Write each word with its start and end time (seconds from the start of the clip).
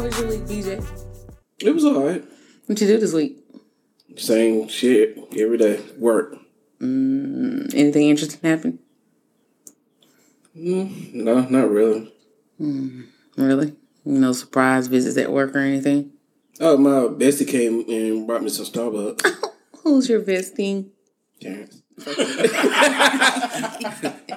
how 0.00 0.06
was 0.06 0.18
your 0.18 0.28
week, 0.30 0.44
BJ? 0.44 0.82
It 1.58 1.74
was 1.74 1.84
alright. 1.84 2.24
What 2.64 2.80
you 2.80 2.86
do 2.86 2.96
this 2.96 3.12
week? 3.12 3.36
Same 4.16 4.66
shit 4.66 5.18
every 5.36 5.58
day. 5.58 5.78
Work. 5.98 6.36
Mm, 6.80 7.74
anything 7.74 8.08
interesting 8.08 8.40
happen? 8.48 8.78
Mm, 10.56 11.12
no, 11.12 11.40
not 11.42 11.68
really. 11.68 12.10
Mm, 12.58 13.08
really? 13.36 13.76
No 14.06 14.32
surprise 14.32 14.86
visits 14.86 15.18
at 15.18 15.30
work 15.30 15.54
or 15.54 15.58
anything? 15.58 16.12
Oh, 16.60 16.78
my 16.78 17.12
bestie 17.14 17.46
came 17.46 17.84
and 17.90 18.26
brought 18.26 18.42
me 18.42 18.48
some 18.48 18.64
Starbucks. 18.64 19.20
Who's 19.82 20.08
your 20.08 20.22
bestie? 20.22 20.88
Terrence. 21.42 21.82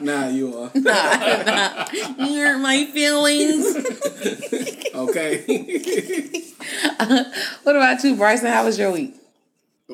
nah, 0.01 0.27
you 0.27 0.57
are. 0.57 0.71
Nah, 0.75 1.43
nah. 1.45 1.85
You 2.25 2.39
hurt 2.41 2.59
my 2.59 2.85
feelings. 2.85 3.77
okay. 4.93 5.43
what 7.63 7.75
about 7.75 8.03
you, 8.03 8.15
Bryson? 8.15 8.47
How 8.47 8.65
was 8.65 8.77
your 8.79 8.91
week? 8.91 9.15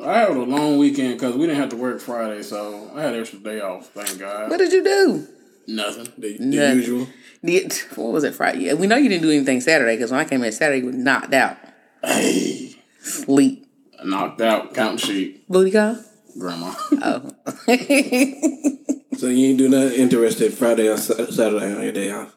I 0.04 0.20
had 0.20 0.30
a 0.30 0.34
long 0.34 0.78
weekend 0.78 1.16
because 1.20 1.36
we 1.36 1.46
didn't 1.48 1.60
have 1.60 1.70
to 1.70 1.76
work 1.76 2.00
Friday, 2.00 2.44
so 2.44 2.92
I 2.96 3.02
had 3.02 3.16
an 3.16 3.22
extra 3.22 3.40
day 3.40 3.60
off. 3.60 3.88
Thank 3.88 4.20
God. 4.20 4.50
What 4.50 4.58
did 4.58 4.72
you 4.72 4.84
do? 4.84 5.28
Nothing. 5.68 6.06
The, 6.18 6.38
the 6.38 6.46
Nothing. 6.46 6.78
usual. 6.78 7.08
The- 7.44 7.72
What 7.96 8.12
was 8.14 8.24
it 8.24 8.36
Friday? 8.36 8.66
Yeah, 8.66 8.74
we 8.76 8.88
know 8.88 8.96
you 8.98 9.10
didn't 9.10 9.24
do 9.24 9.32
anything 9.32 9.62
Saturday 9.62 9.96
because 9.96 10.12
when 10.12 10.20
I 10.20 10.26
came 10.26 10.44
in 10.44 10.52
Saturday, 10.52 10.80
you 10.80 10.86
were 10.88 10.92
knocked 10.92 11.34
out. 11.34 11.58
Hey, 12.04 12.76
Sleep. 13.02 13.66
Knocked 14.04 14.40
out 14.42 14.74
Count 14.74 15.00
sheep, 15.00 15.46
Booty 15.50 15.72
call? 15.72 15.98
grandma. 16.38 16.74
Oh. 17.02 17.32
So 19.20 19.28
you 19.28 19.50
ain't 19.50 19.58
do 19.58 19.68
nothing 19.68 20.00
interesting 20.00 20.50
Friday 20.50 20.88
or 20.88 20.96
Saturday 20.96 21.76
on 21.76 21.84
your 21.84 21.92
day 21.92 22.10
off. 22.10 22.34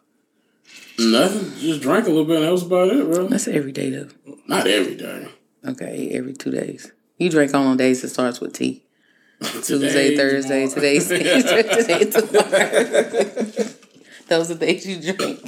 Nothing. 0.99 1.59
Just 1.61 1.81
drank 1.83 2.07
a 2.07 2.11
little 2.11 2.25
bit. 2.25 2.37
and 2.37 2.45
That 2.47 2.53
was 2.53 2.63
about 2.65 2.89
it, 2.89 3.05
bro. 3.05 3.27
That's 3.29 3.49
every 3.49 3.73
day 3.73 3.91
though. 3.91 4.09
Not 4.47 4.67
every 4.67 4.97
day. 4.97 5.29
Okay, 5.67 6.11
every 6.13 6.33
two 6.35 6.51
days. 6.51 6.93
You 7.19 7.31
drink 7.31 7.55
on 7.55 7.65
those 7.67 7.77
days 7.77 8.03
that 8.03 8.09
starts 8.09 8.41
with 8.41 8.53
T. 8.53 8.83
Tuesday, 9.43 10.17
Thursday, 10.17 10.69
tomorrow. 10.69 10.75
today's 10.75 11.09
today, 11.09 12.05
tomorrow. 12.11 13.69
Those 14.29 14.51
are 14.51 14.55
the 14.55 14.67
days 14.67 14.87
you 14.87 15.01
drink. 15.13 15.41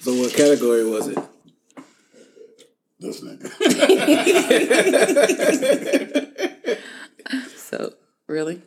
So 0.00 0.14
what 0.14 0.32
category 0.34 0.84
was 0.84 1.08
it? 1.08 1.18
This 2.98 3.20
nigga. 3.20 3.48
So 7.56 7.94
really? 8.26 8.62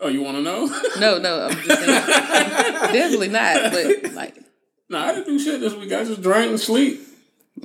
oh, 0.00 0.08
you 0.08 0.22
want 0.22 0.36
to 0.36 0.42
know? 0.42 0.66
No, 0.98 1.18
no, 1.18 1.46
I'm 1.46 1.52
just 1.56 1.66
saying. 1.80 2.92
Definitely 2.92 3.28
not. 3.28 3.72
But 3.72 4.12
like, 4.14 4.36
no, 4.88 4.98
I 4.98 5.14
didn't 5.14 5.26
do 5.26 5.38
shit 5.38 5.60
this 5.60 5.74
week. 5.74 5.92
I 5.92 6.04
just 6.04 6.22
drank 6.22 6.50
and 6.50 6.60
sleep. 6.60 7.02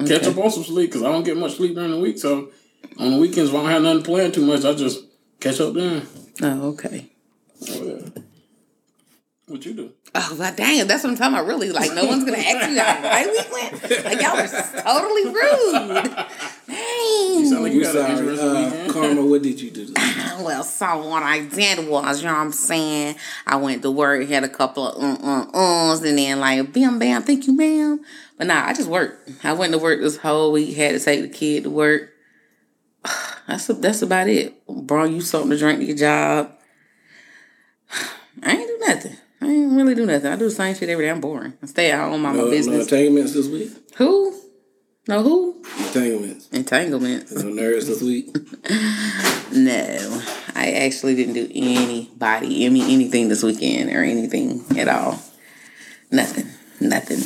Catch 0.07 0.23
up 0.23 0.37
on 0.37 0.49
some 0.51 0.63
sleep 0.63 0.89
because 0.89 1.03
I 1.03 1.11
don't 1.11 1.23
get 1.23 1.37
much 1.37 1.55
sleep 1.57 1.75
during 1.75 1.91
the 1.91 1.99
week. 1.99 2.17
So 2.17 2.49
on 2.97 3.11
the 3.11 3.17
weekends, 3.17 3.49
if 3.49 3.55
I 3.55 3.61
don't 3.61 3.69
have 3.69 3.83
nothing 3.83 4.03
planned 4.03 4.33
too 4.33 4.45
much, 4.45 4.65
I 4.65 4.73
just 4.73 5.05
catch 5.39 5.59
up 5.59 5.73
then. 5.73 6.07
oh, 6.41 6.69
okay. 6.69 7.09
Oh, 7.69 7.83
yeah. 7.83 8.21
What 9.47 9.65
you 9.65 9.73
do? 9.73 9.91
Oh, 10.15 10.35
well, 10.37 10.53
dang, 10.55 10.85
that's 10.85 11.03
what 11.03 11.09
I'm 11.09 11.17
talking 11.17 11.33
about. 11.33 11.47
Really, 11.47 11.71
like, 11.71 11.91
no 11.93 12.05
one's 12.05 12.23
gonna 12.23 12.37
ask 12.37 12.69
you 12.69 12.79
how 12.79 13.01
my 13.01 13.25
week 13.25 13.51
went. 13.51 14.05
Like, 14.05 14.21
y'all 14.21 14.35
were 14.35 14.47
totally 14.81 15.25
rude. 15.25 16.13
Dang. 16.67 17.45
Sound 17.45 17.63
like 17.63 17.73
you 17.73 17.79
You 17.79 17.93
got 17.93 17.95
an 17.95 18.37
sorry. 18.37 18.87
Uh. 18.87 18.93
Karma, 18.93 19.25
what 19.25 19.41
did 19.41 19.59
you 19.59 19.71
do? 19.71 19.93
Well, 20.43 20.63
so 20.63 21.07
what 21.07 21.23
I 21.23 21.45
did 21.45 21.87
was, 21.87 22.21
you 22.21 22.27
know 22.27 22.33
what 22.33 22.41
I'm 22.41 22.51
saying? 22.51 23.15
I 23.47 23.55
went 23.55 23.81
to 23.83 23.91
work, 23.91 24.27
had 24.27 24.43
a 24.43 24.49
couple 24.49 24.89
of 24.89 25.01
um, 25.01 25.23
um, 25.23 25.55
ums, 25.55 26.01
and 26.01 26.17
then 26.17 26.39
like, 26.39 26.73
bam, 26.73 26.99
bam, 26.99 27.21
thank 27.23 27.47
you, 27.47 27.55
ma'am. 27.55 28.03
But 28.37 28.47
nah, 28.47 28.65
I 28.65 28.73
just 28.73 28.89
worked. 28.89 29.45
I 29.45 29.53
went 29.53 29.71
to 29.73 29.79
work 29.79 30.01
this 30.01 30.17
whole 30.17 30.51
week, 30.51 30.75
had 30.75 30.91
to 30.91 30.99
take 30.99 31.21
the 31.21 31.29
kid 31.29 31.63
to 31.63 31.69
work. 31.69 32.09
That's 33.47 33.67
that's 33.67 34.01
about 34.01 34.27
it. 34.27 34.65
Brought 34.67 35.11
you 35.11 35.21
something 35.21 35.51
to 35.51 35.57
drink 35.57 35.79
to 35.79 35.85
your 35.85 35.97
job. 35.97 36.51
I 38.43 38.51
ain't 38.51 38.67
do 38.67 38.77
nothing. 38.87 39.17
I 39.43 39.47
ain't 39.47 39.73
really 39.73 39.93
do 39.95 40.05
nothing. 40.05 40.31
I 40.31 40.35
do 40.35 40.45
the 40.45 40.51
same 40.51 40.73
shit 40.75 40.89
every 40.89 41.05
day. 41.05 41.11
I'm 41.11 41.19
boring. 41.21 41.53
I 41.61 41.65
stay 41.65 41.91
at 41.91 41.99
home, 41.99 42.21
my 42.21 42.31
No, 42.31 42.45
no 42.45 42.49
business. 42.49 42.83
entanglements 42.89 43.33
this 43.33 43.47
week? 43.47 43.69
who? 43.95 44.33
No, 45.07 45.21
who? 45.21 45.61
Entanglements. 45.85 46.47
Entanglements. 46.51 47.31
No 47.33 47.43
nerds 47.51 47.87
this 47.87 48.01
week? 48.01 48.35
No, 49.55 50.23
I 50.55 50.71
actually 50.71 51.13
didn't 51.13 51.35
do 51.35 51.47
anybody, 51.53 52.65
any 52.65 52.81
anything 52.91 53.29
this 53.29 53.43
weekend 53.43 53.91
or 53.91 54.01
anything 54.03 54.63
at 54.79 54.87
all. 54.87 55.19
Nothing, 56.09 56.47
nothing. 56.79 57.19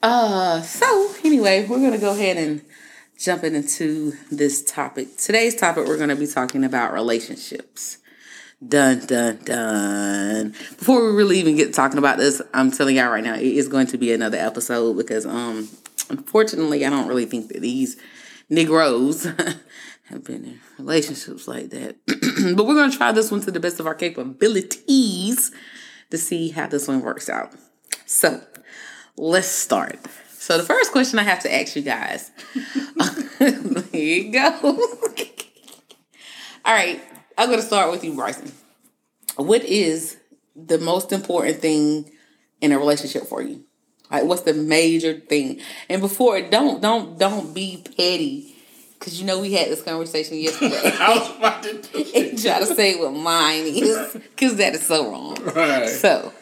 Uh, 0.00 0.62
so 0.62 1.12
anyway, 1.24 1.66
we're 1.68 1.80
gonna 1.80 1.98
go 1.98 2.12
ahead 2.12 2.36
and 2.36 2.62
jump 3.18 3.42
into 3.42 4.12
this 4.30 4.62
topic. 4.62 5.16
Today's 5.16 5.56
topic, 5.56 5.88
we're 5.88 5.98
gonna 5.98 6.14
be 6.14 6.28
talking 6.28 6.62
about 6.62 6.92
relationships. 6.92 7.98
Dun 8.66 9.00
dun 9.06 9.38
dun. 9.44 10.50
Before 10.50 11.04
we 11.04 11.16
really 11.16 11.38
even 11.40 11.56
get 11.56 11.74
talking 11.74 11.98
about 11.98 12.18
this, 12.18 12.40
I'm 12.54 12.70
telling 12.70 12.96
y'all 12.96 13.10
right 13.10 13.24
now, 13.24 13.34
it 13.34 13.42
is 13.42 13.66
going 13.68 13.88
to 13.88 13.98
be 13.98 14.12
another 14.12 14.38
episode 14.38 14.96
because 14.96 15.26
um 15.26 15.68
unfortunately 16.10 16.86
I 16.86 16.90
don't 16.90 17.08
really 17.08 17.26
think 17.26 17.48
that 17.48 17.60
these 17.60 17.96
Negroes 18.48 19.24
have 20.04 20.24
been 20.24 20.44
in 20.44 20.60
relationships 20.78 21.48
like 21.48 21.70
that. 21.70 21.96
but 22.56 22.66
we're 22.66 22.74
gonna 22.74 22.92
try 22.92 23.10
this 23.10 23.30
one 23.30 23.40
to 23.40 23.50
the 23.50 23.60
best 23.60 23.80
of 23.80 23.86
our 23.86 23.94
capabilities 23.94 25.50
to 26.10 26.18
see 26.18 26.50
how 26.50 26.66
this 26.66 26.86
one 26.86 27.00
works 27.00 27.28
out. 27.28 27.52
So 28.06 28.42
let's 29.16 29.48
start. 29.48 29.98
So 30.28 30.58
the 30.58 30.64
first 30.64 30.92
question 30.92 31.18
I 31.18 31.22
have 31.22 31.40
to 31.40 31.54
ask 31.54 31.74
you 31.74 31.82
guys. 31.82 32.30
there 33.38 33.86
you 33.92 34.32
go. 34.32 34.50
All 36.64 36.74
right, 36.74 37.00
I'm 37.38 37.50
gonna 37.50 37.62
start 37.62 37.90
with 37.90 38.04
you, 38.04 38.14
Bryson. 38.14 38.52
What 39.36 39.64
is 39.64 40.18
the 40.54 40.78
most 40.78 41.12
important 41.12 41.58
thing 41.58 42.10
in 42.60 42.72
a 42.72 42.78
relationship 42.78 43.26
for 43.26 43.42
you? 43.42 43.64
Like, 44.10 44.24
what's 44.24 44.42
the 44.42 44.54
major 44.54 45.14
thing? 45.18 45.60
And 45.88 46.02
before, 46.02 46.40
don't 46.42 46.82
don't 46.82 47.18
don't 47.18 47.54
be 47.54 47.82
petty, 47.96 48.54
because 48.98 49.18
you 49.18 49.26
know 49.26 49.40
we 49.40 49.54
had 49.54 49.68
this 49.68 49.82
conversation 49.82 50.38
yesterday. 50.38 50.80
I 51.00 51.18
was 51.18 51.36
about 51.36 51.62
to 51.62 51.72
try 52.42 52.60
to 52.60 52.66
say 52.66 53.00
what 53.00 53.12
mine 53.12 53.64
is, 53.64 54.12
because 54.12 54.56
that 54.56 54.74
is 54.74 54.86
so 54.86 55.10
wrong. 55.10 55.42
Right. 55.42 55.88
So, 55.88 56.32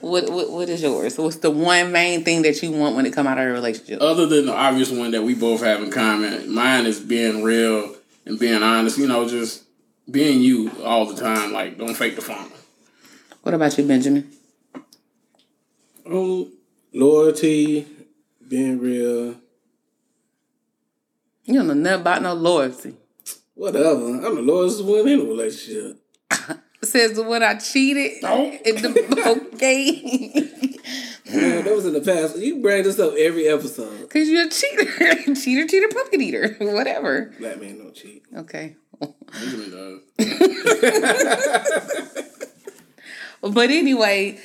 what, 0.00 0.30
what 0.30 0.50
what 0.50 0.68
is 0.68 0.82
yours? 0.82 1.18
What's 1.18 1.38
the 1.38 1.50
one 1.50 1.90
main 1.90 2.22
thing 2.22 2.42
that 2.42 2.62
you 2.62 2.70
want 2.70 2.94
when 2.94 3.06
it 3.06 3.12
come 3.12 3.26
out 3.26 3.38
of 3.38 3.44
a 3.44 3.52
relationship? 3.52 4.00
Other 4.00 4.26
than 4.26 4.46
the 4.46 4.54
obvious 4.54 4.92
one 4.92 5.10
that 5.10 5.22
we 5.22 5.34
both 5.34 5.62
have 5.62 5.82
in 5.82 5.90
common, 5.90 6.54
mine 6.54 6.86
is 6.86 7.00
being 7.00 7.42
real 7.42 7.96
and 8.24 8.38
being 8.38 8.62
honest. 8.62 8.98
You 8.98 9.08
know, 9.08 9.28
just 9.28 9.65
being 10.10 10.40
you 10.40 10.70
all 10.84 11.06
the 11.06 11.20
time. 11.20 11.52
Like, 11.52 11.78
don't 11.78 11.94
fake 11.94 12.16
the 12.16 12.22
funk. 12.22 12.52
What 13.42 13.54
about 13.54 13.76
you, 13.78 13.84
Benjamin? 13.86 14.30
Um, 16.04 16.52
loyalty, 16.92 17.86
being 18.46 18.78
real, 18.78 19.34
You 21.44 21.54
don't 21.54 21.66
know 21.66 21.74
nothing 21.74 22.00
about 22.00 22.22
no 22.22 22.34
loyalty. 22.34 22.94
whatever. 23.54 24.06
I'm 24.06 24.34
the 24.36 24.42
lowest 24.42 24.84
one 24.84 25.08
in 25.08 25.20
a 25.20 25.24
relationship. 25.24 26.00
Says 26.84 27.14
the 27.14 27.22
one 27.24 27.42
I 27.42 27.54
cheated. 27.56 28.22
Nope. 28.22 28.54
In 28.64 28.76
the, 28.82 29.50
okay. 29.54 30.78
Man, 31.34 31.64
that 31.64 31.74
was 31.74 31.84
in 31.86 31.92
the 31.94 32.00
past. 32.00 32.38
You 32.38 32.62
bring 32.62 32.84
this 32.84 33.00
up 33.00 33.14
every 33.18 33.48
episode. 33.48 34.08
Cause 34.10 34.28
you're 34.28 34.46
a 34.46 34.48
cheater. 34.48 35.34
cheater, 35.34 35.66
cheater, 35.66 35.88
pumpkin 35.92 36.20
eater. 36.20 36.56
Whatever. 36.60 37.32
Black 37.40 37.60
man 37.60 37.78
don't 37.78 37.92
cheat. 37.92 38.22
Okay. 38.36 38.76
Benjamin 39.00 39.70
does. 39.70 40.00
But 43.52 43.70
anyway, 43.70 44.38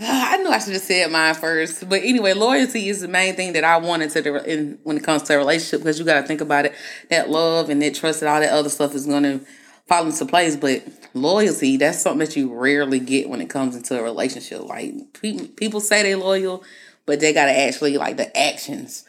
uh, 0.00 0.04
I 0.08 0.36
knew 0.38 0.50
I 0.50 0.58
should 0.58 0.74
have 0.74 0.82
said 0.82 1.10
mine 1.10 1.34
first. 1.34 1.88
But 1.88 2.02
anyway, 2.02 2.32
loyalty 2.32 2.88
is 2.88 3.00
the 3.00 3.08
main 3.08 3.34
thing 3.34 3.52
that 3.54 3.64
I 3.64 3.76
wanted 3.78 4.10
to 4.10 4.22
the 4.22 4.50
in 4.50 4.78
when 4.82 4.96
it 4.96 5.04
comes 5.04 5.22
to 5.24 5.34
a 5.34 5.38
relationship 5.38 5.80
because 5.80 5.98
you 5.98 6.04
got 6.04 6.20
to 6.20 6.26
think 6.26 6.40
about 6.40 6.66
it. 6.66 6.74
That 7.10 7.30
love 7.30 7.70
and 7.70 7.80
that 7.82 7.94
trust 7.94 8.22
and 8.22 8.28
all 8.28 8.40
that 8.40 8.52
other 8.52 8.68
stuff 8.68 8.94
is 8.94 9.06
going 9.06 9.24
to 9.24 9.40
fall 9.86 10.06
into 10.06 10.26
place. 10.26 10.56
But 10.56 10.84
loyalty, 11.14 11.76
that's 11.76 12.00
something 12.00 12.26
that 12.26 12.36
you 12.36 12.52
rarely 12.52 13.00
get 13.00 13.28
when 13.28 13.40
it 13.40 13.50
comes 13.50 13.76
into 13.76 13.98
a 13.98 14.02
relationship. 14.02 14.62
Like 14.62 14.94
pe- 15.20 15.48
people 15.48 15.80
say 15.80 16.02
they 16.02 16.14
loyal, 16.14 16.62
but 17.04 17.20
they 17.20 17.32
got 17.32 17.46
to 17.46 17.58
actually 17.58 17.98
like 17.98 18.16
the 18.16 18.36
actions 18.38 19.04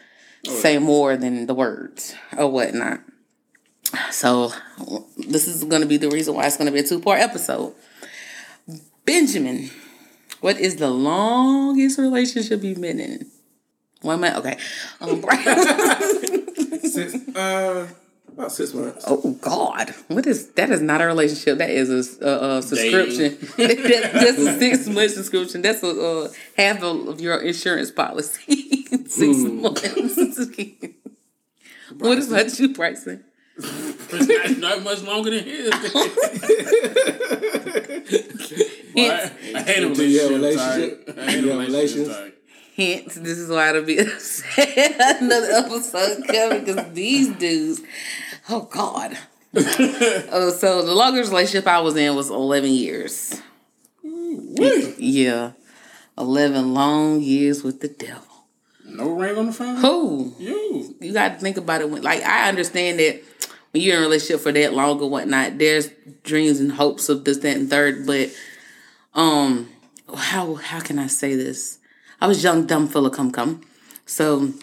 oh, 0.48 0.52
say 0.52 0.78
more 0.78 1.16
than 1.18 1.46
the 1.46 1.54
words 1.54 2.16
or 2.38 2.50
whatnot. 2.50 3.02
So 4.12 4.52
this 5.18 5.48
is 5.48 5.64
going 5.64 5.82
to 5.82 5.88
be 5.88 5.98
the 5.98 6.10
reason 6.10 6.34
why 6.36 6.46
it's 6.46 6.58
going 6.58 6.68
to 6.68 6.72
be 6.72 6.80
a 6.80 6.84
two 6.84 7.00
part 7.00 7.20
episode. 7.20 7.74
Benjamin, 9.06 9.70
what 10.42 10.60
is 10.60 10.76
the 10.76 10.90
longest 10.90 11.98
relationship 11.98 12.64
you've 12.64 12.82
been 12.82 13.00
in? 13.00 13.32
One 14.02 14.22
month, 14.22 14.38
okay. 14.38 14.58
Um, 15.02 15.22
Since, 16.84 17.36
uh, 17.36 17.88
About 18.32 18.52
six 18.52 18.74
months. 18.74 19.04
Oh 19.08 19.32
God, 19.42 19.96
what 20.08 20.28
is 20.28 20.50
that? 20.52 20.70
Is 20.70 20.82
not 20.82 21.02
a 21.02 21.06
relationship. 21.08 21.58
That 21.58 21.72
is 21.72 22.20
a, 22.22 22.26
a, 22.28 22.58
a 22.58 22.62
subscription. 22.62 23.38
that, 23.58 24.12
that's 24.14 24.38
a 24.38 24.60
six 24.60 24.88
month 24.88 25.12
subscription. 25.12 25.62
That's 25.62 25.82
a 25.82 25.90
uh, 25.90 26.30
half 26.56 26.84
of 26.84 27.20
your 27.20 27.38
insurance 27.38 27.92
policy. 27.92 28.84
six 29.08 29.38
months. 29.38 30.40
what 31.98 32.28
about 32.28 32.60
you, 32.60 32.74
Bryson? 32.74 33.24
It's 33.60 34.28
not, 34.28 34.58
not 34.60 34.84
much 34.84 35.02
longer 35.04 35.32
than 35.32 35.44
his. 35.44 35.70
Boy, 38.94 39.10
I, 39.10 39.32
I 39.56 39.62
hate 39.62 39.84
a 39.84 39.94
Do 39.94 40.08
you 40.08 40.22
have 40.22 40.32
a 40.32 40.36
relationship. 40.36 40.36
relationship? 40.36 41.06
type. 41.08 41.18
I 41.18 41.32
hate 41.32 41.42
Do 41.42 41.52
a 41.52 41.58
relationship. 41.58 42.34
Hence, 42.76 43.16
this 43.16 43.38
is 43.40 43.50
why 43.50 43.70
it'll 43.70 43.84
be 43.84 43.98
upset. 44.00 45.22
another 45.22 45.48
episode 45.52 46.24
coming 46.28 46.66
because 46.66 46.94
these 46.94 47.30
dudes, 47.36 47.82
oh 48.50 48.62
God. 48.72 49.18
oh, 49.56 50.52
so 50.60 50.84
the 50.86 50.94
longest 50.94 51.32
relationship 51.32 51.66
I 51.68 51.80
was 51.80 51.96
in 51.96 52.16
was 52.16 52.30
eleven 52.30 52.70
years. 52.72 53.42
Yeah, 54.04 55.52
eleven 56.18 56.74
long 56.76 57.22
years 57.22 57.64
with 57.64 57.80
the 57.82 57.88
devil. 57.88 58.24
No 58.88 59.10
ring 59.10 59.38
on 59.38 59.48
the 59.48 59.52
phone. 59.52 59.76
Who? 59.78 60.34
You. 60.40 60.96
you 61.00 61.14
got 61.14 61.34
to 61.34 61.40
think 61.40 61.58
about 61.58 61.82
it. 61.82 61.90
When, 61.90 62.02
like 62.02 62.24
I 62.24 62.48
understand 62.48 63.00
that 63.00 63.22
when 63.72 63.84
you're 63.84 63.98
in 63.98 64.04
a 64.04 64.06
relationship 64.06 64.42
for 64.42 64.52
that 64.52 64.74
long 64.74 65.00
or 65.02 65.10
whatnot, 65.10 65.58
there's 65.58 65.90
dreams 66.24 66.60
and 66.60 66.72
hopes 66.72 67.10
of 67.10 67.26
this, 67.26 67.38
that, 67.40 67.58
and 67.58 67.70
third. 67.70 68.06
But 68.08 68.30
um, 69.14 69.70
how 70.16 70.56
how 70.56 70.80
can 70.80 71.00
I 71.00 71.08
say 71.08 71.36
this? 71.36 71.80
I 72.22 72.28
was 72.28 72.44
young, 72.44 72.66
dumb, 72.66 72.88
full 72.88 73.06
of 73.06 73.14
cum 73.14 73.32
cum. 73.32 73.62
So 74.06 74.54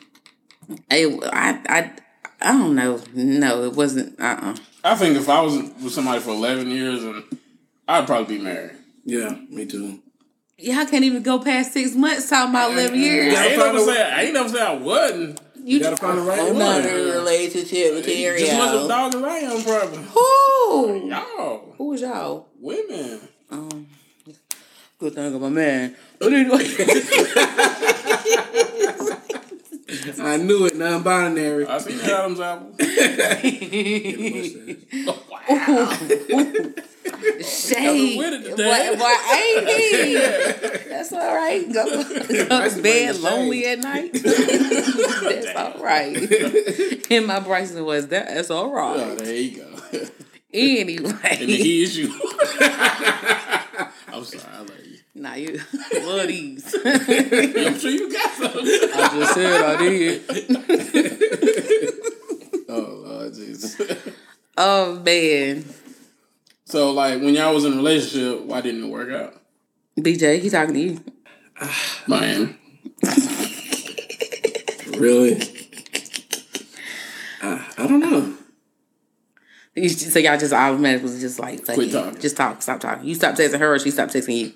I 0.91 1.19
I 1.32 1.61
I 1.69 1.93
I 2.41 2.53
don't 2.53 2.75
know. 2.75 3.00
No, 3.12 3.65
it 3.65 3.75
wasn't. 3.75 4.19
Uh 4.19 4.38
uh 4.41 4.56
I 4.82 4.94
think 4.97 5.17
if 5.17 5.29
I 5.29 5.41
was 5.41 5.56
with 5.56 5.93
somebody 5.93 6.21
for 6.21 6.31
eleven 6.31 6.71
years, 6.71 7.03
and 7.03 7.25
I'd 7.87 8.06
probably 8.06 8.38
be 8.38 8.43
married. 8.43 8.73
Yeah, 9.05 9.37
me 9.50 9.67
too. 9.67 10.00
Yeah, 10.56 10.78
I 10.78 10.84
can't 10.84 11.04
even 11.04 11.22
go 11.22 11.38
past 11.40 11.72
six 11.72 11.94
months 11.94 12.28
talking 12.30 12.50
about 12.50 12.72
eleven 12.72 12.98
years. 12.98 13.34
I 13.36 13.46
ain't 13.48 13.58
never 13.58 13.76
a- 13.78 13.80
say 13.80 14.02
I 14.02 14.22
ain't 14.22 14.34
never 14.34 14.48
say 14.48 14.60
I 14.60 14.74
wasn't. 14.74 15.40
You 15.64 15.80
gotta 15.80 15.96
find 15.96 16.18
the 16.18 16.22
right 16.22 16.38
I'm 16.40 16.46
one. 16.50 16.58
not 16.58 16.80
in 16.84 16.94
a 16.94 17.12
relationship 17.12 17.94
with 17.94 18.04
Just 18.04 18.52
as 18.52 18.58
much 18.58 18.84
a 18.84 18.88
dog 18.88 19.14
as 19.14 19.22
I 19.22 19.38
am, 19.38 19.62
probably. 19.62 19.98
Who? 20.04 21.08
Y'all, 21.08 21.74
Who 21.78 21.84
was 21.88 22.00
y'all? 22.02 22.48
women. 22.60 23.20
Um, 23.50 23.86
good 24.98 25.14
thing 25.14 25.34
of 25.34 25.40
my 25.40 25.48
man. 25.48 25.96
But 26.18 26.32
anyway. 26.34 26.58
I 30.20 30.36
knew 30.36 30.66
it. 30.66 30.76
Non-binary. 30.76 31.66
I 31.66 31.78
seen 31.78 31.96
the 31.98 32.12
Adam's 32.12 32.40
apple. 32.40 32.74
Shade. 37.44 38.19
Why, 38.56 38.94
why 38.94 39.55
ain't 39.56 39.69
he? 39.79 40.15
That's 40.88 41.12
all 41.12 41.35
right. 41.35 41.73
Go, 41.73 41.85
go 42.49 42.69
to 42.69 42.82
bed 42.82 43.17
lonely 43.17 43.67
at 43.67 43.79
night. 43.81 44.12
that's 44.23 45.56
all 45.56 45.82
right. 45.82 47.11
And 47.11 47.26
my 47.26 47.41
Bryson 47.41 47.85
was 47.85 48.09
that. 48.09 48.29
That's 48.29 48.50
all 48.50 48.73
Oh, 48.76 49.15
there 49.17 49.35
you 49.35 49.56
go. 49.59 49.71
Anyway, 50.53 51.11
and 51.23 51.38
key 51.41 51.82
is 51.82 51.97
you. 51.99 52.09
I'm 52.61 54.23
sorry, 54.25 54.44
I 54.53 54.59
love 54.61 54.71
you. 54.87 54.99
now 55.17 55.35
you 55.35 55.61
love 56.06 56.29
these. 56.29 56.73
I'm 56.85 57.79
sure 57.81 57.91
you 57.91 58.12
got 58.12 58.31
some. 58.35 58.53
I 58.55 59.09
just 59.19 59.35
said 59.35 59.62
I 59.62 59.76
did. 59.79 60.23
Oh 62.69 63.03
Lord 63.05 63.35
Jesus. 63.35 63.76
Oh 64.56 65.00
man, 65.00 65.65
So 66.66 66.93
like 66.93 67.20
when 67.20 67.34
y'all 67.34 67.55
was 67.55 67.64
in 67.64 67.75
a 67.75 67.76
relationship, 67.76 68.43
why 68.44 68.61
didn't 68.61 68.84
it 68.84 68.88
work 68.90 69.11
out? 69.12 69.34
BJ, 69.99 70.40
he 70.40 70.50
talking 70.50 70.75
to 70.75 70.81
you. 70.81 71.00
Man. 72.06 72.58
Really? 74.99 75.40
I, 77.43 77.66
I 77.78 77.87
don't 77.88 77.99
know. 77.99 78.32
You- 79.75 79.88
So 79.88 80.20
y'all 80.20 80.38
just 80.38 80.52
automatically 80.52 81.11
was 81.11 81.20
just 81.20 81.40
like, 81.40 81.64
talking. 81.64 82.20
just 82.20 82.37
talk, 82.37 82.62
stop 82.62 82.78
talking. 82.78 83.08
You 83.08 83.16
stop 83.16 83.34
texting 83.34 83.58
her, 83.58 83.75
or 83.75 83.78
she 83.81 83.90
stop 83.90 84.11
texting 84.11 84.37
you, 84.37 84.52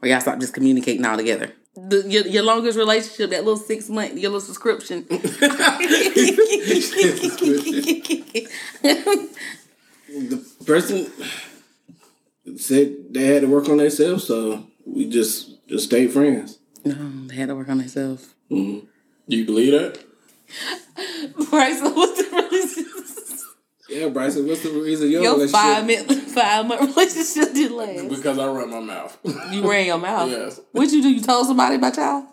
or 0.00 0.08
y'all 0.08 0.20
stop 0.20 0.38
just 0.38 0.54
communicating 0.54 1.04
all 1.04 1.16
together. 1.16 1.50
The, 1.74 2.04
your, 2.08 2.24
your 2.28 2.42
longest 2.44 2.78
relationship, 2.78 3.30
that 3.30 3.44
little 3.44 3.56
six 3.56 3.88
month, 3.88 4.16
your 4.16 4.30
little 4.30 4.40
subscription. 4.40 5.04
The 10.12 10.44
person 10.66 11.10
said 12.56 12.96
they 13.10 13.24
had 13.26 13.42
to 13.42 13.48
work 13.48 13.68
on 13.68 13.78
themselves, 13.78 14.26
so 14.26 14.66
we 14.86 15.08
just 15.08 15.66
just 15.68 15.84
stayed 15.86 16.12
friends. 16.12 16.58
no, 16.84 17.26
they 17.26 17.36
had 17.36 17.48
to 17.48 17.56
work 17.56 17.68
on 17.68 17.78
themselves. 17.78 18.28
Mm-hmm. 18.50 18.86
Do 19.28 19.36
you 19.36 19.44
believe 19.46 19.72
that? 19.72 19.98
So 21.52 21.90
what's 21.94 22.18
the 22.30 22.36
relationship? 22.36 22.86
Yeah, 23.88 24.08
Bryson, 24.08 24.46
what's 24.48 24.62
the 24.62 24.70
reason 24.70 25.10
your, 25.10 25.22
Your 25.22 25.32
relationship? 25.34 25.60
five 25.60 25.86
minute, 25.86 26.10
five 26.30 26.66
month 26.66 26.80
relationship 26.96 27.54
did 27.54 27.70
last. 27.72 28.08
Because 28.08 28.38
I 28.38 28.46
ran 28.46 28.70
my 28.70 28.80
mouth. 28.80 29.18
You 29.50 29.70
ran 29.70 29.86
your 29.86 29.98
mouth. 29.98 30.30
Yes. 30.30 30.60
What'd 30.72 30.92
you 30.92 31.02
do? 31.02 31.10
You 31.12 31.20
told 31.20 31.46
somebody 31.46 31.76
about 31.76 31.96
y'all? 31.96 32.24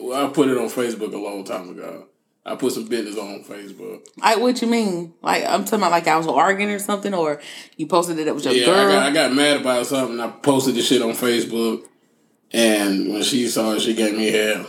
well, 0.00 0.26
I 0.26 0.32
put 0.32 0.48
it 0.48 0.56
on 0.56 0.68
Facebook 0.68 1.12
a 1.12 1.18
long 1.18 1.44
time 1.44 1.70
ago. 1.70 2.06
I 2.48 2.56
put 2.56 2.72
some 2.72 2.86
business 2.86 3.16
on 3.18 3.44
Facebook. 3.44 4.06
Like, 4.16 4.38
what 4.38 4.60
you 4.62 4.68
mean? 4.68 5.14
Like, 5.22 5.44
I'm 5.44 5.64
talking 5.64 5.80
about 5.80 5.90
like 5.92 6.06
I 6.08 6.16
was 6.16 6.26
arguing 6.26 6.70
or 6.72 6.78
something, 6.78 7.12
or 7.14 7.40
you 7.76 7.86
posted 7.86 8.18
it. 8.18 8.26
It 8.26 8.34
was 8.34 8.44
your 8.44 8.54
Yeah, 8.54 8.66
girl. 8.66 8.74
I 8.78 8.84
got, 8.92 9.02
I 9.02 9.10
got 9.12 9.32
mad 9.34 9.60
about 9.60 9.86
something. 9.86 10.18
I 10.20 10.28
posted 10.28 10.74
the 10.74 10.82
shit 10.82 11.02
on 11.02 11.10
Facebook, 11.12 11.84
and 12.52 13.12
when 13.12 13.22
she 13.22 13.46
saw 13.48 13.72
it, 13.72 13.80
she 13.82 13.94
gave 13.94 14.16
me 14.16 14.30
hell. 14.30 14.66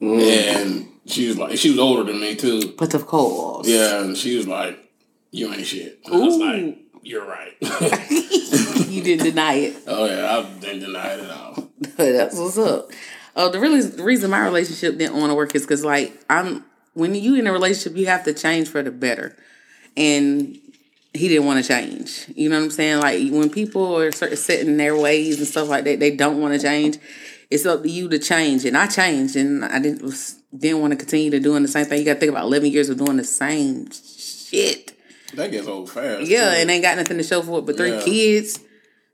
And 0.00 0.88
she 1.06 1.28
was 1.28 1.38
like, 1.38 1.56
she 1.58 1.70
was 1.70 1.78
older 1.78 2.04
than 2.04 2.20
me 2.20 2.34
too. 2.34 2.74
but 2.78 2.94
of 2.94 3.06
course, 3.06 3.66
Yeah, 3.68 4.02
and 4.02 4.16
she 4.16 4.36
was 4.36 4.46
like, 4.46 4.78
"You 5.30 5.52
ain't 5.52 5.66
shit." 5.66 6.00
And 6.04 6.14
I 6.14 6.18
was 6.18 6.36
Ooh. 6.36 6.44
like, 6.44 6.78
"You're 7.02 7.26
right." 7.26 7.54
you 8.88 9.02
didn't 9.02 9.24
deny 9.24 9.54
it. 9.54 9.76
oh 9.86 10.04
yeah, 10.06 10.36
I 10.38 10.42
didn't 10.60 10.80
deny 10.80 11.14
it 11.14 11.20
at 11.20 11.30
all. 11.30 11.68
That's 11.96 12.38
what's 12.38 12.58
up. 12.58 12.90
Uh, 13.36 13.48
the 13.48 13.58
really 13.60 13.80
the 13.82 14.02
reason 14.04 14.30
my 14.30 14.44
relationship 14.44 14.96
didn't 14.98 15.16
want 15.16 15.30
to 15.30 15.34
work 15.34 15.54
is 15.54 15.62
because 15.62 15.84
like 15.84 16.12
I'm 16.28 16.64
when 16.94 17.14
you 17.14 17.34
in 17.36 17.46
a 17.46 17.52
relationship 17.52 17.96
you 17.98 18.06
have 18.06 18.24
to 18.24 18.32
change 18.34 18.68
for 18.68 18.82
the 18.82 18.90
better, 18.90 19.36
and 19.96 20.58
he 21.12 21.28
didn't 21.28 21.46
want 21.46 21.62
to 21.64 21.68
change. 21.68 22.26
You 22.34 22.48
know 22.48 22.58
what 22.58 22.64
I'm 22.64 22.70
saying? 22.70 23.00
Like 23.00 23.30
when 23.30 23.50
people 23.50 23.96
are 23.96 24.10
sort 24.12 24.32
of 24.32 24.38
set 24.38 24.64
their 24.66 24.96
ways 24.96 25.38
and 25.38 25.46
stuff 25.46 25.68
like 25.68 25.84
that, 25.84 26.00
they 26.00 26.14
don't 26.16 26.40
want 26.40 26.54
to 26.54 26.60
change. 26.66 26.98
It's 27.50 27.66
up 27.66 27.82
to 27.82 27.88
you 27.90 28.08
to 28.08 28.18
change, 28.18 28.64
and 28.64 28.76
I 28.76 28.86
changed, 28.86 29.36
and 29.36 29.64
I 29.64 29.78
didn't 29.78 30.02
was, 30.02 30.36
didn't 30.56 30.80
want 30.80 30.92
to 30.92 30.96
continue 30.96 31.30
to 31.30 31.40
doing 31.40 31.62
the 31.62 31.68
same 31.68 31.84
thing. 31.86 31.98
You 32.00 32.04
got 32.04 32.14
to 32.14 32.20
think 32.20 32.30
about 32.30 32.44
11 32.44 32.70
years 32.72 32.88
of 32.88 32.98
doing 32.98 33.16
the 33.16 33.24
same 33.24 33.90
shit. 33.92 34.92
That 35.34 35.50
gets 35.50 35.66
old 35.66 35.90
fast. 35.90 36.22
Yeah, 36.28 36.50
too. 36.54 36.60
and 36.60 36.70
ain't 36.70 36.82
got 36.82 36.96
nothing 36.96 37.18
to 37.18 37.22
show 37.24 37.42
for 37.42 37.58
it 37.58 37.66
but 37.66 37.76
three 37.76 37.90
Yeah. 37.90 38.02
kids. 38.02 38.60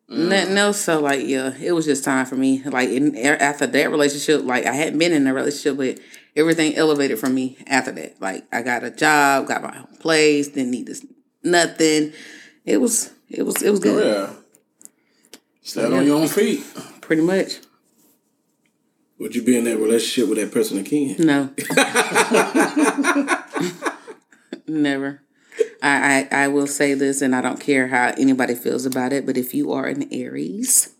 Nothing 0.08 0.58
else. 0.58 0.80
So 0.80 1.00
like, 1.00 1.24
yeah, 1.26 1.54
it 1.60 1.70
was 1.72 1.84
just 1.84 2.02
time 2.04 2.26
for 2.26 2.34
me. 2.34 2.62
Like 2.64 2.88
in, 2.88 3.16
after 3.16 3.66
that 3.66 3.90
relationship, 3.90 4.42
like 4.44 4.66
I 4.66 4.72
hadn't 4.72 4.98
been 4.98 5.12
in 5.12 5.26
a 5.26 5.32
relationship, 5.32 5.76
but 5.76 6.00
everything 6.36 6.74
elevated 6.76 7.18
for 7.18 7.28
me 7.28 7.58
after 7.66 7.92
that. 7.92 8.20
Like 8.20 8.46
I 8.52 8.62
got 8.62 8.84
a 8.84 8.90
job, 8.90 9.48
got 9.48 9.62
my 9.62 9.76
own 9.78 9.96
place, 9.98 10.48
didn't 10.48 10.70
need 10.70 10.86
this 10.86 11.04
nothing. 11.42 12.12
It 12.64 12.80
was 12.80 13.12
it 13.28 13.42
was 13.42 13.62
it 13.62 13.70
was 13.70 13.80
good. 13.80 14.04
yeah. 14.04 14.34
Stand 15.62 15.94
on 15.94 16.06
your 16.06 16.20
own 16.20 16.28
feet. 16.28 16.64
Pretty 17.00 17.22
much. 17.22 17.58
Would 19.18 19.34
you 19.34 19.42
be 19.42 19.56
in 19.58 19.64
that 19.64 19.76
relationship 19.76 20.30
with 20.30 20.38
that 20.38 20.50
person 20.50 20.78
again? 20.78 21.16
No. 21.18 21.50
Never. 24.66 25.22
I, 25.82 26.26
I 26.32 26.44
I 26.44 26.48
will 26.48 26.66
say 26.66 26.94
this, 26.94 27.20
and 27.20 27.34
I 27.36 27.42
don't 27.42 27.60
care 27.60 27.88
how 27.88 28.14
anybody 28.16 28.54
feels 28.54 28.86
about 28.86 29.12
it, 29.12 29.26
but 29.26 29.36
if 29.36 29.52
you 29.52 29.72
are 29.72 29.86
an 29.86 30.08
Aries, 30.12 30.94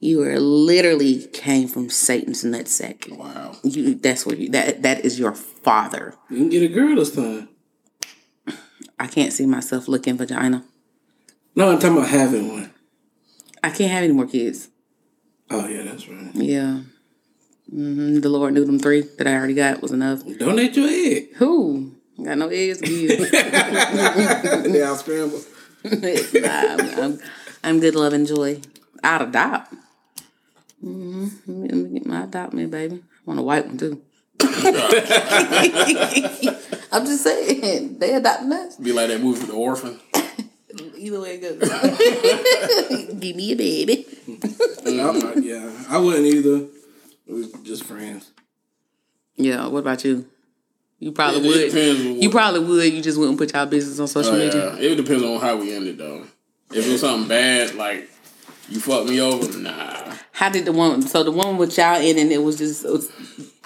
you 0.00 0.22
are 0.22 0.38
literally 0.38 1.26
came 1.28 1.68
from 1.68 1.90
Satan's 1.90 2.44
nutsack. 2.44 3.10
Wow. 3.16 3.56
You 3.62 3.94
that's 3.94 4.26
what 4.26 4.38
you 4.38 4.50
that 4.50 4.82
that 4.82 5.04
is 5.04 5.18
your 5.18 5.34
father. 5.34 6.14
You 6.30 6.36
can 6.38 6.48
get 6.48 6.62
a 6.62 6.68
girl 6.68 6.96
this 6.96 7.14
time. 7.14 7.48
I 8.98 9.06
can't 9.06 9.32
see 9.32 9.46
myself 9.46 9.88
looking 9.88 10.16
vagina. 10.16 10.64
No, 11.54 11.70
I'm 11.70 11.78
talking 11.78 11.96
about 11.98 12.08
having 12.10 12.48
one. 12.48 12.72
I 13.62 13.70
can't 13.70 13.90
have 13.90 14.04
any 14.04 14.12
more 14.12 14.26
kids. 14.26 14.68
Oh 15.50 15.66
yeah, 15.66 15.82
that's 15.82 16.08
right. 16.08 16.30
Yeah. 16.34 16.80
hmm 17.70 18.20
The 18.20 18.28
Lord 18.28 18.54
knew 18.54 18.64
them 18.64 18.78
three 18.78 19.02
that 19.18 19.26
I 19.26 19.34
already 19.34 19.54
got 19.54 19.80
was 19.82 19.92
enough. 19.92 20.22
Donate 20.38 20.76
your 20.76 20.88
egg. 20.88 21.34
Who? 21.36 21.94
Got 22.22 22.38
no 22.38 22.48
eggs 22.48 22.78
to 22.78 22.86
give. 22.86 23.30
they 24.72 24.82
all 24.82 24.96
scrambled. 24.96 25.44
nah, 25.84 26.74
I'm, 26.74 26.98
I'm, 26.98 27.18
I'm 27.62 27.80
good, 27.80 27.94
love, 27.94 28.12
and 28.14 28.26
joy. 28.26 28.60
I'd 29.04 29.22
adopt. 29.22 29.74
Mm-hmm. 30.84 31.62
Let 31.62 31.72
me 31.74 31.88
get 31.98 32.06
my 32.06 32.24
adopt 32.24 32.52
me, 32.52 32.66
baby. 32.66 32.96
I 32.96 33.00
want 33.24 33.40
a 33.40 33.42
white 33.42 33.66
one 33.66 33.78
too. 33.78 34.02
I 34.40 34.42
I'm 36.92 37.04
just 37.06 37.22
saying 37.24 37.98
they 37.98 38.14
adopting 38.14 38.52
us. 38.52 38.76
Be 38.76 38.92
like 38.92 39.08
that 39.08 39.20
movie 39.20 39.40
for 39.40 39.46
the 39.46 39.52
orphan. 39.54 39.98
Either 40.96 41.20
way 41.20 41.38
it 41.40 41.40
goes. 41.40 41.58
Give 43.20 43.36
me 43.36 43.52
a 43.52 43.56
baby. 43.56 44.06
I'm- 44.86 45.42
yeah, 45.42 45.70
I 45.88 45.98
wouldn't 45.98 46.26
either. 46.26 46.66
We 47.26 47.46
just 47.62 47.84
friends. 47.84 48.30
Yeah. 49.36 49.66
What 49.68 49.78
about 49.80 50.04
you? 50.04 50.26
You 50.98 51.12
probably 51.12 51.40
It- 51.40 51.44
it 51.44 51.48
would. 51.48 51.72
depends 51.72 52.22
You 52.22 52.30
probably 52.30 52.60
would. 52.60 52.92
You 52.92 53.02
just 53.02 53.18
wouldn't 53.18 53.38
put 53.38 53.52
y'all 53.54 53.66
business 53.66 53.98
on 54.00 54.06
social 54.08 54.34
Oh, 54.34 54.38
media. 54.38 54.74
yeah. 54.76 54.90
It 54.92 54.96
depends 54.96 55.22
on 55.22 55.40
how 55.40 55.56
we 55.56 55.74
end 55.74 55.86
it 55.86 55.98
though. 55.98 56.24
If 56.72 56.86
it 56.86 56.92
was 56.92 57.00
something 57.00 57.28
bad, 57.28 57.74
like 57.74 58.08
you 58.68 58.80
fucked 58.80 59.08
me 59.08 59.20
over, 59.20 59.58
nah. 59.58 60.14
How 60.32 60.48
did 60.50 60.64
the 60.64 60.72
one? 60.72 61.02
So 61.02 61.22
the 61.22 61.30
one 61.32 61.56
with 61.56 61.76
y'all 61.78 62.00
in, 62.00 62.18
and 62.18 62.30
it 62.32 62.42
was 62.42 62.58
just. 62.58 62.84
It 62.84 62.90
was, 62.90 63.10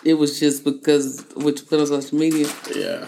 it 0.03 0.15
was 0.15 0.41
just 0.41 0.65
because 0.65 1.25
what 1.35 1.59
you 1.61 1.67
put 1.67 1.81
on 1.81 1.87
social 1.87 2.19
media. 2.19 2.49
Yeah. 2.75 3.07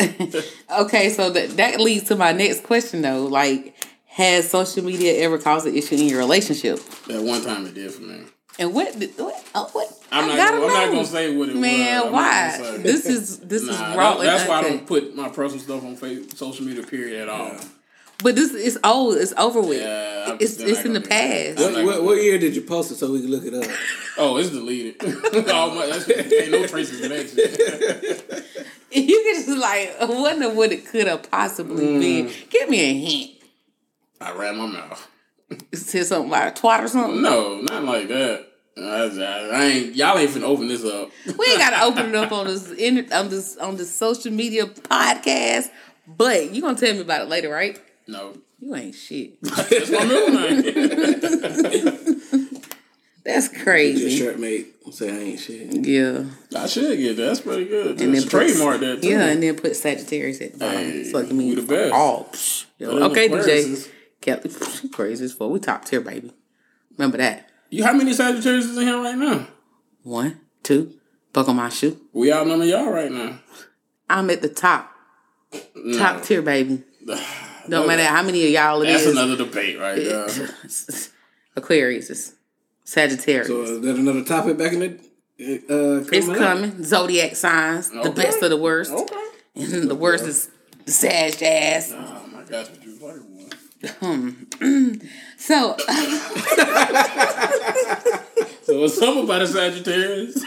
Okay, 0.80 1.08
so 1.10 1.30
that 1.30 1.56
that 1.56 1.80
leads 1.80 2.04
to 2.08 2.16
my 2.16 2.30
next 2.32 2.62
question 2.62 3.02
though. 3.02 3.24
Like, 3.24 3.74
has 4.06 4.48
social 4.50 4.84
media 4.84 5.14
ever 5.24 5.38
caused 5.38 5.66
an 5.66 5.74
issue 5.74 5.96
in 5.96 6.06
your 6.06 6.18
relationship? 6.18 6.78
That 7.08 7.22
one 7.22 7.42
time 7.42 7.66
it 7.66 7.74
did 7.74 7.90
for 7.92 8.02
me. 8.02 8.20
And 8.60 8.74
what? 8.74 8.94
what? 8.94 9.44
Oh, 9.54 9.68
what? 9.72 9.88
I'm 10.12 10.24
I 10.24 10.28
not. 10.28 10.36
gotta 10.36 10.56
Gonna, 10.58 10.66
I'm 10.66 10.72
not 10.86 10.92
gonna 10.92 11.04
say 11.06 11.36
what 11.36 11.48
it 11.48 11.56
Man, 11.56 11.96
was. 11.96 12.06
I'm 12.06 12.12
why? 12.12 12.78
This 12.78 13.06
is 13.06 13.38
this 13.40 13.64
Nah, 13.64 13.72
is 13.72 13.78
that- 13.78 13.96
raw. 13.98 14.18
and 14.18 14.28
that's 14.28 14.48
why 14.48 14.58
I 14.58 14.62
don't 14.62 14.86
put 14.86 15.16
my 15.16 15.28
personal 15.30 15.62
stuff 15.64 15.84
on 15.84 15.96
face, 15.96 16.36
social 16.38 16.64
media. 16.66 16.82
Period 16.84 17.22
at 17.22 17.28
all. 17.28 17.56
But 18.22 18.34
this 18.34 18.52
is 18.52 18.78
old. 18.82 19.16
It's 19.16 19.32
over 19.36 19.60
with. 19.60 19.80
Yeah, 19.80 20.36
it's 20.40 20.58
it's 20.58 20.84
in 20.84 20.92
the 20.92 21.00
gonna 21.00 21.00
do 21.00 21.08
that. 21.08 21.56
past. 21.56 21.74
What, 21.76 21.84
what, 21.84 22.02
what 22.04 22.22
year 22.22 22.36
did 22.38 22.56
you 22.56 22.62
post 22.62 22.90
it 22.90 22.96
so 22.96 23.12
we 23.12 23.20
can 23.20 23.30
look 23.30 23.44
it 23.44 23.54
up? 23.54 23.64
Oh, 24.20 24.36
it's 24.36 24.50
deleted. 24.50 24.96
oh 25.04 25.74
my, 25.76 25.86
that's, 25.86 26.10
ain't 26.32 26.50
no 26.50 26.66
traces 26.66 27.00
of 27.04 27.08
that 27.10 27.30
shit. 27.30 28.44
You 28.90 29.22
can 29.22 29.44
just 29.44 29.48
like 29.58 29.94
wonder 30.00 30.52
what 30.52 30.72
it 30.72 30.86
could 30.88 31.06
have 31.06 31.30
possibly 31.30 31.86
Mm. 31.86 32.00
been. 32.00 32.30
Give 32.50 32.68
me 32.68 32.80
a 32.80 32.94
hint. 32.94 33.30
I 34.20 34.32
ran 34.36 34.56
my 34.56 34.66
mouth. 34.66 35.08
Said 35.72 36.06
something 36.06 36.32
like 36.32 36.56
twat 36.58 36.80
or 36.82 36.88
something. 36.88 37.22
No, 37.22 37.60
not 37.60 37.84
like 37.84 38.08
that. 38.08 38.44
I, 38.76 38.82
I, 38.82 39.48
I 39.60 39.64
ain't. 39.66 39.94
Y'all 39.94 40.18
ain't 40.18 40.30
finna 40.32 40.42
open 40.42 40.66
this 40.66 40.84
up. 40.84 41.10
We 41.24 41.46
ain't 41.50 41.58
gotta 41.60 41.84
open 41.84 42.06
it 42.08 42.14
up 42.16 42.32
on 42.32 42.46
this 42.48 42.72
in, 42.72 43.12
on 43.12 43.28
this 43.28 43.56
on 43.58 43.76
this 43.76 43.94
social 43.94 44.32
media 44.32 44.66
podcast. 44.66 45.70
But 46.08 46.52
you 46.52 46.60
gonna 46.60 46.76
tell 46.76 46.92
me 46.92 47.02
about 47.02 47.22
it 47.22 47.28
later, 47.28 47.50
right? 47.50 47.80
No, 48.08 48.34
You 48.58 48.74
ain't 48.74 48.94
shit. 48.94 49.38
that's 49.42 49.90
my 49.90 50.04
middle 50.04 50.30
name. 50.30 52.20
That's 53.24 53.52
Your 53.52 53.62
crazy. 53.62 54.16
shirt 54.16 54.38
mate 54.40 54.74
say 54.90 55.10
I 55.10 55.18
ain't 55.18 55.38
shit. 55.40 55.86
Yeah. 55.86 56.24
I 56.56 56.66
should 56.66 56.96
get 56.98 57.18
that. 57.18 57.22
That's 57.24 57.40
pretty 57.42 57.66
good. 57.66 57.88
And 57.88 57.98
Just 57.98 58.12
then 58.12 58.22
put- 58.22 58.30
trademark 58.30 58.80
that. 58.80 59.02
Too. 59.02 59.08
Yeah, 59.08 59.26
and 59.26 59.42
then 59.42 59.54
put 59.56 59.76
Sagittarius 59.76 60.40
at 60.40 60.52
the 60.54 60.58
bottom. 60.60 60.78
Hey, 60.80 61.04
so 61.04 61.18
it 61.18 61.26
can 61.28 61.36
mean 61.36 61.54
the 61.56 61.60
best. 61.62 61.92
all. 61.92 62.32
Yeah, 62.78 62.88
Okay, 62.88 63.28
DJ. 63.28 63.86
Kelly, 64.22 64.40
psh, 64.48 64.90
crazy 64.92 65.26
as 65.26 65.34
fuck. 65.34 65.50
We 65.50 65.58
top 65.60 65.84
tier, 65.84 66.00
baby. 66.00 66.32
Remember 66.96 67.18
that. 67.18 67.50
You 67.68 67.84
how 67.84 67.92
many 67.92 68.14
Sagittarius 68.14 68.64
is 68.64 68.78
in 68.78 68.84
here 68.86 68.96
right 68.98 69.18
now? 69.18 69.46
One, 70.04 70.40
two, 70.62 70.94
buckle 71.34 71.52
my 71.52 71.68
shoe. 71.68 72.00
We 72.14 72.32
outnumber 72.32 72.64
y'all 72.64 72.90
right 72.90 73.12
now. 73.12 73.40
I'm 74.08 74.30
at 74.30 74.40
the 74.40 74.48
top. 74.48 74.90
Top 75.98 76.22
tier, 76.22 76.40
baby. 76.40 76.82
Don't 77.68 77.86
matter 77.86 78.04
how 78.04 78.22
many 78.22 78.44
of 78.44 78.50
y'all 78.50 78.82
it 78.82 78.86
That's 78.86 79.04
is. 79.04 79.12
another 79.16 79.36
debate 79.36 79.78
right 79.78 79.96
there. 79.96 80.28
Aquarius 81.56 82.10
is 82.10 82.34
Sagittarius. 82.84 83.48
So 83.48 83.62
is 83.62 83.80
that 83.80 83.96
another 83.96 84.24
topic 84.24 84.56
back 84.58 84.72
in 84.72 84.80
the 84.80 84.98
uh 85.70 86.04
it's 86.12 86.28
up? 86.28 86.36
coming. 86.36 86.82
Zodiac 86.84 87.36
signs. 87.36 87.90
The 87.90 88.10
best 88.10 88.42
of 88.42 88.50
the 88.50 88.56
worst. 88.56 88.92
Okay. 88.92 89.24
And 89.56 89.88
the 89.90 89.94
worst 89.94 90.24
is 90.24 90.48
the 90.84 90.92
Sag 90.92 91.42
ass. 91.42 91.92
Oh 91.94 92.26
my 92.32 92.42
gosh, 92.44 92.68
what 92.70 92.84
you 92.84 92.98
like 93.00 93.22
one? 94.00 94.46
So 95.38 95.76
So 98.62 98.84
it's 98.84 98.98
something 98.98 99.24
about 99.24 99.42
a 99.42 99.46
Sagittarius. 99.46 100.44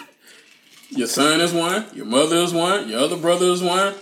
Your 0.89 1.07
son 1.07 1.39
is 1.41 1.53
one. 1.53 1.85
Your 1.93 2.05
mother 2.05 2.35
is 2.37 2.53
one. 2.53 2.87
Your 2.89 2.99
other 2.99 3.17
brother 3.17 3.45
is 3.47 3.61
one. 3.63 3.95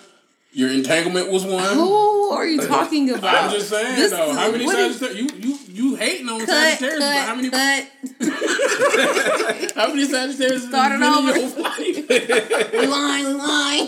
Your 0.52 0.70
entanglement 0.72 1.32
was 1.32 1.46
one. 1.46 1.76
who 1.76 2.30
are 2.32 2.46
you 2.46 2.60
talking 2.66 3.10
about? 3.16 3.36
I'm 3.46 3.52
just 3.52 3.70
saying 3.70 3.96
This 3.96 4.12
though. 4.12 4.34
How 4.34 4.52
many 4.52 4.66
what 4.66 4.80
is- 4.80 4.98
Sagittarius? 5.00 5.34
You 5.34 5.50
you 5.52 5.92
you 5.92 5.96
hating 5.96 6.28
on 6.28 6.40
Cut, 6.46 6.48
Sagittarius, 6.78 7.00
but 7.00 7.18
how 7.28 7.36
many 7.36 7.50
cut. 7.52 7.88
how 9.76 9.88
many 9.94 10.06
Sagittarius 10.06 10.68
Started 10.68 11.00
has 11.00 11.00
been 11.00 11.14
over. 11.14 11.32
in 11.38 11.50
your 11.50 12.88
life? 12.90 12.90
Line, 12.90 13.38
line. 13.38 13.88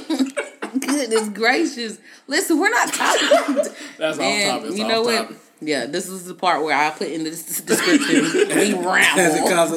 Goodness 0.79 1.29
gracious. 1.29 1.97
Listen, 2.27 2.59
we're 2.59 2.69
not 2.69 2.93
talking. 2.93 3.55
That's 3.97 4.19
off 4.19 4.43
topic. 4.43 4.69
It's 4.69 4.77
you 4.77 4.83
off 4.85 4.89
know 4.91 5.01
what? 5.01 5.31
Yeah, 5.61 5.85
this 5.87 6.07
is 6.07 6.25
the 6.25 6.33
part 6.35 6.63
where 6.63 6.75
I 6.77 6.89
put 6.91 7.07
in 7.09 7.23
the 7.23 7.29
description. 7.31 8.23
we 8.23 8.45
Has 8.53 8.69
it 8.69 8.75
ramble. 8.77 9.49
caused 9.49 9.73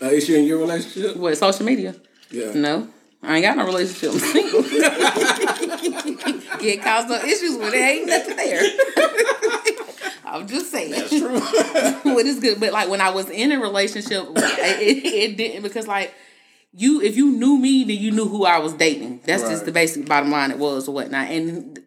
an 0.00 0.10
issue 0.12 0.34
in 0.34 0.44
your 0.44 0.58
relationship? 0.58 1.16
What, 1.16 1.36
social 1.38 1.64
media? 1.64 1.94
Yeah. 2.30 2.52
No. 2.54 2.88
I 3.22 3.36
ain't 3.36 3.44
got 3.44 3.56
no 3.56 3.64
relationship. 3.64 4.12
Single. 6.02 6.58
Can't 6.58 6.82
cause 6.82 7.08
no 7.08 7.16
issues 7.16 7.56
when 7.56 7.72
it 7.72 7.76
ain't 7.76 8.06
nothing 8.06 8.36
there. 8.36 8.62
I'm 10.24 10.46
just 10.46 10.70
saying. 10.70 10.90
That's 10.90 11.10
true. 11.10 11.40
what 12.14 12.26
is 12.26 12.40
good, 12.40 12.60
but 12.60 12.72
like 12.72 12.88
when 12.88 13.00
I 13.00 13.10
was 13.10 13.30
in 13.30 13.52
a 13.52 13.60
relationship, 13.60 14.24
it, 14.36 15.04
it 15.04 15.36
didn't 15.36 15.62
because 15.62 15.86
like 15.86 16.14
you, 16.72 17.00
if 17.00 17.16
you 17.16 17.30
knew 17.30 17.56
me, 17.56 17.84
then 17.84 17.96
you 17.96 18.10
knew 18.10 18.28
who 18.28 18.44
I 18.44 18.58
was 18.58 18.74
dating. 18.74 19.20
That's 19.24 19.42
just 19.44 19.64
the 19.64 19.72
basic 19.72 20.06
bottom 20.06 20.30
line. 20.30 20.50
It 20.50 20.58
was 20.58 20.88
or 20.88 20.94
whatnot, 20.94 21.28
and 21.28 21.78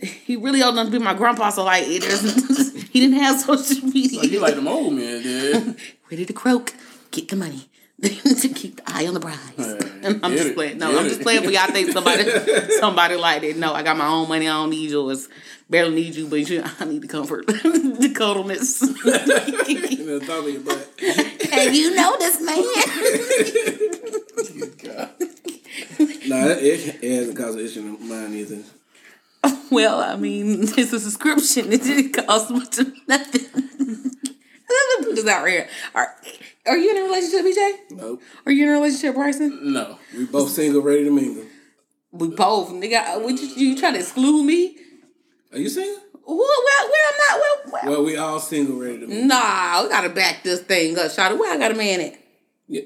he 0.00 0.36
really 0.36 0.62
old 0.62 0.74
enough 0.74 0.86
to 0.86 0.92
be 0.92 0.98
my 0.98 1.14
grandpa, 1.14 1.50
so 1.50 1.64
like 1.64 1.84
it 1.86 2.02
doesn't. 2.02 2.88
he 2.90 3.00
didn't 3.00 3.18
have 3.18 3.40
social 3.40 3.86
media. 3.86 4.24
you 4.24 4.40
like 4.40 4.54
them 4.54 4.66
old 4.66 4.94
man, 4.94 5.22
did. 5.22 5.76
Ready 6.10 6.26
to 6.26 6.32
croak, 6.32 6.74
get 7.10 7.28
the 7.28 7.36
money. 7.36 7.69
to 8.02 8.48
keep 8.48 8.76
the 8.76 8.82
eye 8.86 9.06
on 9.06 9.14
the 9.14 9.20
prize. 9.20 9.38
and 9.58 10.20
I'm 10.24 10.32
just 10.32 10.48
it, 10.48 10.54
playing. 10.54 10.78
No, 10.78 10.98
I'm 10.98 11.04
it. 11.04 11.10
just 11.10 11.20
playing 11.20 11.42
for 11.42 11.50
y'all. 11.50 11.66
Think 11.66 11.90
somebody, 11.92 12.24
somebody 12.78 13.16
like 13.16 13.42
that. 13.42 13.56
No, 13.56 13.74
I 13.74 13.82
got 13.82 13.96
my 13.96 14.06
own 14.06 14.28
money. 14.28 14.48
I 14.48 14.52
don't 14.52 14.70
need 14.70 14.90
yours. 14.90 15.28
Barely 15.68 15.94
need 15.94 16.14
you, 16.14 16.26
but 16.26 16.48
you, 16.48 16.64
I 16.80 16.84
need 16.86 17.02
the 17.02 17.08
comfort, 17.08 17.46
the 17.46 18.12
cuddleness. 18.16 18.80
You 18.80 20.06
know, 20.06 20.20
thumb 20.20 20.46
in 20.46 20.54
your 20.54 20.62
butt. 20.62 20.88
and 21.52 21.76
you 21.76 21.94
know 21.94 22.16
this 22.18 22.40
man. 22.40 22.56
No, 26.28 26.48
it, 26.48 26.58
it, 26.58 27.04
it 27.04 27.16
hasn't 27.16 27.36
caused 27.36 27.58
an 27.58 27.64
issue 27.66 27.80
in 27.80 28.08
mine 28.08 28.34
either. 28.34 28.62
well, 29.70 30.00
I 30.00 30.16
mean, 30.16 30.62
it's 30.62 30.92
a 30.92 30.98
subscription. 30.98 31.72
It 31.72 31.82
didn't 31.82 32.12
cost 32.12 32.50
much 32.50 32.78
of 32.78 32.92
nothing. 33.06 34.16
Let 34.70 35.00
me 35.00 35.06
put 35.06 35.16
this 35.16 35.26
out 35.26 35.42
right 35.44 35.52
here. 35.52 35.68
Are, 35.94 36.14
are 36.66 36.76
you 36.78 36.90
in 36.90 36.96
a 36.98 37.02
relationship, 37.02 37.44
BJ? 37.44 37.96
Nope. 37.96 38.22
Are 38.46 38.52
you 38.52 38.64
in 38.64 38.68
a 38.70 38.72
relationship, 38.72 39.14
Bryson? 39.14 39.72
No. 39.72 39.98
We 40.16 40.26
both 40.26 40.50
single, 40.50 40.82
ready 40.82 41.04
to 41.04 41.10
mingle. 41.10 41.44
We 42.12 42.28
both, 42.28 42.70
nigga. 42.70 43.16
uh, 43.16 43.20
Would 43.20 43.38
you, 43.40 43.48
you 43.48 43.78
try 43.78 43.92
to 43.92 43.98
exclude 43.98 44.44
me? 44.44 44.76
Are 45.52 45.58
you 45.58 45.68
single? 45.68 46.02
Well, 46.24 46.36
well, 46.36 46.46
well 46.46 46.90
I'm 47.08 47.18
not. 47.18 47.40
Well, 47.40 47.72
well. 47.72 47.92
Well, 47.92 48.04
we 48.04 48.16
all 48.16 48.38
single, 48.40 48.76
ready 48.80 49.00
to 49.00 49.06
mingle. 49.06 49.26
Nah, 49.26 49.82
we 49.82 49.88
gotta 49.88 50.08
back 50.10 50.42
this 50.44 50.60
thing 50.62 50.96
up, 50.98 51.06
Shawty. 51.06 51.38
Where 51.38 51.52
I 51.52 51.58
got 51.58 51.72
a 51.72 51.74
man 51.74 52.00
at? 52.00 52.14
Yeah. 52.68 52.82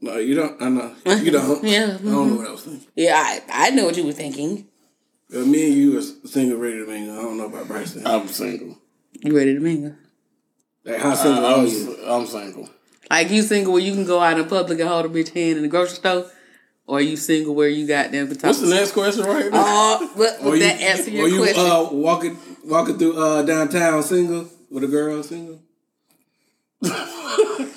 No, 0.00 0.16
you 0.18 0.34
don't. 0.34 0.60
I 0.62 0.68
know. 0.68 0.94
You 1.06 1.30
don't. 1.30 1.64
Yeah, 1.64 1.84
I 2.00 2.02
don't 2.02 2.04
know 2.04 2.36
what 2.36 2.46
I 2.48 2.50
was 2.52 2.62
thinking. 2.62 2.86
Yeah, 2.96 3.14
I, 3.16 3.42
I 3.48 3.70
know 3.70 3.84
what 3.86 3.96
you 3.96 4.04
were 4.06 4.12
thinking. 4.12 4.66
Uh, 5.34 5.38
me 5.40 5.66
and 5.66 5.74
you 5.74 5.98
are 5.98 6.02
single, 6.28 6.58
ready 6.58 6.78
to 6.78 6.86
mingle. 6.86 7.18
I 7.18 7.22
don't 7.22 7.36
know 7.36 7.46
about 7.46 7.66
Bryson. 7.68 8.06
I'm 8.06 8.28
single. 8.28 8.78
You 9.12 9.36
ready 9.36 9.54
to 9.54 9.60
mingle? 9.60 9.94
Like, 10.88 11.00
how 11.00 11.14
single 11.14 11.44
I'm, 11.44 11.60
are 11.60 11.66
you? 11.66 11.96
I'm 12.06 12.26
single. 12.26 12.70
Like 13.10 13.30
you 13.30 13.42
single 13.42 13.74
where 13.74 13.82
you 13.82 13.92
can 13.92 14.06
go 14.06 14.20
out 14.20 14.38
in 14.38 14.48
public 14.48 14.80
and 14.80 14.88
hold 14.88 15.04
a 15.06 15.08
bitch 15.08 15.34
hand 15.34 15.56
in 15.56 15.62
the 15.62 15.68
grocery 15.68 15.96
store, 15.96 16.30
or 16.86 17.00
you 17.00 17.16
single 17.16 17.54
where 17.54 17.68
you 17.68 17.86
got 17.86 18.10
them. 18.10 18.28
What's 18.28 18.60
the 18.60 18.68
next 18.74 18.92
question 18.92 19.24
right 19.24 19.50
now? 19.52 19.62
Oh, 19.64 20.10
what, 20.14 20.42
would 20.42 20.54
you, 20.54 20.66
that 20.66 20.80
answer 20.80 21.10
your 21.10 21.28
you 21.28 21.42
question? 21.42 21.70
uh 21.70 21.88
walking 21.92 22.38
walking 22.64 22.98
through 22.98 23.22
uh 23.22 23.42
downtown 23.42 24.02
single 24.02 24.48
with 24.70 24.84
a 24.84 24.86
girl 24.86 25.22
single. 25.22 25.60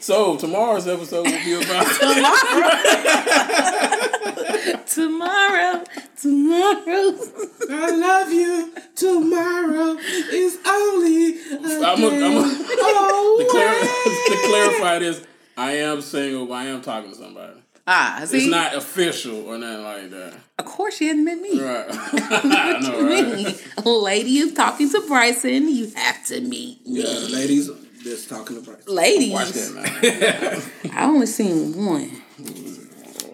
So 0.00 0.36
tomorrow's 0.36 0.86
episode 0.86 1.26
will 1.26 1.44
be 1.44 1.52
about 1.54 1.86
tomorrow, 2.00 2.70
tomorrow. 4.86 5.84
Tomorrow. 6.20 7.14
I 7.70 7.90
love 7.96 8.32
you. 8.32 8.72
Tomorrow 8.94 9.96
is 10.32 10.58
only. 10.66 11.38
A 11.52 11.86
I'm 11.86 12.02
a, 12.02 12.08
I'm 12.08 12.36
a, 12.36 12.56
Oh, 12.80 13.36
to, 13.38 13.46
clar- 13.50 14.36
to 14.36 14.48
clarify 14.48 14.98
this, 15.00 15.24
I 15.56 15.72
am 15.78 16.00
single, 16.00 16.46
but 16.46 16.54
I 16.54 16.64
am 16.66 16.82
talking 16.82 17.10
to 17.10 17.16
somebody. 17.16 17.54
Ah, 17.90 18.22
see, 18.26 18.38
It's 18.38 18.46
not 18.46 18.74
official 18.74 19.46
or 19.48 19.56
nothing 19.56 19.82
like 19.84 20.10
that. 20.10 20.34
of 20.58 20.64
course 20.66 20.96
she 20.98 21.06
hadn't 21.06 21.24
met 21.24 21.40
me. 21.40 21.58
Right. 21.58 21.86
I 21.90 22.78
know, 22.82 23.02
right? 23.06 23.66
A 23.78 23.88
lady 23.88 24.38
is 24.38 24.52
talking 24.52 24.90
to 24.90 25.00
Bryson. 25.08 25.68
You 25.74 25.90
have 25.96 26.22
to 26.26 26.40
meet 26.42 26.86
me. 26.86 27.02
Yeah, 27.02 27.06
ladies, 27.34 27.70
just 28.02 28.28
talking 28.28 28.56
to 28.56 28.62
Bryson. 28.62 28.94
Ladies, 28.94 29.32
Watch 29.32 29.52
that 29.52 30.62
now. 30.82 31.00
I 31.00 31.04
only 31.06 31.24
seen 31.26 31.82
one. 31.86 32.10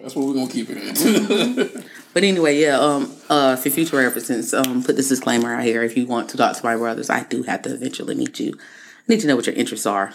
That's 0.05 0.15
what 0.15 0.27
we're 0.27 0.35
gonna 0.35 0.51
keep 0.51 0.67
it 0.69 0.77
at. 0.77 1.83
But 2.13 2.23
anyway, 2.23 2.59
yeah. 2.61 2.77
Um, 2.79 3.11
uh, 3.27 3.55
for 3.57 3.69
future 3.71 3.97
references, 3.97 4.53
um, 4.53 4.83
put 4.83 4.95
this 4.95 5.09
disclaimer 5.09 5.55
out 5.55 5.63
here. 5.63 5.81
If 5.83 5.97
you 5.97 6.05
want 6.05 6.29
to 6.29 6.37
talk 6.37 6.55
to 6.55 6.63
my 6.63 6.75
brothers, 6.77 7.09
I 7.09 7.23
do 7.23 7.41
have 7.43 7.63
to 7.63 7.73
eventually 7.73 8.13
meet 8.15 8.39
you. 8.39 8.53
I 8.57 9.03
need 9.09 9.19
to 9.21 9.27
know 9.27 9.35
what 9.35 9.47
your 9.47 9.55
interests 9.55 9.85
are, 9.87 10.13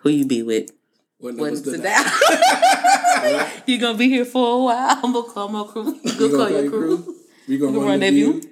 who 0.00 0.08
you 0.08 0.24
be 0.26 0.42
with. 0.42 0.70
What 1.18 1.34
What 1.36 1.52
numbers 1.52 1.62
sit 1.64 1.72
did 1.72 1.82
down. 1.82 3.46
you 3.66 3.78
gonna 3.78 3.98
be 3.98 4.08
here 4.08 4.24
for 4.24 4.56
a 4.56 4.64
while. 4.64 4.98
I'm 5.04 5.12
gonna 5.12 5.28
call 5.28 5.48
my 5.48 5.64
crew. 5.64 5.94
You 6.02 6.10
You 6.12 6.18
gonna 6.18 6.18
gonna 6.18 6.30
call 6.30 6.38
call 6.38 6.50
your 6.50 6.62
your 6.62 6.70
crew. 6.70 7.02
crew? 7.04 7.16
We 7.48 7.58
gonna 7.58 7.72
You 7.72 7.78
run 7.80 7.88
run 7.88 8.00
the 8.00 8.06
that 8.06 8.12
view. 8.14 8.40
view? 8.40 8.50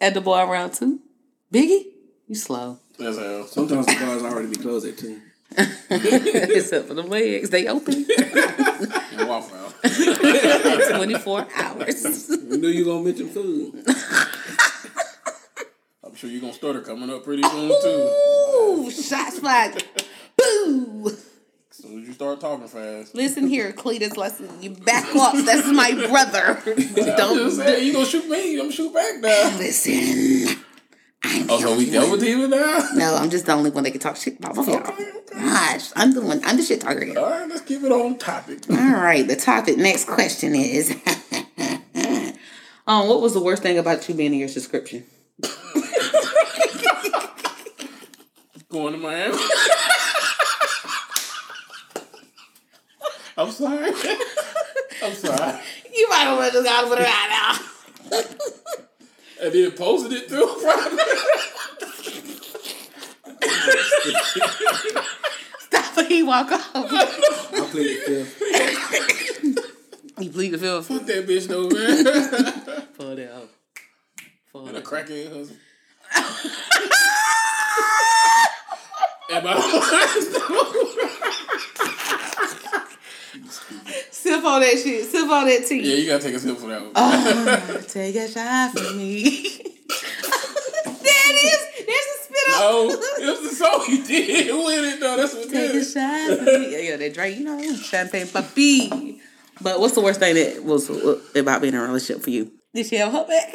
At 0.00 0.14
the 0.14 0.20
bar 0.20 0.50
round 0.52 0.74
two. 0.74 1.00
Biggie, 1.54 1.84
you 2.26 2.34
slow. 2.34 2.78
That's 2.98 3.16
how. 3.18 3.46
Sometimes 3.46 3.86
the 3.86 3.94
bars 3.94 4.22
already 4.22 4.48
be 4.48 4.56
closed 4.56 4.84
at 4.86 4.98
two. 4.98 5.20
Except 5.56 6.88
for 6.88 6.94
the 6.94 7.02
legs, 7.02 7.50
they 7.50 7.68
open 7.68 7.94
And 8.18 8.92
Waffle 9.18 9.56
House. 9.58 9.74
24 10.90 11.46
hours. 11.56 12.30
We 12.50 12.56
knew 12.58 12.68
you 12.68 12.84
gonna 12.84 13.02
mention 13.02 13.28
food. 13.28 13.84
I'm 16.04 16.14
sure 16.14 16.28
you're 16.30 16.40
gonna 16.40 16.52
start 16.52 16.76
it 16.76 16.84
coming 16.84 17.10
up 17.10 17.24
pretty 17.24 17.42
soon 17.42 17.68
too. 17.82 18.10
Ooh, 18.54 18.90
shots 18.90 19.38
fired. 19.38 19.82
Boo! 20.36 21.06
As 21.70 21.76
soon 21.76 22.02
as 22.02 22.06
you 22.08 22.12
start 22.12 22.40
talking 22.40 22.68
fast. 22.68 23.14
Listen 23.14 23.46
here, 23.48 23.72
Cletus. 23.72 24.16
Listen, 24.16 24.48
you 24.62 24.70
back 24.70 25.14
up. 25.16 25.34
That's 25.34 25.66
my 25.68 25.92
brother. 25.94 26.60
Don't 27.16 27.50
saying, 27.50 27.86
you 27.86 27.92
gonna 27.94 28.04
shoot 28.06 28.28
me, 28.28 28.52
I'm 28.54 28.64
gonna 28.64 28.72
shoot 28.72 28.92
back 28.92 29.20
now. 29.20 29.56
listen. 29.58 30.62
Oh, 31.48 31.60
so 31.60 31.76
we 31.76 31.90
double 31.90 32.18
teaming 32.18 32.50
now? 32.50 32.88
No, 32.94 33.14
I'm 33.14 33.30
just 33.30 33.46
the 33.46 33.52
only 33.52 33.70
one 33.70 33.84
that 33.84 33.90
can 33.92 34.00
talk 34.00 34.16
shit 34.16 34.38
about 34.38 34.54
both 34.54 34.68
y'all. 34.68 34.76
Okay, 34.78 34.92
okay. 34.92 35.40
Gosh, 35.40 35.90
I'm 35.96 36.12
the 36.12 36.20
one. 36.20 36.40
I'm 36.44 36.56
the 36.56 36.62
shit 36.62 36.80
talker 36.80 37.04
here. 37.04 37.18
All 37.18 37.30
right, 37.30 37.48
let's 37.48 37.62
keep 37.62 37.82
it 37.82 37.90
on 37.92 38.18
topic. 38.18 38.60
All 38.70 38.76
right, 38.76 39.26
the 39.26 39.36
topic. 39.36 39.78
Next 39.78 40.06
question 40.06 40.54
is, 40.54 40.90
um, 42.86 43.08
what 43.08 43.20
was 43.20 43.32
the 43.34 43.40
worst 43.40 43.62
thing 43.62 43.78
about 43.78 44.08
you 44.08 44.14
being 44.14 44.32
in 44.34 44.38
your 44.38 44.48
subscription? 44.48 45.04
Going 48.68 48.92
to 48.94 48.98
Miami. 48.98 49.38
I'm 53.36 53.50
sorry. 53.50 53.90
I'm 55.02 55.12
sorry. 55.14 55.60
You 55.94 56.08
might 56.08 56.26
as 56.26 56.38
well 56.38 56.50
just 56.50 56.64
got 56.64 56.82
to 56.82 56.88
put 56.88 56.98
it 56.98 57.06
out 57.06 57.28
now. 57.30 57.71
And 59.42 59.52
then 59.52 59.70
posted 59.72 60.12
it 60.12 60.28
too. 60.28 60.46
Stop 65.58 65.96
when 65.96 66.06
he 66.06 66.22
walk 66.22 66.52
off. 66.52 66.70
I 66.74 67.66
played 67.70 68.00
the 68.06 68.24
fifth. 68.24 68.40
You 70.20 70.30
plead 70.30 70.52
the 70.52 70.58
fifth. 70.58 70.86
Fuck 70.86 71.06
that 71.06 71.26
bitch 71.26 71.48
though, 71.48 71.68
man. 71.68 72.04
Pull 72.96 73.18
it 73.18 73.28
out. 73.30 73.48
Pull 74.52 74.68
and 74.68 74.76
it 74.76 74.80
a 74.80 74.82
crackhead 74.86 75.32
husband. 75.32 75.58
Am 79.32 79.46
I 79.46 79.52
Sip 84.10 84.41
on 84.52 84.60
that 84.60 84.78
shit. 84.78 85.04
Sip 85.06 85.28
on 85.28 85.46
that 85.46 85.66
tea. 85.66 85.80
Yeah, 85.80 85.94
you 85.96 86.06
gotta 86.06 86.22
take 86.22 86.34
a 86.34 86.38
sip 86.38 86.56
for 86.58 86.66
that 86.68 86.82
one. 86.82 86.92
Oh, 86.94 87.84
take 87.88 88.14
a 88.16 88.28
shot 88.28 88.72
for 88.72 88.94
me. 88.94 89.22
it 89.24 89.76
is. 91.44 91.62
There's 91.86 92.08
a 92.08 92.18
spit 92.22 92.48
up. 92.48 92.60
No, 92.60 92.90
it 92.90 93.40
was 93.40 93.50
the 93.50 93.56
song 93.56 93.84
you 93.88 94.04
did 94.04 94.54
with 94.54 94.94
it 94.94 95.00
though. 95.00 95.16
That's 95.16 95.34
what 95.34 95.50
Take 95.50 95.74
a 95.74 95.84
shot 95.84 96.38
for 96.38 96.44
me. 96.44 96.72
Yeah, 96.72 96.78
yeah, 96.90 96.96
that 96.96 97.14
Drake, 97.14 97.38
you 97.38 97.44
know, 97.44 97.76
Champagne 97.76 98.26
Papi. 98.26 99.20
But 99.60 99.80
what's 99.80 99.94
the 99.94 100.00
worst 100.00 100.20
thing 100.20 100.34
that 100.34 100.64
was 100.64 100.88
about 101.36 101.62
being 101.62 101.74
in 101.74 101.80
a 101.80 101.84
relationship 101.84 102.22
for 102.22 102.30
you? 102.30 102.50
Did 102.74 102.86
she 102.86 102.96
have 102.96 103.08
a 103.08 103.10
humpback? 103.12 103.52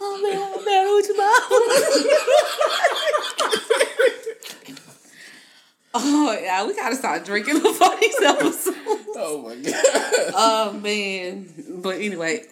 oh 0.00 0.20
man, 0.22 0.38
oh 0.40 0.62
man, 0.64 0.86
who's 0.86 1.08
your 1.08 1.16
mom? 1.16 1.42
We 6.66 6.74
gotta 6.74 6.96
start 6.96 7.24
drinking 7.24 7.60
before 7.62 7.96
these 8.00 8.20
episodes. 8.20 8.76
Oh 9.20 9.42
my 9.42 9.56
god. 9.56 10.32
Oh 10.34 10.72
man, 10.82 11.48
but 11.82 11.96
anyway, 11.96 12.44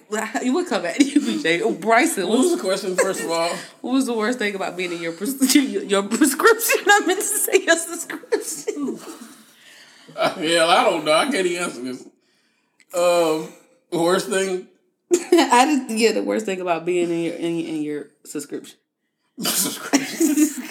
you 0.43 0.53
would 0.55 0.67
come 0.67 0.83
back 0.83 0.97
to 0.97 1.05
you, 1.05 1.21
BJ. 1.21 1.61
Oh, 1.63 1.73
Bryson, 1.73 2.29
What 2.29 2.39
was 2.39 2.57
the 2.57 2.61
question 2.61 2.97
first 2.97 3.23
of 3.23 3.31
all? 3.31 3.55
what 3.83 3.93
was 3.93 4.07
the 4.07 4.15
worst 4.15 4.39
thing 4.39 4.55
about 4.55 4.77
being 4.77 4.93
in 4.93 5.01
your 5.01 5.13
pres- 5.13 5.55
your, 5.55 6.03
prescription? 6.03 6.81
I 6.89 7.07
meant 7.07 7.21
to 7.21 7.25
say 7.27 7.63
your 7.65 7.77
subscription. 7.77 8.99
Hell, 10.17 10.71
I 10.71 10.85
don't 10.85 11.05
know. 11.05 11.13
I 11.13 11.31
can't 11.31 11.47
even 11.47 11.63
answer 11.63 11.83
this. 11.83 12.07
Um, 12.95 13.53
worst 13.93 14.29
thing. 14.29 14.69
I 15.13 15.67
just 15.67 15.99
yeah, 15.99 16.13
the 16.13 16.23
worst 16.23 16.47
thing 16.47 16.61
about 16.61 16.85
being 16.85 17.11
in 17.11 17.21
your 17.21 17.35
in, 17.35 17.61
in 17.61 17.83
your 17.83 18.09
subscription 18.25 18.79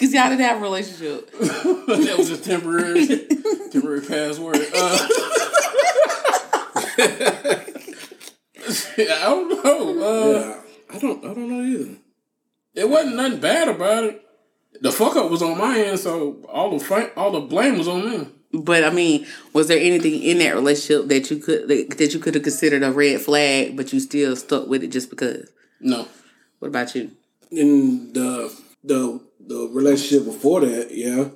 because 0.06 0.14
y'all 0.14 0.30
didn't 0.30 0.46
have 0.46 0.58
a 0.58 0.62
relationship. 0.62 1.30
that 1.40 2.14
was 2.18 2.28
just 2.28 2.44
temporary, 2.44 3.06
temporary 3.70 4.00
password. 4.00 4.56
Uh, 4.74 5.08
I 8.98 9.22
don't 9.24 9.64
know. 9.64 10.02
Uh, 10.02 10.38
Yeah, 10.38 10.60
I 10.94 10.98
don't. 10.98 11.24
I 11.24 11.28
don't 11.34 11.48
know 11.50 11.62
either. 11.62 11.96
It 12.74 12.88
wasn't 12.88 13.16
nothing 13.16 13.40
bad 13.40 13.68
about 13.68 14.04
it. 14.04 14.22
The 14.80 14.92
fuck 14.92 15.16
up 15.16 15.30
was 15.30 15.42
on 15.42 15.56
my 15.58 15.78
end, 15.80 15.98
so 15.98 16.44
all 16.48 16.76
the 16.78 16.84
fr- 16.84 17.10
all 17.16 17.32
the 17.32 17.40
blame 17.40 17.78
was 17.78 17.88
on 17.88 18.08
me. 18.10 18.28
But 18.52 18.84
I 18.84 18.90
mean, 18.90 19.26
was 19.52 19.68
there 19.68 19.78
anything 19.78 20.22
in 20.22 20.38
that 20.38 20.54
relationship 20.54 21.08
that 21.08 21.30
you 21.30 21.38
could 21.38 21.68
that, 21.68 21.96
that 21.98 22.14
you 22.14 22.20
could 22.20 22.34
have 22.34 22.42
considered 22.44 22.82
a 22.82 22.92
red 22.92 23.20
flag, 23.20 23.76
but 23.76 23.92
you 23.92 24.00
still 24.00 24.36
stuck 24.36 24.66
with 24.68 24.82
it 24.82 24.88
just 24.88 25.10
because? 25.10 25.50
No, 25.80 26.06
What 26.58 26.68
about 26.68 26.94
you? 26.94 27.10
In 27.50 28.12
the 28.12 28.52
the 28.84 29.20
the 29.40 29.68
relationship 29.72 30.24
before 30.26 30.60
that, 30.62 30.88
yeah, 30.94 31.28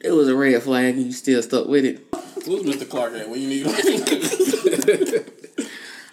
It 0.00 0.12
was 0.12 0.28
a 0.28 0.36
red 0.36 0.62
flag, 0.62 0.94
and 0.96 1.06
you 1.06 1.12
still 1.12 1.42
stuck 1.42 1.66
with 1.66 1.84
it. 1.84 2.00
who's 2.44 2.62
Mr. 2.62 2.88
Clark 2.88 3.14
at? 3.14 3.28
When 3.28 3.40
you 3.40 3.48
need 3.48 3.66
him? 3.66 5.24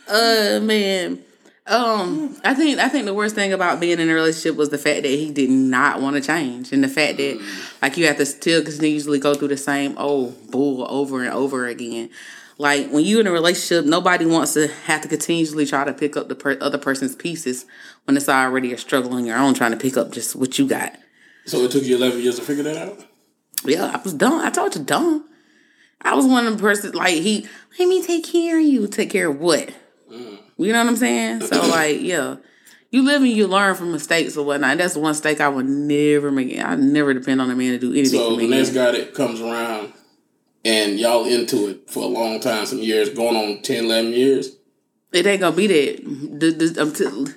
Uh 0.07 0.59
man. 0.61 1.23
Um, 1.65 2.37
I 2.43 2.53
think 2.53 2.77
I 2.77 2.89
think 2.89 3.05
the 3.05 3.13
worst 3.15 3.33
thing 3.33 3.53
about 3.53 3.79
being 3.79 3.99
in 3.99 4.07
a 4.07 4.13
relationship 4.13 4.55
was 4.55 4.69
the 4.69 4.77
fact 4.77 5.01
that 5.01 5.09
he 5.09 5.31
did 5.31 5.49
not 5.49 5.99
want 5.99 6.15
to 6.15 6.21
change, 6.21 6.71
and 6.71 6.83
the 6.83 6.87
fact 6.87 7.17
that 7.17 7.41
like 7.81 7.97
you 7.97 8.05
have 8.05 8.17
to 8.17 8.25
still 8.27 8.61
continuously 8.63 9.17
go 9.17 9.33
through 9.33 9.47
the 9.47 9.57
same 9.57 9.97
old 9.97 10.51
bull 10.51 10.85
over 10.87 11.23
and 11.23 11.33
over 11.33 11.65
again. 11.65 12.11
Like 12.57 12.89
when 12.89 13.03
you're 13.03 13.19
in 13.19 13.27
a 13.27 13.31
relationship, 13.31 13.85
nobody 13.85 14.25
wants 14.25 14.53
to 14.53 14.67
have 14.85 15.01
to 15.01 15.07
continuously 15.07 15.65
try 15.65 15.83
to 15.83 15.93
pick 15.93 16.15
up 16.15 16.29
the 16.29 16.35
per- 16.35 16.57
other 16.61 16.77
person's 16.77 17.15
pieces 17.15 17.65
when 18.05 18.15
it's 18.15 18.29
already 18.29 18.71
a 18.71 18.77
struggle 18.77 19.13
on 19.13 19.25
your 19.25 19.37
own 19.37 19.53
trying 19.53 19.71
to 19.71 19.77
pick 19.77 19.97
up 19.97 20.11
just 20.11 20.35
what 20.35 20.57
you 20.57 20.67
got. 20.67 20.97
so 21.45 21.59
it 21.59 21.71
took 21.71 21.83
you 21.83 21.97
eleven 21.97 22.21
years 22.21 22.37
to 22.37 22.41
figure 22.41 22.63
that 22.63 22.77
out. 22.77 23.05
Yeah, 23.65 23.91
I 23.93 24.01
was 24.01 24.13
dumb. 24.13 24.39
I 24.39 24.49
told 24.51 24.75
you 24.75 24.83
dumb. 24.83 25.25
I 26.01 26.13
was 26.15 26.25
one 26.25 26.45
of 26.47 26.55
the 26.55 26.61
persons 26.61 26.95
like 26.95 27.15
he 27.15 27.47
let 27.77 27.87
me 27.87 28.01
take 28.01 28.23
care 28.23 28.59
of 28.59 28.65
you. 28.65 28.87
Take 28.87 29.09
care 29.09 29.29
of 29.29 29.39
what? 29.39 29.73
Mm. 30.11 30.39
You 30.57 30.71
know 30.71 30.79
what 30.79 30.87
I'm 30.87 30.95
saying? 30.95 31.41
So 31.41 31.61
like, 31.67 32.01
yeah. 32.01 32.37
You 32.91 33.03
live 33.03 33.23
and 33.23 33.31
you 33.31 33.47
learn 33.47 33.75
from 33.75 33.91
mistakes 33.91 34.37
or 34.37 34.45
whatnot. 34.45 34.77
That's 34.77 34.95
one 34.95 35.11
mistake 35.11 35.41
I 35.41 35.49
would 35.49 35.65
never 35.65 36.31
make. 36.31 36.57
I 36.57 36.75
never 36.75 37.13
depend 37.13 37.41
on 37.41 37.51
a 37.51 37.55
man 37.55 37.73
to 37.73 37.79
do 37.79 37.91
anything 37.91 38.19
So 38.19 38.35
for 38.35 38.39
the 38.39 38.47
next 38.47 38.69
guy 38.69 38.91
that 38.91 39.13
comes 39.13 39.41
around 39.41 39.91
and 40.65 40.99
y'all 40.99 41.25
into 41.25 41.69
it 41.69 41.89
for 41.89 42.03
a 42.03 42.07
long 42.07 42.39
time, 42.39 42.65
some 42.65 42.79
years, 42.79 43.11
going 43.11 43.35
on 43.35 43.61
10, 43.61 43.85
11 43.85 44.11
years. 44.11 44.57
It 45.13 45.25
ain't 45.25 45.39
gonna 45.39 45.55
be 45.55 45.67
that. 45.67 47.35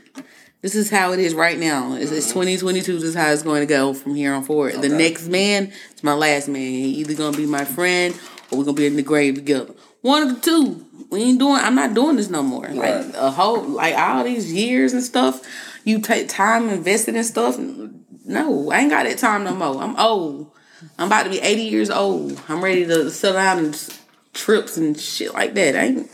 This 0.60 0.74
is 0.74 0.90
how 0.90 1.12
it 1.12 1.20
is 1.20 1.34
right 1.34 1.56
now. 1.56 1.94
It's, 1.94 2.10
it's 2.10 2.26
mm-hmm. 2.26 2.40
2022. 2.40 2.94
This 2.94 3.02
is 3.04 3.14
how 3.14 3.30
it's 3.30 3.44
going 3.44 3.60
to 3.60 3.66
go 3.66 3.94
from 3.94 4.16
here 4.16 4.34
on 4.34 4.42
forward. 4.42 4.82
The 4.82 4.88
next 4.88 5.28
man 5.28 5.72
is 5.94 6.02
my 6.02 6.14
last 6.14 6.48
man. 6.48 6.60
He 6.60 6.96
either 6.96 7.14
gonna 7.14 7.36
be 7.36 7.46
my 7.46 7.64
friend 7.64 8.18
or 8.50 8.58
we're 8.58 8.64
gonna 8.64 8.76
be 8.76 8.86
in 8.86 8.96
the 8.96 9.02
grave 9.02 9.36
together. 9.36 9.72
One 10.00 10.22
of 10.22 10.34
the 10.34 10.40
two. 10.40 10.84
We 11.10 11.22
ain't 11.22 11.38
doing. 11.38 11.60
I'm 11.62 11.76
not 11.76 11.94
doing 11.94 12.16
this 12.16 12.28
no 12.28 12.42
more. 12.42 12.68
Like 12.68 13.14
a 13.14 13.30
whole, 13.30 13.62
like 13.62 13.94
all 13.94 14.24
these 14.24 14.52
years 14.52 14.92
and 14.92 15.02
stuff. 15.02 15.40
You 15.84 16.00
take 16.00 16.28
time 16.28 16.68
invested 16.68 17.14
in 17.14 17.24
stuff. 17.24 17.56
No, 17.56 18.70
I 18.70 18.80
ain't 18.80 18.90
got 18.90 19.04
that 19.04 19.18
time 19.18 19.44
no 19.44 19.54
more. 19.54 19.80
I'm 19.80 19.96
old. 19.96 20.50
I'm 20.98 21.06
about 21.08 21.24
to 21.24 21.30
be 21.30 21.40
80 21.40 21.62
years 21.62 21.90
old. 21.90 22.40
I'm 22.48 22.62
ready 22.62 22.84
to 22.86 23.10
settle 23.10 23.36
down 23.40 23.58
and 23.58 23.98
trips 24.32 24.76
and 24.76 24.98
shit 24.98 25.34
like 25.34 25.54
that. 25.54 25.74
I 25.76 25.84
ain't. 25.84 26.10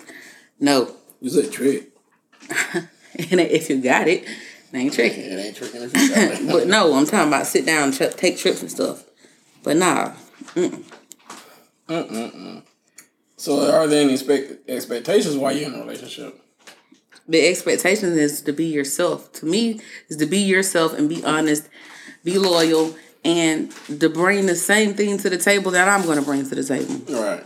No. 0.60 0.94
you 1.20 1.30
said 1.30 1.52
trick. 1.52 1.90
And 3.30 3.38
if 3.40 3.70
you 3.70 3.80
got 3.80 4.08
it, 4.08 4.24
it 4.24 4.28
ain't 4.76 4.92
tricky. 4.92 5.20
It 5.20 5.38
ain't 5.38 5.54
tricking 5.56 5.82
if 5.82 5.96
you 5.96 6.08
got 6.08 6.18
it. 6.40 6.48
But 6.52 6.66
no, 6.66 6.94
I'm 6.94 7.06
talking 7.06 7.28
about 7.28 7.46
sit 7.46 7.64
down, 7.64 7.92
tri- 7.92 8.08
take 8.08 8.38
trips 8.38 8.60
and 8.60 8.68
stuff. 8.68 9.04
But 9.62 9.76
nah, 9.76 10.14
So 13.36 13.70
are 13.72 13.86
there 13.86 14.02
any 14.02 14.14
expect- 14.14 14.68
expectations 14.68 15.36
while 15.36 15.52
you're 15.56 15.68
in 15.68 15.74
a 15.74 15.78
relationship? 15.84 16.40
the 17.28 17.46
expectation 17.48 18.12
is 18.18 18.42
to 18.42 18.52
be 18.52 18.66
yourself. 18.66 19.32
To 19.34 19.46
me, 19.46 19.80
is 20.08 20.16
to 20.18 20.26
be 20.26 20.38
yourself 20.38 20.92
and 20.92 21.08
be 21.08 21.24
honest, 21.24 21.68
be 22.24 22.36
loyal, 22.38 22.96
and 23.24 23.70
to 24.00 24.08
bring 24.08 24.46
the 24.46 24.56
same 24.56 24.94
thing 24.94 25.18
to 25.18 25.30
the 25.30 25.38
table 25.38 25.70
that 25.72 25.88
I'm 25.88 26.02
going 26.04 26.18
to 26.18 26.24
bring 26.24 26.46
to 26.48 26.54
the 26.54 26.64
table. 26.64 26.94
Right. 27.08 27.44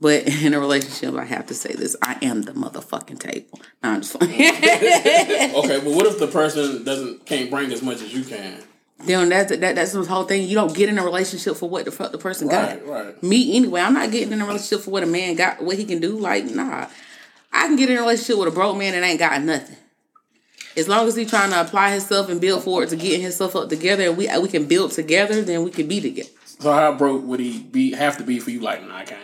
But 0.00 0.26
in 0.42 0.52
a 0.54 0.60
relationship, 0.60 1.14
I 1.14 1.24
have 1.24 1.46
to 1.46 1.54
say 1.54 1.72
this: 1.72 1.96
I 2.02 2.18
am 2.20 2.42
the 2.42 2.52
motherfucking 2.52 3.20
table. 3.20 3.60
No, 3.82 3.90
I'm 3.90 4.02
just 4.02 4.20
like, 4.20 4.28
Okay, 4.30 5.80
but 5.80 5.84
what 5.94 6.06
if 6.06 6.18
the 6.18 6.26
person 6.30 6.84
doesn't 6.84 7.24
can't 7.26 7.50
bring 7.50 7.72
as 7.72 7.82
much 7.82 8.02
as 8.02 8.12
you 8.14 8.24
can? 8.24 8.60
then 9.06 9.28
that's 9.28 9.50
that, 9.56 9.74
that's 9.74 9.92
the 9.92 10.02
whole 10.04 10.24
thing. 10.24 10.46
You 10.48 10.54
don't 10.54 10.74
get 10.74 10.88
in 10.88 10.98
a 10.98 11.04
relationship 11.04 11.56
for 11.56 11.68
what 11.68 11.84
the 11.84 11.90
fuck 11.90 12.12
the 12.12 12.18
person 12.18 12.48
Right, 12.48 12.84
got. 12.84 12.88
right. 13.06 13.22
Me 13.22 13.56
anyway. 13.56 13.80
I'm 13.80 13.94
not 13.94 14.10
getting 14.10 14.32
in 14.32 14.40
a 14.40 14.46
relationship 14.46 14.84
for 14.84 14.90
what 14.90 15.02
a 15.02 15.06
man 15.06 15.34
got, 15.36 15.62
what 15.62 15.76
he 15.76 15.84
can 15.84 16.00
do. 16.00 16.18
Like, 16.18 16.44
nah, 16.46 16.88
I 17.52 17.66
can 17.66 17.76
get 17.76 17.90
in 17.90 17.96
a 17.96 18.00
relationship 18.00 18.38
with 18.38 18.48
a 18.48 18.50
broke 18.50 18.76
man 18.76 18.92
that 18.92 19.02
ain't 19.06 19.18
got 19.18 19.40
nothing. 19.42 19.76
As 20.76 20.88
long 20.88 21.06
as 21.06 21.14
he 21.14 21.24
trying 21.24 21.50
to 21.50 21.60
apply 21.60 21.92
himself 21.92 22.28
and 22.28 22.40
build 22.40 22.64
forward 22.64 22.88
to 22.88 22.96
getting 22.96 23.20
himself 23.22 23.54
up 23.54 23.68
together, 23.68 24.04
and 24.08 24.16
we 24.16 24.28
we 24.38 24.48
can 24.48 24.66
build 24.66 24.92
together, 24.92 25.42
then 25.42 25.62
we 25.62 25.70
can 25.70 25.86
be 25.86 26.00
together. 26.00 26.28
So 26.58 26.72
how 26.72 26.92
broke 26.94 27.24
would 27.24 27.40
he 27.40 27.58
be 27.60 27.92
have 27.92 28.18
to 28.18 28.24
be 28.24 28.38
for 28.40 28.50
you? 28.50 28.60
Like, 28.60 28.86
nah, 28.86 28.96
I 28.96 29.04
can't. 29.04 29.20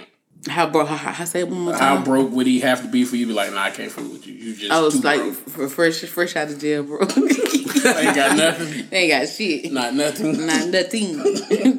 How 0.49 0.67
broke? 0.71 0.89
How, 0.89 0.97
how, 0.97 1.25
say 1.25 1.45
one 1.45 1.61
more 1.61 1.73
time. 1.73 1.99
How 1.99 2.05
broke 2.05 2.31
would 2.33 2.47
he 2.47 2.61
have 2.61 2.83
to 2.83 2.89
be 2.89 3.05
for 3.05 3.17
you? 3.17 3.27
Be 3.27 3.33
like, 3.35 3.53
nah, 3.53 3.63
I 3.65 3.71
can't 3.71 3.93
fool 3.93 4.09
with 4.11 4.27
you. 4.27 4.35
You 4.35 4.55
just 4.57 4.73
I 4.73 4.79
too 4.79 4.85
was 4.85 5.05
like 5.05 5.21
broke. 5.21 5.71
fresh 5.71 6.01
fresh 6.05 6.37
out 6.37 6.49
of 6.51 6.59
jail, 6.59 6.83
bro. 6.83 7.01
ain't 7.07 8.15
got 8.15 8.37
nothing. 8.37 8.87
ain't 8.93 9.11
got 9.11 9.29
shit. 9.29 9.71
Not 9.73 9.95
nothing. 9.95 10.47
Not 10.47 10.69
nothing. 10.69 11.17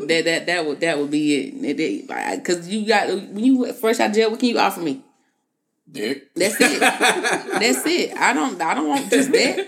that 0.07 0.21
that 0.25 0.45
that 0.45 0.65
would 0.65 0.79
that 0.81 0.99
would 0.99 1.10
be 1.12 1.36
it. 1.47 1.65
It- 1.65 1.79
it- 1.79 2.10
like, 2.10 2.43
Cause 2.45 2.67
you 2.67 2.86
got 2.88 3.07
when 3.10 3.39
you 3.43 3.71
fresh 3.73 3.99
out 3.99 4.10
of 4.10 4.15
jail, 4.15 4.29
what 4.31 4.39
can 4.39 4.49
you 4.49 4.60
offer 4.60 4.81
me? 4.81 5.01
Dick. 5.91 6.34
That's 6.36 6.56
it. 6.60 6.80
That's 6.80 7.86
it. 7.86 8.17
I 8.17 8.34
don't 8.34 8.62
I 8.62 8.73
don't 8.73 8.88
want 8.88 9.10
just 9.10 9.32
that. 9.32 9.67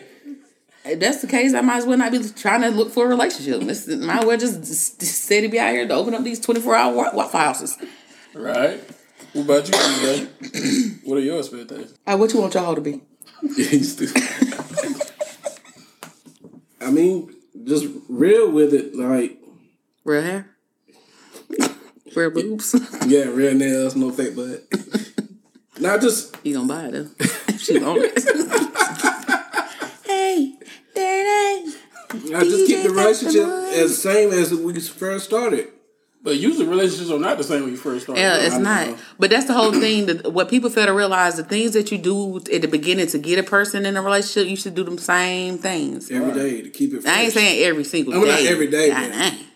If 0.85 0.99
that's 0.99 1.21
the 1.21 1.27
case, 1.27 1.53
I 1.53 1.61
might 1.61 1.77
as 1.77 1.85
well 1.85 1.97
not 1.97 2.11
be 2.11 2.19
trying 2.35 2.61
to 2.61 2.69
look 2.69 2.91
for 2.91 3.05
a 3.05 3.07
relationship. 3.07 3.61
This 3.61 3.87
might 3.87 4.19
as 4.19 4.25
well 4.25 4.37
just, 4.37 4.59
just, 4.59 4.99
just 4.99 5.23
say 5.23 5.39
to 5.41 5.47
be 5.47 5.57
out 5.59 5.71
here 5.73 5.87
to 5.87 5.93
open 5.93 6.13
up 6.13 6.23
these 6.23 6.39
twenty 6.41 6.59
four 6.61 6.75
hour 6.75 6.93
wa- 6.93 7.11
Waffle 7.13 7.39
houses. 7.39 7.77
Right. 8.33 8.81
What 9.33 9.43
about 9.45 9.67
you, 9.67 9.73
DJ? 9.73 10.99
what 11.05 11.17
are 11.17 11.21
your 11.21 11.39
expectations? 11.39 11.97
Uh, 12.05 12.17
what 12.17 12.33
you 12.33 12.41
want 12.41 12.53
your 12.53 12.63
hoe 12.63 12.75
to 12.75 12.81
be? 12.81 13.01
I 16.81 16.91
mean, 16.91 17.33
just 17.63 17.85
real 18.09 18.51
with 18.51 18.73
it. 18.73 18.95
Like, 18.95 19.37
Real 20.03 20.21
hair? 20.21 20.49
Real 22.15 22.29
boobs? 22.31 22.75
yeah, 23.07 23.23
real 23.23 23.53
nails, 23.55 23.95
no 23.95 24.11
fake 24.11 24.35
butt. 24.35 24.63
Not 25.79 26.01
just 26.01 26.35
you 26.43 26.55
gonna 26.55 26.67
buy 26.67 26.85
it 26.85 26.91
though. 26.91 27.25
she 27.57 27.79
want 27.79 28.01
it. 28.03 28.23
hey, 30.05 30.53
there 30.95 31.21
it 31.21 31.65
is. 31.65 31.77
I 32.33 32.43
just 32.43 32.67
keep 32.67 32.83
the 32.83 32.89
relationship 32.91 33.41
Testimony. 33.41 33.75
as 33.75 34.01
same 34.01 34.31
as 34.31 34.53
we 34.53 34.79
first 34.79 35.25
started. 35.25 35.69
But 36.21 36.37
usually 36.37 36.65
relationships 36.65 37.11
are 37.11 37.19
not 37.19 37.37
the 37.37 37.43
same 37.43 37.63
when 37.63 37.71
you 37.71 37.77
first 37.77 38.03
start. 38.03 38.17
Yeah, 38.17 38.37
it's 38.37 38.57
not. 38.57 38.87
know. 38.87 38.97
But 39.19 39.29
that's 39.29 39.45
the 39.45 39.53
whole 39.53 39.73
thing. 39.73 40.05
That 40.05 40.31
what 40.31 40.47
people 40.47 40.69
fail 40.69 40.85
to 40.85 40.93
realize, 40.93 41.35
the 41.35 41.43
things 41.43 41.73
that 41.73 41.91
you 41.91 41.97
do 41.97 42.37
at 42.37 42.61
the 42.61 42.67
beginning 42.67 43.07
to 43.07 43.17
get 43.17 43.39
a 43.39 43.43
person 43.43 43.85
in 43.85 43.97
a 43.97 44.01
relationship, 44.01 44.49
you 44.49 44.55
should 44.55 44.73
do 44.73 44.85
them 44.85 44.97
same 44.97 45.57
things. 45.57 46.09
every 46.09 46.33
day 46.33 46.61
to 46.61 46.69
keep 46.69 46.93
it. 46.93 47.01
Fresh. 47.01 47.13
I 47.13 47.21
ain't 47.23 47.33
saying 47.33 47.63
every 47.65 47.83
single 47.83 48.13
day. 48.13 48.19
I 48.19 48.21
mean, 48.21 48.35
day. 48.37 48.43
not 48.43 48.51
every 48.51 48.67
day, 48.67 48.91
I 48.91 49.09
but- 49.09 49.17
ain't. 49.17 49.47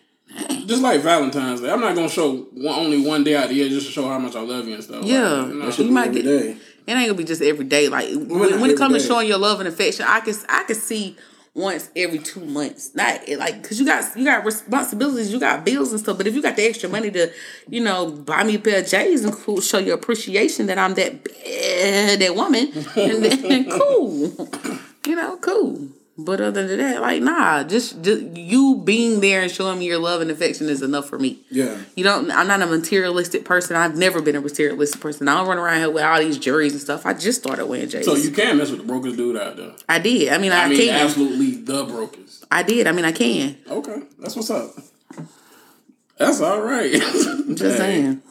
Just 0.67 0.81
like 0.83 1.01
Valentine's 1.01 1.61
Day, 1.61 1.71
I'm 1.71 1.79
not 1.81 1.95
gonna 1.95 2.09
show 2.09 2.35
one, 2.53 2.77
only 2.77 3.01
one 3.05 3.23
day 3.23 3.35
out 3.35 3.45
of 3.45 3.49
the 3.49 3.55
year 3.55 3.69
just 3.69 3.87
to 3.87 3.91
show 3.91 4.07
how 4.07 4.19
much 4.19 4.35
I 4.35 4.41
love 4.41 4.67
you 4.67 4.75
and 4.75 4.83
stuff. 4.83 5.03
Yeah. 5.05 5.29
Like, 5.29 5.47
you 5.47 5.59
know, 5.59 5.69
You 5.77 5.91
might 5.91 6.09
every 6.09 6.21
get- 6.21 6.39
day. 6.41 6.57
It 6.87 6.91
ain't 6.93 7.07
gonna 7.07 7.13
be 7.15 7.23
just 7.25 7.41
every 7.41 7.65
day. 7.65 7.89
Like 7.89 8.09
when, 8.09 8.27
not 8.27 8.39
when 8.39 8.49
it 8.49 8.53
every 8.55 8.75
comes 8.77 8.93
to 9.01 9.07
showing 9.07 9.27
your 9.27 9.37
love 9.39 9.59
and 9.59 9.67
affection, 9.67 10.05
I 10.07 10.19
can 10.21 10.33
I 10.47 10.63
can 10.63 10.75
see 10.75 11.17
once 11.53 11.89
every 11.97 12.19
two 12.19 12.45
months. 12.45 12.91
Not 12.95 13.27
like 13.27 13.61
because 13.61 13.77
you 13.79 13.85
got 13.85 14.15
you 14.17 14.23
got 14.23 14.45
responsibilities, 14.45 15.31
you 15.33 15.39
got 15.39 15.65
bills 15.65 15.91
and 15.91 15.99
stuff. 15.99 16.15
But 16.17 16.27
if 16.27 16.35
you 16.35 16.41
got 16.41 16.55
the 16.55 16.63
extra 16.65 16.87
money 16.89 17.11
to, 17.11 17.29
you 17.69 17.81
know, 17.83 18.09
buy 18.11 18.43
me 18.45 18.55
a 18.55 18.59
pair 18.59 18.79
of 18.81 18.87
J's 18.87 19.25
and 19.25 19.33
cool, 19.33 19.59
show 19.59 19.79
your 19.79 19.95
appreciation 19.95 20.67
that 20.67 20.77
I'm 20.77 20.93
that 20.93 21.23
bad, 21.25 22.19
that 22.19 22.35
woman, 22.35 22.71
and 22.95 23.23
then 23.25 23.69
cool, 23.69 24.49
you 25.07 25.15
know, 25.15 25.35
cool. 25.37 25.89
But 26.19 26.41
other 26.41 26.65
than 26.65 26.79
that, 26.79 26.99
like 26.99 27.21
nah, 27.21 27.63
just, 27.63 28.01
just 28.01 28.23
you 28.35 28.81
being 28.83 29.19
there 29.19 29.43
and 29.43 29.51
showing 29.51 29.77
me 29.77 29.85
your 29.85 29.99
love 29.99 30.19
and 30.19 30.31
affection 30.31 30.67
is 30.67 30.81
enough 30.81 31.07
for 31.07 31.19
me. 31.19 31.39
Yeah. 31.51 31.77
You 31.95 32.03
don't. 32.03 32.31
I'm 32.31 32.47
not 32.47 32.59
a 32.63 32.65
materialistic 32.65 33.45
person. 33.45 33.75
I've 33.75 33.95
never 33.95 34.19
been 34.19 34.35
a 34.35 34.41
materialistic 34.41 34.99
person. 34.99 35.27
I 35.27 35.35
don't 35.35 35.47
run 35.47 35.59
around 35.59 35.77
here 35.77 35.91
with 35.91 36.03
all 36.03 36.19
these 36.19 36.39
juries 36.39 36.71
and 36.71 36.81
stuff. 36.81 37.05
I 37.05 37.13
just 37.13 37.39
started 37.39 37.67
wearing 37.67 37.87
J's. 37.87 38.05
So 38.05 38.15
you 38.15 38.31
can 38.31 38.57
mess 38.57 38.71
with 38.71 38.79
the 38.79 38.87
brokest 38.87 39.15
dude 39.15 39.37
out 39.37 39.57
there. 39.57 39.73
I 39.87 39.99
did. 39.99 40.33
I 40.33 40.39
mean, 40.39 40.51
I, 40.51 40.63
I 40.63 40.69
mean, 40.69 40.79
can. 40.79 41.05
absolutely 41.05 41.51
the 41.51 41.83
brokest. 41.83 42.45
I 42.49 42.63
did. 42.63 42.87
I 42.87 42.93
mean, 42.93 43.05
I 43.05 43.11
can. 43.11 43.55
Okay, 43.69 44.01
that's 44.17 44.35
what's 44.35 44.49
up. 44.49 44.71
That's 46.17 46.41
all 46.41 46.61
right. 46.61 46.91
Just 47.53 47.77
saying. 47.77 48.23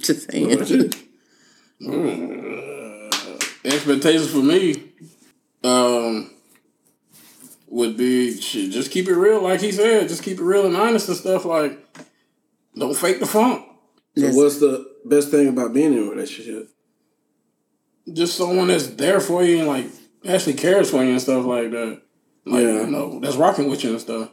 Just 0.00 0.30
saying. 0.30 0.92
Mm. 1.82 3.64
Expectations 3.64 4.30
for 4.30 4.38
me, 4.38 4.92
um, 5.64 6.30
would 7.68 7.96
be 7.96 8.40
shit. 8.40 8.70
Just 8.70 8.90
keep 8.90 9.08
it 9.08 9.14
real, 9.14 9.42
like 9.42 9.60
he 9.60 9.72
said. 9.72 10.08
Just 10.08 10.22
keep 10.22 10.38
it 10.38 10.44
real 10.44 10.66
and 10.66 10.76
honest 10.76 11.08
and 11.08 11.16
stuff. 11.16 11.44
Like, 11.44 11.78
don't 12.76 12.96
fake 12.96 13.20
the 13.20 13.26
funk. 13.26 13.64
So 14.16 14.26
Yes. 14.26 14.34
what's 14.36 14.58
the 14.58 14.86
best 15.04 15.30
thing 15.30 15.48
about 15.48 15.72
being 15.72 15.92
in 15.94 16.06
a 16.06 16.10
relationship? 16.10 16.68
Just 18.12 18.36
someone 18.36 18.68
that's 18.68 18.88
there 18.88 19.20
for 19.20 19.42
you 19.44 19.58
and 19.60 19.68
like 19.68 19.86
actually 20.28 20.54
cares 20.54 20.90
for 20.90 21.02
you 21.02 21.10
and 21.12 21.20
stuff 21.22 21.44
like 21.46 21.70
that. 21.70 22.02
Like, 22.44 22.62
Yeah. 22.64 22.80
you 22.82 22.86
know, 22.88 23.20
that's 23.20 23.36
rocking 23.36 23.68
with 23.70 23.84
you 23.84 23.90
and 23.90 24.00
stuff. 24.00 24.30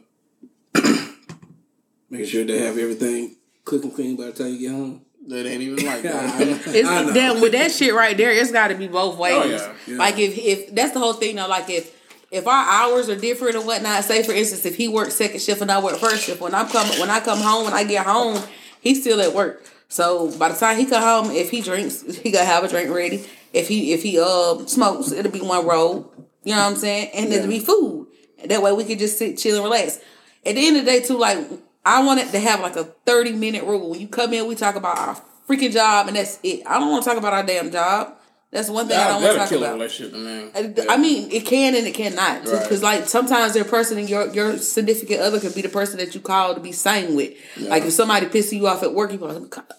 Making 2.10 2.26
sure 2.26 2.44
they 2.44 2.58
have 2.58 2.76
everything 2.76 3.36
cook 3.64 3.84
and 3.84 3.94
clean 3.94 4.16
by 4.16 4.24
the 4.26 4.32
time 4.32 4.48
you 4.48 4.58
get 4.58 4.72
home. 4.72 5.02
That 5.30 5.46
ain't 5.46 5.62
even 5.62 5.86
like 5.86 6.02
that. 6.02 6.40
It's 6.66 7.14
that 7.14 7.40
with 7.40 7.52
that 7.52 7.70
shit 7.70 7.94
right 7.94 8.16
there. 8.16 8.32
It's 8.32 8.50
got 8.50 8.68
to 8.68 8.74
be 8.74 8.88
both 8.88 9.16
ways. 9.16 9.34
Oh, 9.36 9.46
yeah. 9.46 9.74
Yeah. 9.86 9.96
Like 9.96 10.18
if 10.18 10.36
if 10.36 10.74
that's 10.74 10.92
the 10.92 10.98
whole 10.98 11.12
thing. 11.12 11.36
though. 11.36 11.46
like 11.46 11.70
if 11.70 11.96
if 12.32 12.48
our 12.48 12.66
hours 12.66 13.08
are 13.08 13.14
different 13.14 13.54
or 13.54 13.60
whatnot. 13.60 14.02
Say 14.02 14.24
for 14.24 14.32
instance, 14.32 14.66
if 14.66 14.76
he 14.76 14.88
works 14.88 15.14
second 15.14 15.40
shift 15.40 15.60
and 15.60 15.70
I 15.70 15.80
work 15.80 15.98
first 15.98 16.24
shift, 16.24 16.40
when 16.40 16.52
I'm 16.52 16.68
coming 16.68 16.98
when 16.98 17.10
I 17.10 17.20
come 17.20 17.38
home 17.38 17.64
when 17.64 17.74
I 17.74 17.84
get 17.84 18.06
home, 18.06 18.42
he's 18.80 19.02
still 19.02 19.20
at 19.20 19.32
work. 19.32 19.64
So 19.88 20.36
by 20.36 20.48
the 20.48 20.56
time 20.58 20.76
he 20.78 20.86
come 20.86 21.02
home, 21.02 21.30
if 21.30 21.50
he 21.50 21.60
drinks, 21.60 22.02
he 22.02 22.32
gotta 22.32 22.46
have 22.46 22.64
a 22.64 22.68
drink 22.68 22.90
ready. 22.90 23.24
If 23.52 23.68
he 23.68 23.92
if 23.92 24.02
he 24.02 24.18
uh 24.18 24.66
smokes, 24.66 25.12
it'll 25.12 25.30
be 25.30 25.40
one 25.40 25.64
roll. 25.64 26.12
You 26.42 26.56
know 26.56 26.62
what 26.62 26.72
I'm 26.72 26.76
saying? 26.76 27.10
And 27.14 27.32
it'll 27.32 27.46
be 27.48 27.60
food. 27.60 28.08
That 28.46 28.62
way 28.62 28.72
we 28.72 28.84
can 28.84 28.98
just 28.98 29.16
sit, 29.16 29.38
chill, 29.38 29.56
and 29.56 29.64
relax. 29.64 29.98
At 30.44 30.56
the 30.56 30.66
end 30.66 30.76
of 30.78 30.86
the 30.86 30.90
day, 30.90 31.00
too, 31.00 31.18
like 31.18 31.38
I 31.84 32.02
wanted 32.04 32.30
to 32.32 32.38
have 32.40 32.60
like 32.60 32.76
a 32.76 32.84
30 32.84 33.32
minute 33.32 33.64
rule. 33.64 33.90
When 33.90 34.00
you 34.00 34.08
come 34.08 34.32
in, 34.32 34.46
we 34.46 34.54
talk 34.54 34.74
about 34.74 34.98
our 34.98 35.22
freaking 35.48 35.72
job, 35.72 36.08
and 36.08 36.16
that's 36.16 36.38
it. 36.42 36.62
I 36.66 36.78
don't 36.78 36.90
want 36.90 37.04
to 37.04 37.08
talk 37.10 37.18
about 37.18 37.32
our 37.32 37.42
damn 37.44 37.70
job. 37.70 38.14
That's 38.52 38.68
one 38.68 38.88
thing 38.88 38.98
I 38.98 39.06
don't 39.06 39.22
want 39.22 39.34
to 39.34 39.38
talk 39.38 39.52
about. 39.52 39.72
relationship, 39.74 40.12
man. 40.18 40.50
I- 40.56 40.94
I 40.94 40.96
mean, 40.96 41.30
it 41.30 41.46
can 41.46 41.76
and 41.76 41.86
it 41.86 41.94
cannot. 41.94 42.44
Right. 42.48 42.62
Because 42.62 42.82
like 42.82 43.08
sometimes 43.08 43.54
their 43.54 43.62
person 43.64 43.96
and 43.96 44.10
your 44.10 44.26
your 44.34 44.58
significant 44.58 45.20
other 45.20 45.38
could 45.38 45.54
be 45.54 45.62
the 45.62 45.68
person 45.68 45.98
that 45.98 46.16
you 46.16 46.20
call 46.20 46.54
to 46.56 46.60
be 46.60 46.72
sane 46.72 47.14
with. 47.14 47.32
Like 47.56 47.84
if 47.84 47.92
somebody 47.92 48.26
pisses 48.26 48.54
you 48.54 48.66
off 48.66 48.82
at 48.82 48.92
work, 48.92 49.12
you 49.12 49.18
go, 49.18 49.28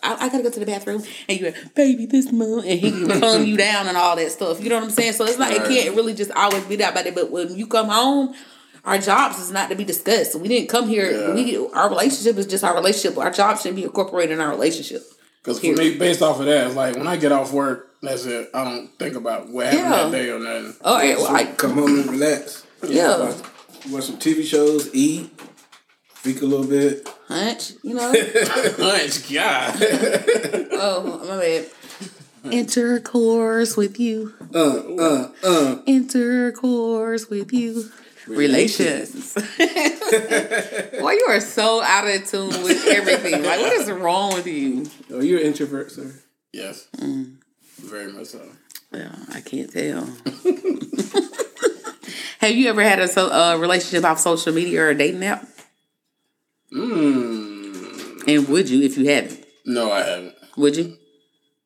I, 0.02 0.14
I 0.26 0.30
gotta 0.30 0.44
go 0.44 0.50
to 0.52 0.60
the 0.62 0.66
bathroom, 0.66 1.04
and 1.28 1.38
you're 1.38 1.52
like, 1.52 1.76
baby, 1.76 2.06
this 2.06 2.32
month, 2.32 2.66
and 2.66 2.80
he 2.80 2.92
can 2.92 3.20
calm 3.20 3.44
you 3.44 3.58
down 3.58 3.88
and 3.88 3.98
all 3.98 4.16
that 4.16 4.32
stuff. 4.32 4.64
You 4.64 4.70
know 4.70 4.76
what 4.76 4.86
I'm 4.86 4.90
saying? 4.92 5.14
So 5.14 5.26
it's 5.26 5.38
like 5.38 5.58
Right. 5.60 5.70
it 5.70 5.84
can't 5.84 5.96
really 5.98 6.14
just 6.14 6.32
always 6.32 6.64
be 6.64 6.78
that 6.78 6.94
about 6.94 7.06
it. 7.08 7.14
But 7.14 7.30
when 7.30 7.54
you 7.56 7.68
come 7.68 7.90
home. 7.90 8.34
Our 8.84 8.98
jobs 8.98 9.38
is 9.39 9.52
not 9.52 9.70
to 9.70 9.76
be 9.76 9.84
discussed. 9.84 10.34
We 10.36 10.48
didn't 10.48 10.70
come 10.70 10.88
here. 10.88 11.12
Yeah. 11.12 11.34
We 11.34 11.58
our 11.74 11.89
relationship 11.89 12.38
is 12.38 12.48
just 12.48 12.63
our 12.63 12.74
relationship. 12.76 13.17
Our 13.17 13.30
job 13.32 13.58
shouldn't 13.58 13.76
be 13.76 13.84
incorporated 13.84 14.32
in 14.34 14.41
our 14.41 14.50
relationship. 14.50 15.04
Because 15.44 15.60
for 15.60 15.74
me, 15.74 15.98
based 15.98 16.22
off 16.22 16.39
of 16.39 16.46
that, 16.48 16.67
it's 16.67 16.76
like 16.76 16.96
when 16.96 17.08
I 17.08 17.17
get 17.17 17.32
off 17.32 17.52
work, 17.52 17.89
that's 18.02 18.26
it. 18.26 18.50
I 18.54 18.63
don't 18.63 18.88
think 19.00 19.15
about 19.15 19.50
what 19.50 19.67
happened 19.67 19.84
Yeah. 19.84 20.04
that 20.04 20.12
day 20.12 20.30
or 20.30 20.39
nothing. 20.39 20.76
Oh, 20.84 21.02
yeah, 21.02 21.15
well, 21.17 21.34
like 21.34 21.58
Come 21.58 21.74
home 21.74 22.00
and 22.00 22.10
relax. 22.12 22.65
yeah, 22.88 23.20
Watch, 23.20 23.36
watch 23.89 24.04
some 24.06 24.17
TV 24.17 24.44
shows, 24.44 24.89
eat, 24.94 25.32
speak 26.15 26.41
a 26.41 26.46
little 26.46 26.65
bit. 26.67 27.08
hunch. 27.28 27.74
You 27.84 27.96
know. 27.96 28.12
Hunch, 28.78 29.32
God. 29.34 29.78
Oh, 30.84 31.24
my 31.28 31.38
bad. 31.38 31.70
Intercourse 32.52 33.78
with 33.78 34.00
you. 34.00 34.34
Uh, 34.54 34.80
uh, 34.98 35.32
uh. 35.44 35.82
Intercourse 35.86 37.30
with 37.30 37.54
you. 37.54 37.91
Relations. 38.38 39.34
Boy, 39.60 41.12
you 41.12 41.26
are 41.30 41.39
so 41.39 41.82
out 41.82 42.08
of 42.08 42.26
tune 42.30 42.50
with 42.63 42.86
everything. 42.88 43.44
Like, 43.44 43.60
what 43.60 43.74
is 43.74 43.89
wrong 43.91 44.34
with 44.34 44.48
you? 44.48 44.86
Oh, 45.12 45.20
you're 45.22 45.39
an 45.39 45.46
introvert, 45.48 45.91
sir. 45.91 46.13
yes. 46.54 46.88
Very 47.82 48.12
much 48.12 48.28
so. 48.28 48.41
Well, 48.91 49.12
I 49.34 49.41
can't 49.41 49.72
tell. 49.72 50.06
Have 52.39 52.52
you 52.52 52.70
ever 52.70 52.82
had 52.84 53.00
a 53.00 53.08
so, 53.08 53.30
uh, 53.32 53.56
relationship 53.58 54.04
off 54.04 54.20
social 54.20 54.52
media 54.54 54.82
or 54.82 54.89
a 54.89 54.96
dating 54.96 55.24
app? 55.24 55.46
Mm, 56.74 58.28
And 58.28 58.48
would 58.50 58.70
you 58.70 58.82
if 58.84 58.98
you 58.98 59.08
haven't? 59.10 59.46
no, 59.65 59.91
I 59.91 60.00
haven't. 60.04 60.36
Would 60.58 60.76
you? 60.76 60.98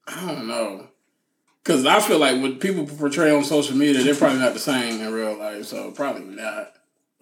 I 0.07 0.25
don't 0.33 0.47
know. 0.47 0.87
Because 1.65 1.83
I 1.83 1.99
feel 1.99 2.19
like 2.19 2.39
what 2.39 2.59
people 2.59 2.85
portray 2.85 3.31
on 3.31 3.43
social 3.43 3.75
media, 3.75 4.03
they're 4.03 4.13
probably 4.13 4.37
not 4.37 4.53
the 4.53 4.59
same 4.59 5.01
in 5.01 5.11
real 5.11 5.35
life. 5.35 5.65
So 5.65 5.89
probably 5.89 6.35
not. 6.35 6.73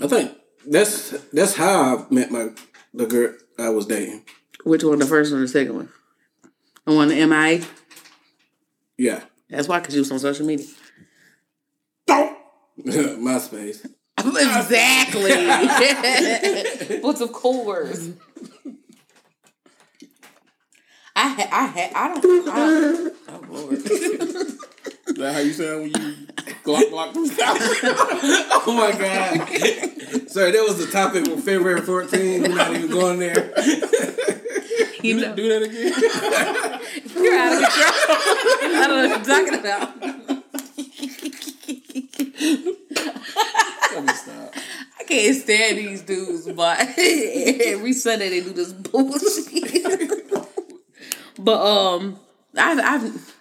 I 0.01 0.07
think 0.07 0.33
That's 0.67 1.11
that's 1.31 1.55
how 1.55 1.97
I 2.09 2.13
met 2.13 2.29
my 2.29 2.49
the 2.93 3.05
girl 3.05 3.35
I 3.57 3.69
was 3.69 3.85
dating. 3.85 4.25
Which 4.65 4.83
one, 4.83 4.99
the 4.99 5.05
first 5.05 5.31
one 5.31 5.39
or 5.41 5.45
the 5.45 5.49
second 5.49 5.75
one? 5.75 5.89
The 6.85 6.93
one, 6.93 7.07
the 7.07 7.25
MIA? 7.25 7.61
Yeah, 8.97 9.21
That's 9.49 9.67
why, 9.69 9.79
because 9.79 9.95
you 9.95 10.01
was 10.01 10.11
on 10.11 10.19
social 10.19 10.45
media. 10.45 10.65
MySpace. 12.79 13.85
exactly. 14.19 15.31
but 17.01 17.21
of 17.21 17.31
course. 17.31 18.09
I 21.15 21.27
ha- 21.29 21.49
I 21.51 21.65
ha- 21.67 21.91
I 21.95 22.19
don't. 22.19 22.49
I 22.49 22.55
don't 22.55 23.12
Lord. 23.53 23.73
Is 25.05 25.15
that 25.19 25.33
how 25.33 25.39
you 25.39 25.53
sound 25.53 25.81
when 25.81 25.89
you 25.89 26.15
glock 26.63 26.89
glock 26.89 27.13
them 27.13 27.25
Oh 28.65 28.73
my 28.75 28.91
god! 28.91 30.29
Sorry, 30.29 30.51
that 30.51 30.65
was 30.67 30.83
the 30.83 30.91
topic 30.91 31.25
for 31.27 31.37
February 31.37 31.81
14th. 31.81 32.41
We're 32.41 32.55
not 32.55 32.73
even 32.73 32.89
going 32.89 33.19
there. 33.19 33.53
You 35.03 35.19
do, 35.19 35.21
know. 35.21 35.35
Do 35.35 35.49
that 35.49 35.63
again. 35.63 35.91
you're 37.23 37.37
out 37.37 37.53
of 37.53 37.59
control. 37.59 38.75
I 38.75 38.87
don't 38.87 39.03
know 39.03 39.09
what 39.09 39.27
you're 39.27 39.35
talking 39.35 39.59
about. 39.59 40.01
Let 43.93 44.03
me 44.05 44.13
stop. 44.13 44.55
I 44.99 45.03
can't 45.03 45.35
stand 45.35 45.77
these 45.77 46.01
dudes, 46.03 46.49
but 46.53 46.79
every 46.97 47.91
Sunday 47.91 48.29
they 48.29 48.41
do 48.41 48.53
this 48.53 48.71
bullshit. 48.71 50.31
but 51.37 51.61
um, 51.61 52.17
I've 52.57 52.79
I've 52.79 53.32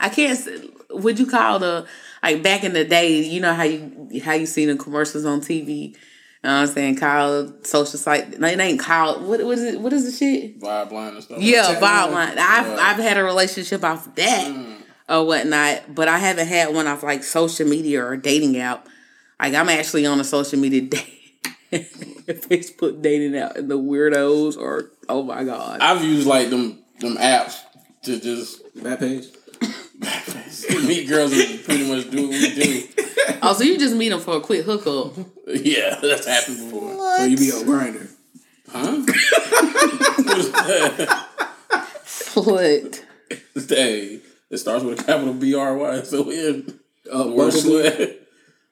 I, 0.00 0.06
I 0.06 0.08
can't. 0.08 0.38
s- 0.38 0.48
Would 0.90 1.18
you 1.18 1.26
call 1.26 1.58
the 1.58 1.86
like 2.22 2.42
back 2.42 2.64
in 2.64 2.72
the 2.72 2.84
day? 2.84 3.20
You 3.22 3.40
know 3.40 3.54
how 3.54 3.64
you 3.64 4.20
how 4.22 4.32
you 4.34 4.46
see 4.46 4.66
the 4.66 4.76
commercials 4.76 5.24
on 5.24 5.40
TV. 5.40 5.68
You 5.88 6.50
know 6.50 6.60
what 6.60 6.60
I'm 6.60 6.66
saying? 6.68 6.96
Call 6.96 7.52
social 7.64 7.98
site. 7.98 8.38
No, 8.38 8.46
it 8.46 8.60
ain't 8.60 8.80
called. 8.80 9.22
What 9.26 9.42
what 9.44 9.58
is 9.58 9.74
it? 9.74 9.80
What 9.80 9.92
is 9.92 10.04
the 10.04 10.12
shit? 10.12 10.60
Vibe 10.60 10.92
line 10.92 11.14
and 11.14 11.22
stuff. 11.22 11.38
Yeah, 11.40 11.62
Chat 11.62 11.82
vibe 11.82 12.12
line. 12.12 12.36
line. 12.36 12.38
I've 12.38 12.78
I've 12.78 12.96
had 13.04 13.16
a 13.16 13.24
relationship 13.24 13.82
off 13.84 14.14
that 14.14 14.46
mm. 14.46 14.76
or 15.08 15.26
whatnot, 15.26 15.94
but 15.94 16.06
I 16.08 16.18
haven't 16.18 16.46
had 16.46 16.72
one 16.74 16.86
off 16.86 17.02
like 17.02 17.24
social 17.24 17.66
media 17.68 18.04
or 18.04 18.16
dating 18.16 18.56
app. 18.58 18.86
Like 19.40 19.54
I'm 19.54 19.68
actually 19.68 20.06
on 20.06 20.20
a 20.20 20.24
social 20.24 20.58
media 20.58 20.80
date, 20.82 21.42
Facebook 22.26 23.02
dating 23.02 23.36
app, 23.36 23.56
and 23.56 23.68
the 23.70 23.78
weirdos 23.78 24.56
or 24.56 24.90
oh 25.08 25.22
my 25.24 25.42
god, 25.44 25.80
I've 25.80 26.04
used 26.04 26.26
like 26.26 26.50
them 26.50 26.78
them 27.00 27.16
apps 27.16 27.56
to 28.04 28.20
just 28.20 28.62
Bad 28.82 29.00
page. 29.00 29.24
meet 30.86 31.08
girls 31.08 31.32
and 31.32 31.64
pretty 31.64 31.88
much 31.92 32.10
do 32.10 32.22
what 32.28 32.30
we 32.30 32.54
do. 32.54 32.88
oh 33.42 33.52
so 33.52 33.64
you 33.64 33.78
just 33.78 33.94
meet 33.96 34.10
them 34.10 34.20
for 34.20 34.36
a 34.36 34.40
quick 34.40 34.64
hookup? 34.64 35.14
Yeah, 35.46 35.98
that's 36.00 36.26
happened 36.26 36.58
before. 36.70 36.94
So 37.16 37.24
you 37.24 37.36
be 37.36 37.50
on 37.52 37.64
Grindr. 37.64 38.10
Huh? 38.70 39.02
What? 42.34 43.04
hey, 43.68 44.20
it 44.50 44.58
starts 44.58 44.84
with 44.84 45.00
a 45.00 45.02
capital 45.04 45.34
B 45.34 45.54
R 45.54 45.76
Y. 45.76 46.02
So 46.02 46.22
we're 46.22 46.62
Uh, 47.10 47.24
Bumble. 47.24 47.50
slut. 47.50 48.16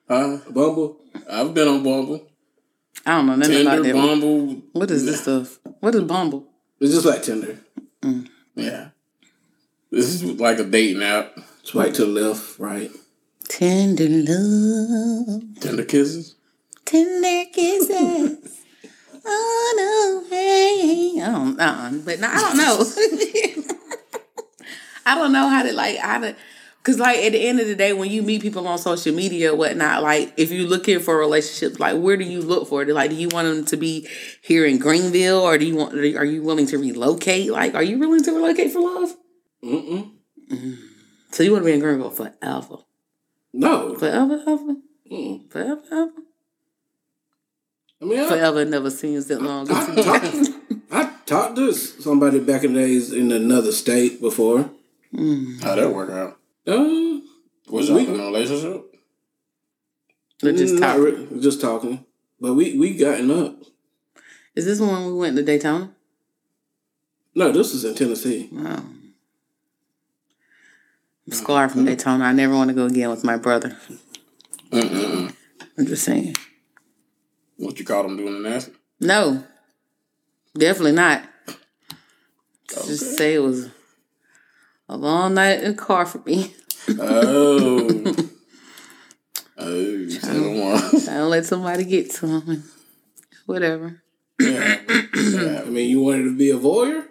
Huh? 0.08 0.38
Bumble. 0.50 1.00
I've 1.28 1.52
been 1.54 1.66
on 1.66 1.82
Bumble, 1.82 2.28
I 3.04 3.16
don't 3.16 3.26
know 3.26 3.36
nothing 3.36 3.62
about 3.62 3.82
Tinder, 3.82 3.92
that. 3.92 4.06
Bumble. 4.06 4.62
What 4.72 4.90
is 4.90 5.04
this 5.04 5.22
stuff? 5.22 5.58
What 5.80 5.94
is 5.94 6.02
Bumble? 6.04 6.46
It's 6.80 6.92
just 6.94 7.06
like 7.06 7.22
Tinder. 7.22 7.58
Yeah, 8.54 8.90
this 9.96 10.14
is 10.14 10.22
like 10.38 10.58
a 10.58 10.64
dating 10.64 11.02
app. 11.02 11.38
Swipe 11.62 11.94
to 11.94 12.04
the 12.04 12.10
left, 12.28 12.58
right. 12.58 12.90
Tender 13.48 14.06
love, 14.08 15.42
Tender 15.60 15.84
kisses. 15.84 16.34
tender 16.84 17.50
kisses. 17.52 18.60
Oh 19.24 19.74
no, 19.76 20.36
hey, 20.36 21.20
I 21.20 21.30
don't, 21.32 21.60
uh, 21.60 21.90
but 22.04 22.20
no, 22.20 22.28
I 22.28 22.40
don't 22.40 22.56
know. 22.58 23.72
I 25.06 25.14
don't 25.14 25.32
know 25.32 25.48
how 25.48 25.62
to 25.62 25.72
like 25.72 25.96
how 25.98 26.18
to, 26.20 26.36
cause 26.82 26.98
like 26.98 27.18
at 27.18 27.32
the 27.32 27.46
end 27.48 27.58
of 27.60 27.66
the 27.66 27.74
day, 27.74 27.92
when 27.92 28.10
you 28.10 28.22
meet 28.22 28.42
people 28.42 28.66
on 28.68 28.78
social 28.78 29.14
media, 29.14 29.52
or 29.52 29.56
whatnot, 29.56 30.02
like 30.02 30.32
if 30.36 30.50
you're 30.52 30.68
looking 30.68 31.00
for 31.00 31.16
relationships, 31.18 31.80
like 31.80 31.96
where 32.00 32.16
do 32.16 32.24
you 32.24 32.40
look 32.42 32.68
for 32.68 32.82
it? 32.82 32.88
Like, 32.88 33.10
do 33.10 33.16
you 33.16 33.28
want 33.28 33.48
them 33.48 33.64
to 33.66 33.76
be 33.76 34.06
here 34.42 34.64
in 34.66 34.78
Greenville, 34.78 35.40
or 35.40 35.58
do 35.58 35.64
you 35.66 35.74
want? 35.76 35.94
Are 35.94 36.24
you 36.24 36.42
willing 36.42 36.66
to 36.66 36.78
relocate? 36.78 37.50
Like, 37.50 37.74
are 37.74 37.82
you 37.82 37.98
willing 37.98 38.22
to 38.24 38.32
relocate 38.32 38.72
for 38.72 38.80
love? 38.80 39.16
Mm-mm. 39.66 40.78
So 41.32 41.42
you 41.42 41.52
want 41.52 41.62
to 41.64 41.66
be 41.66 41.72
in 41.74 41.80
Greenville 41.80 42.10
forever, 42.10 42.76
No. 43.52 43.94
forever, 43.94 44.42
ever, 44.46 44.76
Mm. 45.10 45.50
forever, 45.50 45.82
ever, 45.92 46.12
I 48.00 48.04
mean, 48.04 48.18
I, 48.20 48.28
forever. 48.28 48.64
Never 48.64 48.90
seems 48.90 49.26
that 49.26 49.40
long. 49.42 49.68
I, 49.70 49.94
talked, 50.02 50.50
I 50.92 51.12
talked 51.26 51.56
to 51.56 51.72
somebody 51.72 52.40
back 52.40 52.64
in 52.64 52.74
the 52.74 52.80
days 52.80 53.12
in 53.12 53.32
another 53.32 53.72
state 53.72 54.20
before. 54.20 54.70
How'd 55.12 55.78
that 55.78 55.92
work 55.94 56.10
out? 56.10 56.38
Uh, 56.66 57.20
Was 57.68 57.88
y'all 57.88 57.96
We- 57.96 58.06
in 58.06 58.20
a 58.20 58.24
relationship? 58.24 58.94
They're 60.40 60.52
just 60.52 60.74
not 60.74 60.96
talking. 60.96 61.02
re- 61.30 61.40
just 61.40 61.60
talking. 61.60 62.04
But 62.40 62.54
we 62.54 62.76
we 62.78 62.94
gotten 62.96 63.30
up. 63.30 63.62
Is 64.54 64.66
this 64.66 64.78
when 64.80 65.06
we 65.06 65.12
went 65.14 65.36
to 65.36 65.42
Daytona? 65.42 65.94
No, 67.34 67.50
this 67.52 67.72
is 67.74 67.84
in 67.84 67.94
Tennessee. 67.94 68.48
Wow. 68.52 68.82
Scarred 71.30 71.72
from 71.72 71.80
mm-hmm. 71.80 71.88
Daytona. 71.88 72.24
I 72.24 72.32
never 72.32 72.54
want 72.54 72.68
to 72.68 72.74
go 72.74 72.86
again 72.86 73.10
with 73.10 73.24
my 73.24 73.36
brother. 73.36 73.76
Mm-mm. 74.70 75.34
I'm 75.76 75.86
just 75.86 76.04
saying. 76.04 76.36
What 77.56 77.78
you 77.78 77.84
call 77.84 78.04
him 78.04 78.16
doing 78.16 78.42
the 78.42 78.48
nasty? 78.48 78.72
No, 79.00 79.44
definitely 80.56 80.92
not. 80.92 81.22
Just 82.68 83.16
say 83.16 83.34
it 83.34 83.40
was 83.40 83.70
a 84.88 84.96
long 84.96 85.34
night 85.34 85.62
in 85.62 85.72
the 85.72 85.76
car 85.76 86.06
for 86.06 86.18
me. 86.18 86.54
Oh. 86.88 87.88
oh, 89.58 90.06
one. 90.08 91.02
I 91.08 91.18
don't 91.18 91.30
let 91.30 91.44
somebody 91.44 91.84
get 91.84 92.10
to 92.14 92.40
him. 92.40 92.64
Whatever. 93.46 94.02
Yeah. 94.38 95.62
I 95.62 95.64
mean, 95.64 95.90
you 95.90 96.02
wanted 96.02 96.24
to 96.24 96.36
be 96.36 96.50
a 96.50 96.58
voyeur? 96.58 97.06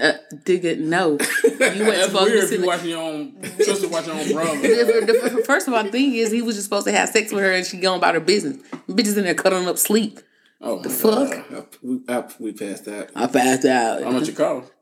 Uh, 0.00 0.12
dig 0.44 0.64
it. 0.64 0.80
No. 0.80 1.18
You 1.44 1.86
went 1.86 2.12
That's 2.12 2.12
weird 2.12 2.48
to 2.48 2.54
if 2.54 2.60
you 2.60 2.66
watching 2.66 2.88
your 2.90 3.00
own 3.00 3.42
sister 3.58 3.88
watching 3.88 4.16
your 4.16 4.20
own 4.20 4.32
brother. 4.32 4.58
The, 4.60 5.30
the 5.36 5.42
first 5.44 5.68
of 5.68 5.74
all, 5.74 5.84
the 5.84 5.90
thing 5.90 6.14
is, 6.14 6.30
he 6.32 6.42
was 6.42 6.56
just 6.56 6.66
supposed 6.66 6.86
to 6.86 6.92
have 6.92 7.08
sex 7.08 7.32
with 7.32 7.42
her, 7.44 7.52
and 7.52 7.64
she 7.64 7.78
going 7.78 7.98
about 7.98 8.14
her 8.14 8.20
business. 8.20 8.56
Bitches 8.88 9.16
in 9.16 9.24
there 9.24 9.34
cuddling 9.34 9.68
up 9.68 9.78
sleep. 9.78 10.18
Oh, 10.60 10.80
the 10.80 10.90
Fuck. 10.90 11.32
I, 11.32 11.64
we, 11.82 12.00
I, 12.08 12.24
we 12.40 12.52
passed 12.52 12.86
that. 12.86 13.10
I 13.14 13.26
passed 13.28 13.64
out. 13.64 14.02
How 14.02 14.10
much 14.10 14.28
it 14.28 14.36
cost? 14.36 14.72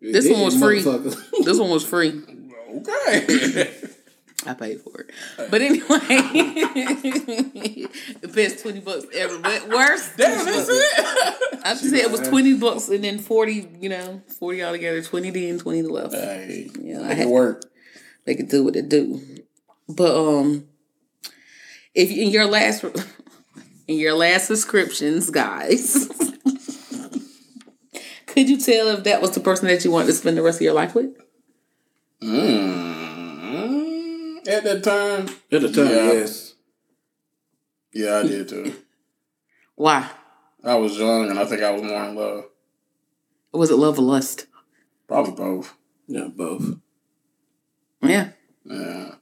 This 0.00 0.30
one 0.30 0.42
was 0.42 0.58
free. 0.58 0.80
This 0.80 1.58
one 1.58 1.70
was 1.70 1.84
free. 1.84 2.22
Okay. 2.74 3.70
I 4.46 4.54
paid 4.54 4.80
for 4.82 5.00
it. 5.00 5.10
But 5.50 5.62
anyway, 5.62 5.86
the 8.20 8.28
best 8.34 8.62
20 8.62 8.80
bucks 8.80 9.06
ever. 9.14 9.38
But 9.38 9.68
worse. 9.68 10.10
Damn, 10.16 10.44
that's 10.44 10.68
it. 10.68 11.60
I 11.64 11.70
just 11.72 11.84
said 11.90 12.00
it 12.00 12.10
was 12.10 12.20
20 12.28 12.54
bucks 12.58 12.88
and 12.88 13.02
then 13.02 13.18
40, 13.18 13.68
you 13.80 13.88
know, 13.88 14.22
40 14.38 14.62
altogether, 14.64 15.02
20 15.02 15.30
then, 15.30 15.58
20 15.58 15.82
to 15.82 15.88
left. 15.88 16.14
Hey, 16.14 16.70
Yeah, 16.80 17.00
I 17.00 17.08
make 17.08 17.16
had- 17.18 17.26
it 17.26 17.30
work. 17.30 17.62
They 18.26 18.34
could 18.34 18.48
do 18.48 18.64
what 18.64 18.76
it 18.76 18.88
do. 18.88 19.20
But 19.88 20.14
um 20.16 20.66
if 21.94 22.10
in 22.10 22.30
your 22.30 22.46
last 22.46 22.84
in 23.88 23.98
your 23.98 24.14
last 24.14 24.46
subscriptions, 24.48 25.30
guys, 25.30 26.08
could 28.26 28.48
you 28.48 28.58
tell 28.58 28.88
if 28.88 29.04
that 29.04 29.20
was 29.22 29.32
the 29.32 29.40
person 29.40 29.68
that 29.68 29.84
you 29.84 29.90
wanted 29.90 30.06
to 30.08 30.12
spend 30.14 30.36
the 30.36 30.42
rest 30.42 30.58
of 30.58 30.62
your 30.62 30.72
life 30.74 30.94
with? 30.94 31.14
Mm, 32.22 32.83
at 34.48 34.64
that 34.64 34.82
time, 34.84 35.28
At 35.52 35.62
the 35.62 35.72
time, 35.72 35.86
Yeah. 35.88 36.12
yes. 36.12 36.54
yeah, 37.92 38.16
I 38.18 38.22
did 38.22 38.48
too. 38.48 38.74
Why? 39.76 40.08
I 40.62 40.74
was 40.76 40.96
young 40.98 41.28
and 41.30 41.38
I 41.38 41.44
think 41.44 41.62
I 41.62 41.70
was 41.72 41.82
more 41.82 42.04
in 42.04 42.14
love. 42.14 42.44
Or 43.52 43.60
Was 43.60 43.70
it 43.70 43.76
love 43.76 43.98
or 43.98 44.02
lust? 44.02 44.46
Probably 45.06 45.32
both. 45.32 45.74
Yeah, 46.06 46.28
both. 46.34 46.76
Yeah. 48.02 48.30
Yeah. 48.64 49.14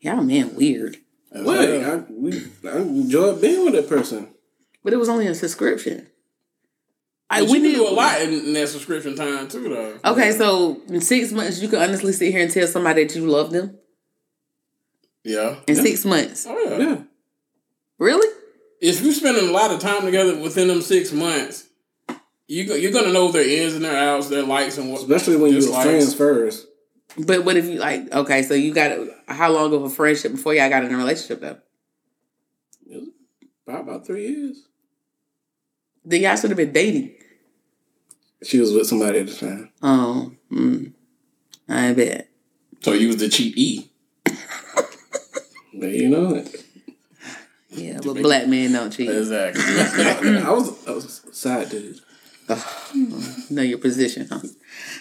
Y'all 0.00 0.22
men 0.22 0.54
weird. 0.56 0.96
Wait, 1.34 1.80
hell. 1.82 2.06
I, 2.08 2.12
we, 2.12 2.42
I 2.68 2.78
enjoyed 2.78 3.40
being 3.40 3.64
with 3.64 3.74
that 3.74 3.88
person. 3.88 4.28
But 4.84 4.92
it 4.92 4.96
was 4.96 5.08
only 5.08 5.26
a 5.26 5.34
subscription. 5.34 6.08
I 7.30 7.40
But 7.40 7.50
we 7.50 7.58
you 7.58 7.62
need 7.62 7.74
do 7.76 7.88
a 7.88 7.90
lot 7.90 8.20
in, 8.20 8.32
in 8.32 8.52
that 8.54 8.68
subscription 8.68 9.16
time 9.16 9.48
too, 9.48 9.68
though. 9.68 10.10
Okay, 10.12 10.32
so 10.32 10.80
in 10.88 11.00
six 11.00 11.32
months 11.32 11.62
you 11.62 11.68
can 11.68 11.80
honestly 11.80 12.12
sit 12.12 12.32
here 12.32 12.42
and 12.42 12.50
tell 12.52 12.66
somebody 12.66 13.04
that 13.04 13.14
you 13.16 13.26
love 13.26 13.50
them. 13.52 13.78
Yeah. 15.24 15.56
In 15.66 15.76
six 15.76 16.04
months. 16.04 16.46
Oh 16.48 16.58
yeah. 16.58 16.78
Yeah. 16.78 17.02
Really? 17.98 18.28
If 18.80 19.00
you're 19.00 19.12
spending 19.12 19.48
a 19.48 19.52
lot 19.52 19.70
of 19.70 19.78
time 19.78 20.04
together 20.04 20.36
within 20.36 20.68
them 20.68 20.82
six 20.82 21.12
months, 21.12 21.68
you 22.48 22.66
go, 22.66 22.74
you're 22.74 22.92
gonna 22.92 23.12
know 23.12 23.30
their 23.30 23.48
ins 23.48 23.74
and 23.74 23.84
their 23.84 23.96
outs, 23.96 24.28
their 24.28 24.42
likes 24.42 24.76
and 24.78 24.90
what. 24.90 25.02
Especially 25.02 25.36
when 25.36 25.52
you're 25.52 25.60
dislikes. 25.60 25.84
friends 25.88 26.14
first. 26.14 26.66
But 27.16 27.44
what 27.44 27.56
if 27.56 27.66
you 27.66 27.78
like 27.78 28.10
okay, 28.12 28.42
so 28.42 28.54
you 28.54 28.74
got 28.74 28.98
how 29.28 29.52
long 29.52 29.72
of 29.72 29.82
a 29.84 29.90
friendship 29.90 30.32
before 30.32 30.54
y'all 30.54 30.68
got 30.68 30.84
in 30.84 30.92
a 30.92 30.96
relationship 30.96 31.40
though? 31.40 31.58
Probably 33.64 33.92
about 33.92 34.06
three 34.06 34.26
years. 34.26 34.66
Then 36.04 36.22
y'all 36.22 36.36
should 36.36 36.50
have 36.50 36.56
been 36.56 36.72
dating. 36.72 37.14
She 38.42 38.58
was 38.58 38.72
with 38.72 38.88
somebody 38.88 39.20
at 39.20 39.28
the 39.28 39.34
time. 39.34 39.70
Oh, 39.82 40.32
mm, 40.50 40.92
I 41.68 41.92
bet. 41.92 42.28
So 42.80 42.92
you 42.92 43.06
was 43.06 43.18
the 43.18 43.28
cheap 43.28 43.56
E. 43.56 43.91
But 45.74 45.90
you 45.90 46.08
know 46.08 46.34
it. 46.34 46.64
Yeah, 47.70 48.00
but 48.04 48.14
black 48.16 48.48
men 48.48 48.72
don't 48.72 48.90
cheat. 48.90 49.08
Exactly. 49.08 49.62
I 50.38 50.50
was 50.50 50.86
I 50.86 50.92
was 50.92 51.24
a 51.24 51.34
side 51.34 51.70
dude. 51.70 52.00
Know 53.50 53.62
your 53.62 53.78
position, 53.78 54.28
huh? 54.30 54.40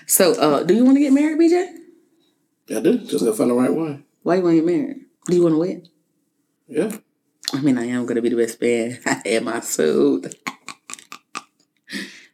So, 0.05 0.33
uh, 0.33 0.63
do 0.63 0.73
you 0.73 0.85
want 0.85 0.97
to 0.97 1.01
get 1.01 1.11
married, 1.13 1.39
BJ? 1.39 2.77
I 2.77 2.79
do. 2.79 2.97
Just 2.99 3.25
gotta 3.25 3.35
find 3.35 3.49
the 3.49 3.55
right 3.55 3.73
one. 3.73 4.05
Why 4.23 4.35
you 4.35 4.43
want 4.43 4.53
to 4.55 4.61
get 4.61 4.65
married? 4.65 5.01
Do 5.27 5.35
you 5.35 5.43
want 5.43 5.55
to 5.55 5.59
wed? 5.59 5.89
Yeah. 6.67 6.97
I 7.53 7.61
mean, 7.61 7.77
I 7.77 7.85
am 7.87 8.05
gonna 8.05 8.21
be 8.21 8.29
the 8.29 8.37
best 8.37 8.61
man. 8.61 8.99
I 9.05 9.21
had 9.25 9.43
my 9.43 9.59
suit. 9.59 10.33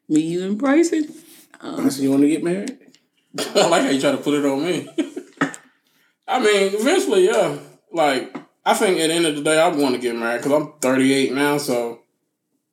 Me, 0.07 0.21
you, 0.21 0.45
and 0.45 0.57
Bryson. 0.57 1.13
I 1.59 1.89
said 1.89 2.03
you 2.03 2.11
want 2.11 2.21
to 2.21 2.29
get 2.29 2.43
married? 2.43 2.77
I 3.55 3.67
like 3.67 3.83
how 3.83 3.89
you 3.89 3.99
try 3.99 4.11
to 4.11 4.17
put 4.17 4.35
it 4.35 4.45
on 4.45 4.63
me. 4.63 4.87
I 6.27 6.39
mean, 6.39 6.73
eventually, 6.75 7.25
yeah. 7.25 7.57
Like, 7.91 8.35
I 8.65 8.73
think 8.73 8.99
at 8.99 9.07
the 9.07 9.13
end 9.13 9.25
of 9.25 9.35
the 9.35 9.41
day, 9.43 9.59
I 9.59 9.67
want 9.69 9.95
to 9.95 10.01
get 10.01 10.15
married 10.15 10.43
because 10.43 10.51
I'm 10.51 10.73
38 10.81 11.33
now, 11.33 11.57
so 11.57 11.99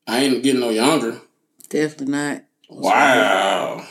I 0.07 0.21
ain't 0.21 0.43
getting 0.43 0.61
no 0.61 0.71
younger. 0.71 1.21
Definitely 1.69 2.07
not. 2.13 2.43
Wow. 2.69 3.87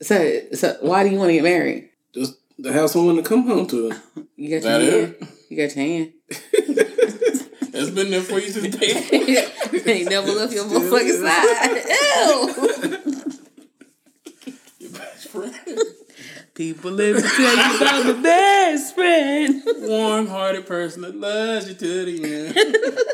So, 0.00 0.40
so 0.54 0.76
why 0.80 1.04
do 1.04 1.10
you 1.10 1.18
want 1.18 1.28
to 1.30 1.34
get 1.34 1.44
married? 1.44 1.90
Just 2.12 2.34
to 2.62 2.72
have 2.72 2.90
someone 2.90 3.16
to 3.16 3.22
come 3.22 3.46
home 3.46 3.66
to. 3.68 3.92
You 4.36 4.58
got 4.60 4.62
That 4.64 4.82
your 4.82 4.92
it? 4.92 5.20
hand. 5.20 5.28
You 5.50 5.56
got 5.56 5.76
your 5.76 5.84
hand. 5.86 6.12
It's 7.74 7.88
been 7.90 8.10
there 8.10 8.20
for 8.20 8.38
you 8.38 8.50
since 8.50 8.76
day 8.76 8.92
ain't 9.86 10.10
never 10.10 10.30
left 10.30 10.52
your 10.52 10.66
motherfucking 10.66 11.22
side. 11.22 11.84
Ew. 13.08 13.22
Your 14.78 14.90
best 14.90 15.28
friend. 15.28 15.54
People 16.54 16.90
let 16.92 17.16
to 17.16 17.22
tell 17.22 17.56
you 17.56 17.76
about 17.76 18.04
my 18.04 18.22
best 18.22 18.94
friend. 18.94 19.62
Warm 19.80 20.26
hearted 20.26 20.66
person 20.66 21.02
that 21.02 21.16
loves 21.16 21.68
you 21.68 21.74
to 21.74 22.04
the 22.04 22.24
end. 22.24 22.54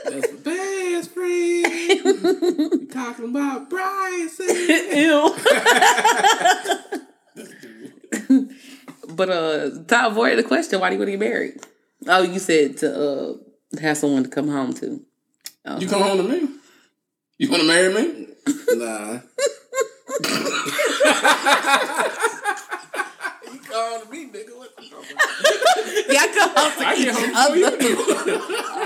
That's 0.04 0.32
the 0.32 0.38
best 0.42 1.10
friend. 1.10 2.80
we 2.80 2.86
talking 2.86 3.26
about 3.26 3.70
Bryson. 3.70 4.48
Ew. 4.48 5.34
but 9.14 9.30
uh, 9.30 9.70
to 9.84 10.06
avoid 10.06 10.38
the 10.38 10.44
question, 10.44 10.80
why 10.80 10.88
do 10.90 10.94
you 10.94 10.98
want 10.98 11.08
to 11.08 11.12
get 11.12 11.20
married? 11.20 11.60
Oh, 12.06 12.22
you 12.22 12.38
said 12.38 12.78
to 12.78 12.94
uh 12.94 13.34
have 13.80 13.98
someone 13.98 14.24
to 14.24 14.30
come 14.30 14.48
home 14.48 14.72
to. 14.74 15.04
You 15.78 15.86
come 15.86 16.02
home 16.02 16.16
to 16.18 16.22
me? 16.24 16.48
You 17.36 17.50
want 17.50 17.62
to 17.62 17.68
marry 17.68 17.92
me? 17.92 18.26
Nah. 18.72 19.20
you 24.38 24.44
calling 24.44 24.44
me, 24.44 24.44
nigga? 24.44 24.58
What 24.58 24.70
the 24.76 24.82
fuck? 24.82 25.04
Yeah, 26.10 26.26
come 26.34 26.50
home 26.56 26.72
to 26.78 26.86
I 26.86 26.94
each 26.94 27.04
get 27.04 27.14
home 27.14 27.30
before 27.30 27.56
you 27.56 27.66
other. 27.66 27.78
do. 27.78 27.96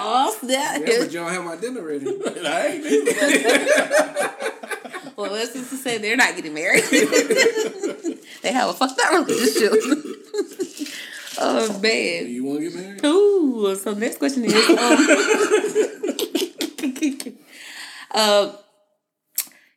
Oh, 0.04 0.36
snap. 0.40 0.80
Yeah, 0.80 0.98
but 0.98 1.12
you 1.12 1.18
don't 1.20 1.30
have 1.32 1.44
my 1.44 1.56
dinner 1.56 1.82
ready. 1.82 2.06
I 2.46 2.66
ain't 2.66 2.86
either. 2.86 4.30
Well, 5.14 5.30
let's 5.32 5.52
just 5.52 5.70
say 5.84 5.98
they're 5.98 6.16
not 6.16 6.34
getting 6.36 6.54
married. 6.54 6.84
they 8.42 8.50
have 8.52 8.70
a 8.70 8.72
fucked 8.72 8.98
up 9.04 9.12
relationship. 9.28 9.72
oh 11.38 11.66
Do 11.74 11.78
man. 11.80 12.26
you 12.28 12.44
want 12.44 12.60
to 12.60 12.70
get 12.70 12.74
married? 12.80 13.04
Ooh. 13.04 13.76
So 13.76 13.92
next 13.92 14.16
question 14.18 14.44
is, 14.46 14.54
um, 14.54 14.76
uh, 18.14 18.52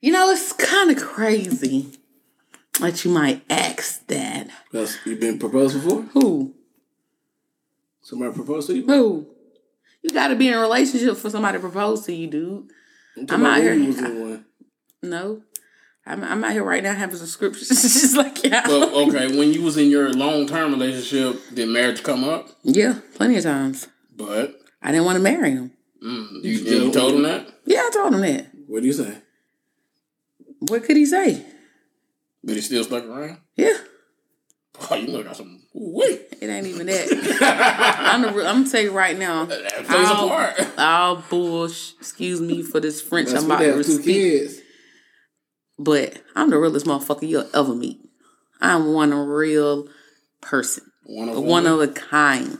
you 0.02 0.12
know, 0.12 0.30
it's 0.32 0.54
kind 0.54 0.90
of 0.92 0.98
crazy 1.04 1.92
that 2.80 3.04
you 3.06 3.12
might 3.12 3.44
ask 3.50 4.06
that. 4.08 4.50
Because 4.72 4.98
you 5.06 5.16
been 5.16 5.40
proposed 5.40 5.82
before? 5.82 6.02
Who? 6.14 6.54
Somebody 8.02 8.34
proposed 8.36 8.68
to 8.68 8.76
you? 8.76 8.86
Who? 8.86 9.28
You 10.02 10.10
got 10.12 10.28
to 10.28 10.36
be 10.36 10.48
in 10.48 10.54
a 10.54 10.60
relationship 10.60 11.18
for 11.18 11.30
somebody 11.30 11.58
to 11.58 11.62
propose 11.62 12.06
to 12.06 12.14
you, 12.14 12.28
dude. 12.28 12.70
I'm, 13.18 13.26
I'm 13.30 13.46
out 13.46 13.62
here. 13.62 13.74
you 13.74 13.88
was 13.88 13.98
in 14.00 14.22
one. 14.22 14.46
No. 15.02 15.42
I'm, 16.06 16.24
I'm 16.24 16.44
out 16.44 16.52
here 16.52 16.64
right 16.64 16.84
now 16.84 16.94
having 16.94 17.16
subscriptions 17.18 17.70
just 17.82 18.16
like 18.16 18.44
y'all. 18.44 18.62
Well, 18.68 19.08
okay, 19.08 19.36
when 19.36 19.54
you 19.54 19.64
was 19.64 19.78
in 19.78 19.90
your 19.90 20.14
long 20.14 20.46
term 20.48 20.72
relationship, 20.74 21.42
did 21.54 21.68
marriage 21.70 22.04
come 22.04 22.24
up? 22.24 22.50
yeah, 22.62 23.00
plenty 23.16 23.38
of 23.38 23.44
times. 23.44 23.88
But 24.16 24.60
I 24.84 24.92
didn't 24.92 25.06
want 25.06 25.16
to 25.18 25.24
marry 25.24 25.52
him. 25.52 25.72
mm, 26.04 26.44
you, 26.44 26.52
you 26.52 26.92
told 26.92 27.16
him 27.16 27.24
that? 27.24 27.48
Yeah, 27.66 27.80
I 27.80 27.90
told 27.92 28.14
him 28.14 28.22
that. 28.22 28.48
What 28.68 28.82
do 28.82 28.88
you 28.88 28.94
say? 28.94 29.18
What 30.60 30.84
could 30.84 30.96
he 30.98 31.06
say? 31.08 31.44
But 32.46 32.56
he 32.56 32.62
still 32.62 32.84
stuck 32.84 33.04
around? 33.06 33.40
Yeah, 33.56 33.74
Oh, 34.92 34.96
you 34.96 35.08
know, 35.08 35.24
got 35.24 35.36
some. 35.38 35.62
Wait, 35.74 36.28
it 36.42 36.48
ain't 36.48 36.68
even 36.68 36.88
that. 36.88 37.08
I'm, 38.14 38.22
the, 38.24 38.28
I'm 38.30 38.36
gonna 38.36 38.70
tell 38.70 38.82
you 38.82 38.92
right 38.92 39.18
now. 39.18 39.46
that 39.46 39.72
plays 39.86 39.90
a 40.10 40.14
All, 40.14 40.28
part. 40.30 40.60
all 40.78 41.18
bullsh. 41.18 41.94
Excuse 42.00 42.42
me 42.42 42.62
for 42.62 42.80
this 42.80 43.02
French 43.02 43.30
That's 43.30 43.44
I'm 43.44 43.52
about 43.52 43.60
to 43.60 43.74
have 43.78 43.86
speak. 43.86 44.04
kids. 44.04 44.60
But 45.80 46.22
I'm 46.36 46.50
the 46.50 46.58
realest 46.60 46.86
motherfucker 46.86 47.28
you'll 47.28 47.50
ever 47.54 47.74
meet. 47.74 48.00
I'm 48.62 48.94
one 48.94 49.12
real 49.14 49.88
person. 50.42 50.84
One 51.06 51.30
of 51.30 51.42
one 51.44 51.66
of 51.68 51.80
a 51.82 51.88
kind. 51.88 52.58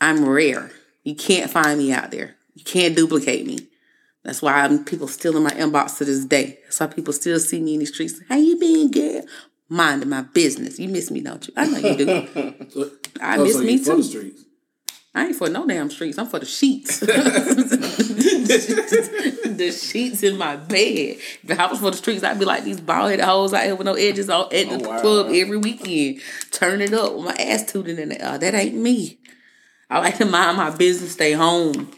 I'm 0.00 0.26
rare. 0.28 0.70
You 1.04 1.14
can't 1.14 1.50
find 1.50 1.78
me 1.78 1.92
out 1.92 2.10
there. 2.10 2.36
You 2.54 2.64
can't 2.64 2.96
duplicate 2.96 3.46
me. 3.46 3.58
That's 4.26 4.42
why 4.42 4.54
I'm, 4.64 4.84
people 4.84 5.06
still 5.06 5.36
in 5.36 5.44
my 5.44 5.50
inbox 5.50 5.98
to 5.98 6.04
this 6.04 6.24
day. 6.24 6.58
That's 6.64 6.80
why 6.80 6.88
people 6.88 7.12
still 7.12 7.38
see 7.38 7.60
me 7.60 7.74
in 7.74 7.80
the 7.80 7.86
streets. 7.86 8.20
How 8.28 8.34
you 8.36 8.58
been, 8.58 8.90
girl? 8.90 9.22
Minding 9.68 10.08
my 10.08 10.22
business. 10.22 10.80
You 10.80 10.88
miss 10.88 11.12
me, 11.12 11.20
don't 11.20 11.46
you? 11.46 11.54
I 11.56 11.66
know 11.66 11.78
you 11.78 11.96
do. 11.96 12.06
So, 12.70 12.90
I 13.20 13.36
oh, 13.38 13.44
miss 13.44 13.52
so 13.54 13.60
me 13.62 13.78
too. 13.78 13.96
the 13.98 14.02
streets. 14.02 14.42
I 15.14 15.26
ain't 15.26 15.36
for 15.36 15.48
no 15.48 15.64
damn 15.64 15.88
streets. 15.90 16.18
I'm 16.18 16.26
for 16.26 16.40
the 16.40 16.44
sheets. 16.44 16.98
the 17.00 17.08
sheets 19.72 20.22
in 20.24 20.36
my 20.36 20.56
bed. 20.56 21.18
If 21.44 21.58
I 21.60 21.66
was 21.68 21.78
for 21.78 21.92
the 21.92 21.96
streets, 21.96 22.24
I'd 22.24 22.38
be 22.38 22.44
like 22.44 22.64
these 22.64 22.80
bald 22.80 23.10
headed 23.10 23.24
hoes 23.24 23.54
out 23.54 23.62
here 23.64 23.76
with 23.76 23.86
no 23.86 23.94
edges 23.94 24.28
on 24.28 24.46
at 24.52 24.68
the 24.68 24.74
Oh, 24.84 24.88
wow. 24.88 25.00
club 25.00 25.26
every 25.30 25.56
weekend, 25.56 26.20
turn 26.50 26.80
it 26.82 26.92
up 26.92 27.14
with 27.14 27.24
my 27.26 27.34
ass 27.34 27.64
tooted 27.70 27.98
in 28.00 28.10
it. 28.12 28.20
Uh, 28.20 28.38
that 28.38 28.54
ain't 28.54 28.74
me. 28.74 29.18
I 29.88 30.00
like 30.00 30.18
to 30.18 30.24
mind 30.26 30.56
my 30.56 30.70
business, 30.70 31.12
stay 31.12 31.32
home. 31.32 31.92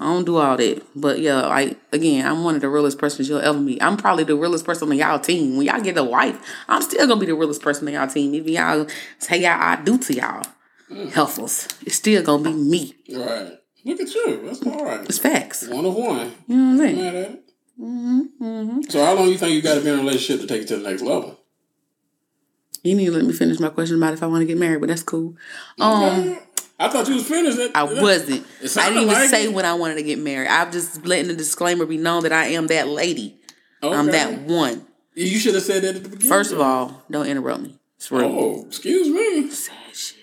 I 0.00 0.04
don't 0.04 0.24
do 0.24 0.38
all 0.38 0.56
that. 0.56 0.82
But 0.96 1.20
yeah, 1.20 1.46
like 1.46 1.78
again, 1.92 2.26
I'm 2.26 2.42
one 2.42 2.54
of 2.54 2.62
the 2.62 2.68
realest 2.68 2.98
persons 2.98 3.28
you'll 3.28 3.40
ever 3.40 3.58
meet. 3.58 3.82
I'm 3.82 3.98
probably 3.98 4.24
the 4.24 4.34
realest 4.34 4.64
person 4.64 4.90
on 4.90 4.96
y'all 4.96 5.18
team. 5.18 5.56
When 5.56 5.66
y'all 5.66 5.80
get 5.80 5.98
a 5.98 6.02
wife, 6.02 6.40
I'm 6.68 6.80
still 6.80 7.06
gonna 7.06 7.20
be 7.20 7.26
the 7.26 7.34
realest 7.34 7.62
person 7.62 7.86
on 7.86 7.94
y'all 7.94 8.08
team. 8.08 8.34
Even 8.34 8.52
y'all 8.52 8.86
say 9.18 9.42
y'all 9.42 9.60
I 9.60 9.76
do 9.76 9.98
to 9.98 10.14
y'all. 10.14 10.46
Mm. 10.90 11.12
Helpless. 11.12 11.68
It's 11.82 11.96
still 11.96 12.22
gonna 12.22 12.44
be 12.44 12.52
me. 12.52 12.94
Right. 13.12 13.58
Look 13.84 14.00
at 14.00 14.14
you. 14.14 14.42
That's 14.46 14.66
all 14.66 14.84
right. 14.84 15.00
It's 15.02 15.18
facts. 15.18 15.68
One 15.68 15.84
of 15.84 15.94
one. 15.94 16.32
You 16.48 16.56
know 16.56 16.64
what 16.64 16.70
I'm 16.72 16.78
saying? 16.78 17.06
At 17.06 17.14
it. 17.14 17.44
Mm-hmm, 17.80 18.44
mm-hmm. 18.44 18.80
So 18.90 19.04
how 19.04 19.14
long 19.14 19.28
you 19.28 19.38
think 19.38 19.54
you 19.54 19.62
got 19.62 19.76
to 19.76 19.80
be 19.80 19.88
in 19.88 19.94
a 19.94 20.02
relationship 20.02 20.42
to 20.42 20.46
take 20.46 20.62
it 20.62 20.68
to 20.68 20.76
the 20.76 20.88
next 20.88 21.02
level? 21.02 21.38
You 22.82 22.94
need 22.94 23.06
to 23.06 23.12
let 23.12 23.24
me 23.24 23.32
finish 23.32 23.58
my 23.58 23.68
question 23.68 23.96
about 23.96 24.14
if 24.14 24.22
I 24.22 24.26
want 24.26 24.42
to 24.42 24.46
get 24.46 24.58
married, 24.58 24.80
but 24.80 24.88
that's 24.88 25.02
cool. 25.02 25.36
Um, 25.78 26.38
I 26.80 26.88
thought 26.88 27.06
you 27.08 27.14
was 27.14 27.28
finished. 27.28 27.58
That, 27.58 27.72
I 27.74 27.86
that- 27.86 28.02
wasn't. 28.02 28.46
I 28.76 28.88
didn't 28.88 29.02
even 29.02 29.08
like 29.08 29.28
say 29.28 29.44
it. 29.44 29.52
when 29.52 29.66
I 29.66 29.74
wanted 29.74 29.96
to 29.96 30.02
get 30.02 30.18
married. 30.18 30.48
I'm 30.48 30.72
just 30.72 31.04
letting 31.06 31.28
the 31.28 31.34
disclaimer 31.34 31.84
be 31.84 31.98
known 31.98 32.22
that 32.22 32.32
I 32.32 32.46
am 32.46 32.68
that 32.68 32.88
lady. 32.88 33.36
I'm 33.82 34.06
that 34.06 34.40
one. 34.40 34.86
You 35.14 35.38
should 35.38 35.54
have 35.54 35.62
said 35.62 35.82
that 35.82 35.96
at 35.96 36.02
the 36.04 36.08
beginning. 36.08 36.28
First 36.28 36.52
of 36.52 36.60
all, 36.60 37.02
don't 37.10 37.26
interrupt 37.26 37.60
me. 37.62 37.78
It's 37.96 38.10
rude. 38.10 38.24
Oh, 38.24 38.64
excuse 38.66 39.08
me. 39.08 39.50
Sad 39.50 39.76
shit. 39.92 40.16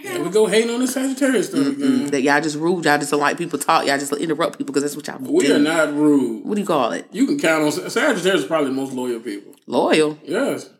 Here 0.00 0.22
we 0.22 0.30
go 0.30 0.46
hating 0.46 0.70
on 0.70 0.80
the 0.80 0.86
Sagittarius 0.86 1.48
stuff 1.48 1.66
again. 1.66 2.06
That 2.06 2.22
y'all 2.22 2.40
just 2.40 2.56
rude. 2.56 2.84
Y'all 2.84 2.98
just 2.98 3.10
don't 3.10 3.20
like 3.20 3.36
people 3.36 3.58
talk. 3.58 3.86
Y'all 3.86 3.98
just 3.98 4.12
interrupt 4.12 4.58
people 4.58 4.72
because 4.72 4.82
that's 4.82 4.96
what 4.96 5.06
y'all 5.06 5.18
We 5.18 5.46
do. 5.46 5.52
We 5.52 5.52
are 5.52 5.58
not 5.58 5.92
rude. 5.94 6.44
What 6.46 6.54
do 6.54 6.60
you 6.60 6.66
call 6.66 6.92
it? 6.92 7.06
You 7.12 7.26
can 7.26 7.38
count 7.38 7.64
on 7.64 7.72
Sagittarius. 7.72 8.42
Is 8.42 8.44
probably 8.46 8.70
the 8.70 8.76
most 8.76 8.92
loyal 8.94 9.20
people. 9.20 9.54
Loyal. 9.66 10.18
Yes. 10.24 10.70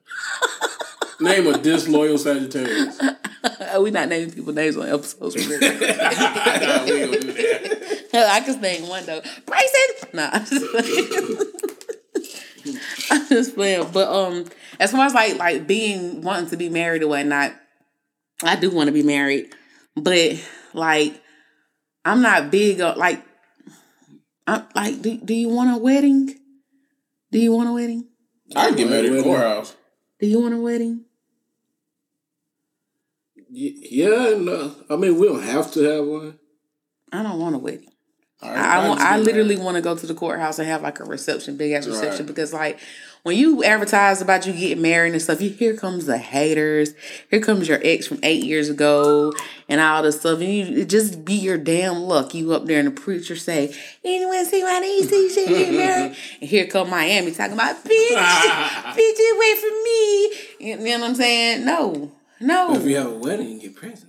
Name 1.21 1.47
a 1.47 1.59
disloyal 1.59 2.16
Sagittarius. 2.16 2.99
we 3.80 3.91
not 3.91 4.09
naming 4.09 4.30
people 4.32 4.53
names 4.53 4.76
on 4.76 4.88
episodes. 4.88 5.36
Nah, 5.61 6.84
we 6.84 6.93
ain't 7.03 7.12
gonna 7.12 7.20
do 7.20 7.32
that. 7.32 8.07
I 8.30 8.41
can 8.41 8.61
name 8.61 8.88
one 8.88 9.07
though. 9.07 9.22
Bryson. 9.47 10.09
Nah. 10.12 10.30
I'm 10.32 10.45
just 10.45 10.66
playing. 10.70 11.36
I'm 13.11 13.28
just 13.28 13.55
playing. 13.55 13.91
But 13.93 14.09
um, 14.09 14.47
as 14.78 14.93
far 14.93 15.07
as 15.07 15.14
like 15.14 15.38
like 15.38 15.66
being 15.66 16.22
wanting 16.22 16.51
to 16.51 16.57
be 16.57 16.68
married 16.68 17.03
or 17.03 17.09
whatnot, 17.09 17.55
I 18.43 18.57
do 18.57 18.70
want 18.70 18.88
to 18.88 18.93
be 18.93 19.03
married, 19.03 19.55
but 19.97 20.43
like 20.74 21.20
I'm 22.05 22.22
not 22.22 22.51
big 22.51 22.80
on 22.80 22.99
like 22.99 23.22
I'm 24.47 24.66
like. 24.74 25.01
Do, 25.01 25.16
do 25.18 25.34
you 25.34 25.49
want 25.49 25.70
a 25.74 25.78
wedding? 25.78 26.34
Do 27.30 27.38
you 27.38 27.53
want 27.53 27.68
a 27.68 27.72
wedding? 27.72 28.09
I 28.57 28.68
can 28.68 28.76
get 28.76 28.91
married 28.91 29.07
at 29.07 29.16
the 29.16 29.22
courthouse. 29.22 29.76
Do 30.18 30.26
you 30.26 30.41
want 30.41 30.55
a 30.55 30.59
wedding? 30.59 31.05
Yeah, 33.51 34.34
no. 34.38 34.74
I 34.88 34.96
mean, 34.96 35.18
we 35.18 35.26
don't 35.28 35.42
have 35.42 35.72
to 35.72 35.82
have 35.82 36.07
one. 36.07 36.38
I 37.12 37.22
don't 37.22 37.38
want 37.40 37.57
a 37.57 37.59
wedding. 37.59 37.86
I, 38.42 38.88
want—I 38.88 39.18
literally 39.18 39.59
want 39.59 39.76
to 39.76 39.82
go 39.82 39.94
to 39.94 40.07
the 40.07 40.14
courthouse 40.14 40.59
and 40.59 40.66
have 40.66 40.80
like 40.80 40.98
a 40.98 41.05
reception, 41.05 41.59
big 41.59 41.72
ass 41.72 41.86
reception, 41.86 42.20
Right. 42.20 42.26
because 42.26 42.55
like 42.55 42.78
when 43.22 43.36
you 43.36 43.62
advertise 43.62 44.22
about 44.22 44.46
you 44.46 44.55
getting 44.55 44.80
married 44.80 45.12
and 45.12 45.20
stuff, 45.20 45.42
you 45.42 45.51
here 45.51 45.76
comes 45.76 46.07
the 46.07 46.16
haters, 46.16 46.94
here 47.30 47.40
comes 47.40 47.68
your 47.68 47.78
ex 47.84 48.07
from 48.07 48.18
eight 48.22 48.42
years 48.42 48.70
ago, 48.70 49.34
and 49.68 49.78
all 49.78 50.03
this 50.03 50.20
stuff, 50.20 50.40
and 50.40 50.48
you 50.48 50.84
just 50.86 51.22
be 51.22 51.34
your 51.34 51.59
damn 51.59 51.96
luck. 51.96 52.32
You 52.32 52.55
up 52.55 52.64
there 52.64 52.78
and 52.78 52.88
the 52.88 52.92
preacher 52.98 53.36
say, 53.36 53.76
"Anyone 54.03 54.46
see 54.46 54.62
my 54.62 54.78
niece? 54.78 55.11
She 55.34 55.46
get 55.46 55.74
married," 55.74 56.16
and 56.40 56.48
here 56.48 56.66
come 56.66 56.88
Miami 56.88 57.32
talking 57.32 57.53
about 57.53 57.84
bitch, 57.84 57.90
bitch, 58.16 59.34
away 59.34 59.55
from 59.61 59.84
me. 59.84 60.32
You 60.61 60.76
know 60.78 61.01
what 61.01 61.11
I'm 61.11 61.14
saying? 61.14 61.66
No, 61.66 62.11
no, 62.41 62.68
But 62.72 62.78
If 62.82 62.86
you 62.88 62.97
have 62.97 63.07
a 63.12 63.14
wedding, 63.18 63.49
you 63.53 63.61
get 63.61 63.76
presents. 63.76 64.07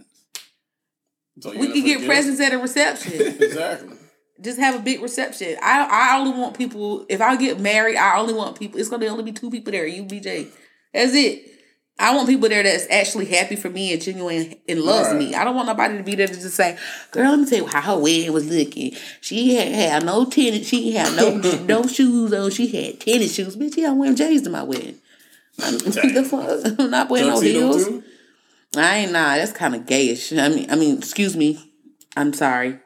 So 1.40 1.52
you 1.54 1.60
we 1.60 1.68
can 1.68 1.76
get 1.76 1.84
forgetting. 2.02 2.08
presents 2.08 2.42
at 2.42 2.54
a 2.54 2.58
reception. 2.58 3.14
Exactly. 3.42 3.96
just 4.42 4.60
have 4.60 4.76
a 4.76 4.80
big 4.80 5.02
reception. 5.02 5.56
I 5.62 5.88
I 6.14 6.20
only 6.20 6.38
want 6.40 6.58
people. 6.58 7.06
If 7.10 7.22
I 7.22 7.36
get 7.36 7.60
married, 7.60 7.96
I 7.98 8.20
only 8.20 8.34
want 8.34 8.58
people. 8.60 8.80
It's 8.80 8.90
gonna 8.90 9.06
only 9.08 9.24
be 9.24 9.32
two 9.32 9.50
people 9.50 9.72
there. 9.72 9.86
You, 9.88 10.02
and 10.02 10.12
BJ. 10.12 10.48
That's 10.94 11.14
it. 11.14 11.48
I 12.00 12.16
want 12.16 12.28
people 12.28 12.50
there 12.50 12.64
that's 12.64 12.88
actually 12.90 13.26
happy 13.26 13.56
for 13.56 13.70
me 13.70 13.94
and 13.94 14.02
genuine 14.02 14.56
and 14.68 14.82
loves 14.82 15.10
Right. 15.10 15.20
me. 15.20 15.36
I 15.36 15.44
don't 15.44 15.56
want 15.56 15.68
nobody 15.68 15.98
to 15.98 16.04
be 16.04 16.16
there 16.16 16.28
to 16.28 16.34
just 16.34 16.56
say, 16.56 16.78
"Girl, 17.12 17.30
let 17.30 17.40
me 17.40 17.46
tell 17.46 17.60
you 17.60 17.68
how 17.68 17.82
her 17.82 17.98
wedding 18.00 18.34
was 18.34 18.48
looking. 18.50 18.96
She 19.22 19.54
had, 19.56 19.68
had 19.68 20.06
no 20.06 20.26
tennis. 20.26 20.68
She 20.68 20.92
had 20.94 21.16
no 21.16 21.38
no 21.66 21.86
shoes 21.88 22.34
on. 22.34 22.50
She 22.52 22.68
had 22.68 23.00
tennis 23.00 23.36
shoes. 23.36 23.56
Bitch, 23.56 23.78
yeah, 23.78 23.90
I'm 23.92 24.00
wearing 24.00 24.16
J's 24.16 24.42
to 24.44 24.50
my 24.50 24.64
wedding. 24.64 25.00
I'm, 25.64 25.78
the 25.80 26.26
fuck? 26.28 26.80
I'm 26.80 26.90
not 26.90 27.10
wearing 27.10 27.30
no 27.30 27.40
heels. 27.40 27.86
too? 27.86 28.04
I 28.76 28.98
ain't 28.98 29.12
nah. 29.12 29.36
That's 29.36 29.52
kind 29.52 29.76
of 29.76 29.86
gayish. 29.86 30.38
I 30.38 30.48
mean, 30.50 30.70
I 30.70 30.76
mean, 30.76 30.98
excuse 30.98 31.36
me. 31.36 31.60
I'm 32.16 32.34
sorry, 32.34 32.80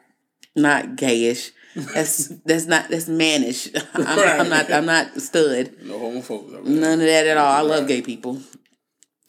not 0.54 0.96
gayish. 0.96 1.50
That's 1.74 2.28
that's 2.44 2.66
not 2.66 2.88
that's 2.88 3.08
mannish. 3.08 3.68
I'm, 3.94 4.18
I'm 4.18 4.48
not. 4.48 4.72
I'm 4.72 4.86
not 4.86 5.20
stud. 5.20 5.72
No 5.82 5.98
homophobia. 5.98 6.58
over. 6.58 6.68
None 6.68 7.00
of 7.00 7.06
that 7.06 7.26
at 7.26 7.36
all. 7.36 7.52
I 7.52 7.60
love 7.60 7.86
gay 7.86 8.02
people, 8.02 8.40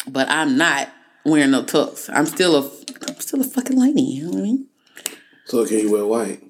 but 0.08 0.30
I'm 0.30 0.58
not 0.58 0.90
wearing 1.26 1.52
no 1.52 1.64
tux. 1.64 2.10
I'm 2.12 2.26
still 2.26 2.56
a. 2.56 2.72
I'm 3.08 3.20
still 3.20 3.42
a 3.42 3.44
fucking 3.44 3.80
lady. 3.80 4.02
You 4.02 4.26
know 4.26 4.32
what 4.32 4.40
I 4.40 4.44
mean? 4.44 4.68
So 5.46 5.66
can 5.66 5.80
you 5.80 5.92
wear 5.92 6.06
white? 6.06 6.44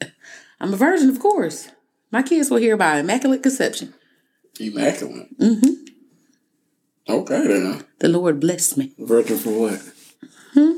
I'm 0.60 0.72
a 0.72 0.76
virgin, 0.76 1.10
of 1.10 1.20
course. 1.20 1.68
My 2.10 2.22
kids 2.22 2.50
will 2.50 2.58
hear 2.58 2.74
about 2.74 2.98
immaculate 2.98 3.42
conception. 3.42 3.94
Immaculate. 4.58 5.38
Mm-hmm. 5.38 5.70
Okay 7.10 7.46
then. 7.46 7.84
The 7.98 8.08
Lord 8.08 8.38
blessed 8.40 8.78
me. 8.78 8.92
Virgin 8.98 9.36
for 9.36 9.50
what? 9.50 9.82
Hmm? 10.54 10.72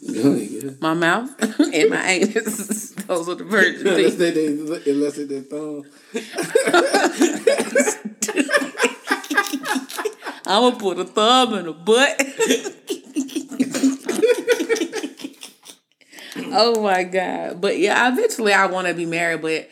Yeah, 0.00 0.70
My 0.80 0.94
mouth 0.94 1.30
and 1.60 1.90
my 1.90 2.04
anus. 2.04 2.90
Those 3.06 3.28
are 3.28 3.34
the 3.34 3.44
virgin 3.44 3.86
Unless 3.86 4.14
they, 4.16 4.30
they, 4.30 4.46
unless 4.90 5.16
they, 5.16 5.40
thumb. 5.40 5.84
I'm 10.46 10.72
gonna 10.72 10.76
put 10.76 10.98
a 10.98 11.04
thumb 11.04 11.54
in 11.54 11.66
a 11.66 11.72
butt. 11.72 12.22
oh 16.52 16.82
my 16.82 17.04
god! 17.04 17.60
But 17.60 17.78
yeah, 17.78 18.10
eventually 18.12 18.52
I 18.52 18.66
want 18.66 18.86
to 18.88 18.94
be 18.94 19.06
married. 19.06 19.42
But 19.42 19.68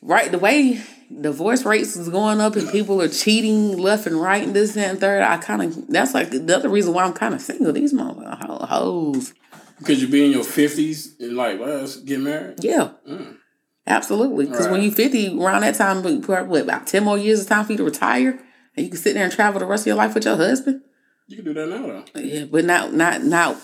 right, 0.00 0.30
the 0.30 0.38
way 0.38 0.80
divorce 1.20 1.64
rates 1.64 1.96
is 1.96 2.08
going 2.08 2.40
up 2.40 2.56
and 2.56 2.70
people 2.70 3.00
are 3.02 3.08
cheating 3.08 3.76
left 3.78 4.06
and 4.06 4.20
right 4.20 4.42
and 4.42 4.54
this 4.54 4.76
and 4.76 4.98
third, 4.98 5.22
I 5.22 5.36
kind 5.38 5.62
of 5.62 5.88
that's 5.88 6.14
like 6.14 6.30
the 6.30 6.56
other 6.56 6.68
reason 6.68 6.94
why 6.94 7.04
I'm 7.04 7.12
kind 7.12 7.34
of 7.34 7.40
single. 7.40 7.72
These 7.72 7.92
motherfucking 7.92 8.46
ho- 8.46 8.66
hoes. 8.66 9.34
Because 9.78 10.00
you 10.00 10.08
be 10.08 10.24
in 10.24 10.30
your 10.32 10.44
fifties 10.44 11.16
and 11.20 11.36
like, 11.36 11.58
well, 11.58 11.80
let's 11.80 11.96
get 11.96 12.20
married. 12.20 12.62
Yeah. 12.62 12.92
Mm. 13.08 13.36
Absolutely. 13.86 14.46
Because 14.46 14.66
when 14.66 14.74
Right. 14.74 14.82
you 14.84 14.90
50, 14.92 15.38
around 15.42 15.62
that 15.62 15.74
time, 15.74 16.02
what, 16.02 16.60
about 16.62 16.86
10 16.86 17.02
more 17.02 17.18
years 17.18 17.40
of 17.40 17.48
time 17.48 17.64
for 17.64 17.72
you 17.72 17.78
to 17.78 17.84
retire? 17.84 18.38
And 18.76 18.86
you 18.86 18.90
can 18.90 18.98
sit 19.00 19.14
there 19.14 19.24
and 19.24 19.32
travel 19.32 19.58
the 19.58 19.66
rest 19.66 19.82
of 19.82 19.86
your 19.88 19.96
life 19.96 20.14
with 20.14 20.24
your 20.24 20.36
husband? 20.36 20.82
You 21.26 21.36
can 21.36 21.44
do 21.46 21.54
that 21.54 21.68
now 21.68 21.86
though. 22.14 22.20
Yeah, 22.20 22.44
but 22.44 22.64
not 22.64 22.92
not 22.92 23.24
not 23.24 23.56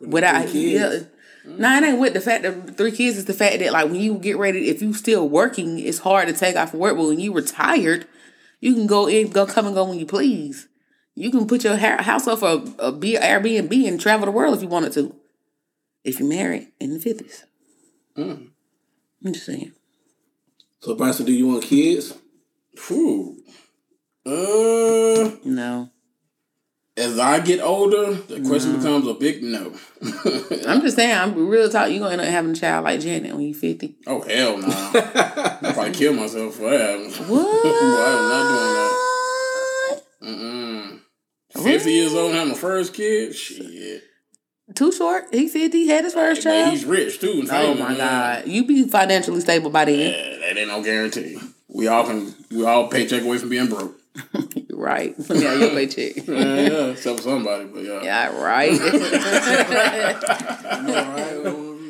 without 0.00 0.48
yeah. 0.54 1.00
Kids. 1.46 1.58
No, 1.58 1.76
it 1.76 1.84
ain't 1.84 1.98
with 2.00 2.12
the 2.14 2.20
fact 2.20 2.42
that 2.42 2.76
three 2.76 2.92
kids 2.92 3.16
is 3.16 3.24
the 3.24 3.32
fact 3.34 3.58
that 3.60 3.72
like 3.72 3.86
when 3.86 3.96
you 4.00 4.14
get 4.18 4.36
ready, 4.36 4.68
if 4.68 4.82
you 4.82 4.92
still 4.92 5.28
working, 5.28 5.78
it's 5.78 5.98
hard 5.98 6.28
to 6.28 6.34
take 6.34 6.56
off 6.56 6.74
work. 6.74 6.96
But 6.96 7.06
when 7.06 7.20
you 7.20 7.32
retired, 7.32 8.06
you 8.60 8.74
can 8.74 8.86
go 8.86 9.06
in, 9.08 9.30
go 9.30 9.46
come 9.46 9.66
and 9.66 9.74
go 9.74 9.84
when 9.88 9.98
you 9.98 10.06
please. 10.06 10.68
You 11.14 11.30
can 11.30 11.46
put 11.46 11.64
your 11.64 11.76
house 11.76 12.26
up 12.26 12.40
for 12.40 12.48
a, 12.48 12.88
a 12.88 12.92
B 12.92 13.16
Airbnb 13.16 13.88
and 13.88 13.98
travel 14.00 14.26
the 14.26 14.32
world 14.32 14.54
if 14.54 14.62
you 14.62 14.68
wanted 14.68 14.92
to. 14.92 15.14
If 16.04 16.20
you're 16.20 16.28
married 16.28 16.68
in 16.78 16.92
the 16.92 17.00
fifties, 17.00 17.44
Mm. 18.16 18.48
I'm 19.24 19.32
just 19.32 19.46
saying. 19.46 19.72
So 20.80 20.94
Bryson, 20.94 21.26
do 21.26 21.32
you 21.32 21.48
want 21.48 21.64
kids? 21.64 22.14
Whew. 22.86 23.42
Uh, 24.24 25.30
No, 25.44 25.90
as 26.96 27.18
I 27.18 27.40
get 27.40 27.60
older, 27.60 28.14
the 28.14 28.40
question 28.46 28.72
Mm. 28.72 28.76
becomes 28.78 29.06
a 29.06 29.14
big 29.14 29.42
no. 29.42 29.72
I'm 30.70 30.80
just 30.80 30.96
saying. 30.96 31.16
I'm 31.16 31.48
real 31.48 31.68
talk. 31.68 31.90
You're 31.90 32.00
gonna 32.00 32.12
end 32.12 32.20
up 32.22 32.28
having 32.28 32.52
a 32.52 32.54
child 32.54 32.84
like 32.84 33.00
Janet 33.00 33.32
when 33.34 33.42
you're 33.42 33.54
50. 33.54 33.96
oh 34.06 34.22
hell 34.22 34.58
no! 34.58 34.66
I'd 34.68 35.58
probably 35.74 35.92
kill 35.92 36.14
myself 36.14 36.54
for 36.54 36.70
that. 36.70 36.98
What? 37.28 37.66
I'm 37.66 38.28
not 38.28 38.48
doing 38.48 38.74
that. 38.74 40.02
Mm-mm. 40.22 41.00
Fifty 41.62 41.92
years 41.92 42.14
old 42.14 42.30
and 42.30 42.36
having 42.38 42.52
the 42.54 42.58
first 42.58 42.94
kid, 42.94 43.34
shit. 43.34 44.02
Too 44.74 44.90
short. 44.90 45.26
He 45.32 45.48
50. 45.48 45.78
He 45.78 45.88
had 45.88 46.04
his 46.04 46.12
first 46.14 46.44
Man, 46.44 46.64
child. 46.64 46.72
he's 46.76 46.84
rich 46.84 47.20
too. 47.20 47.46
Oh 47.50 47.74
my 47.74 47.88
man. 47.90 47.96
God. 47.98 48.48
You 48.48 48.66
be 48.66 48.88
financially 48.88 49.40
stable 49.40 49.70
by 49.70 49.84
then. 49.84 49.98
Yeah, 50.12 50.38
that 50.48 50.56
ain't 50.58 50.68
no 50.68 50.82
guarantee. 50.82 51.38
We 51.68 51.86
all 51.86 52.04
can. 52.04 52.34
We 52.50 52.64
all 52.64 52.88
paycheck 52.88 53.22
away 53.22 53.38
from 53.38 53.48
being 53.50 53.68
broke. 53.68 53.96
You're 54.76 54.84
right. 54.84 55.14
yeah, 55.30 55.54
your 55.54 55.70
paycheck. 55.70 56.16
Yeah, 56.26 56.34
yeah, 56.34 56.86
except 56.88 57.18
for 57.18 57.22
somebody, 57.22 57.64
but 57.66 57.82
yeah. 57.82 58.02
yeah, 58.02 58.42
right. 58.42 58.72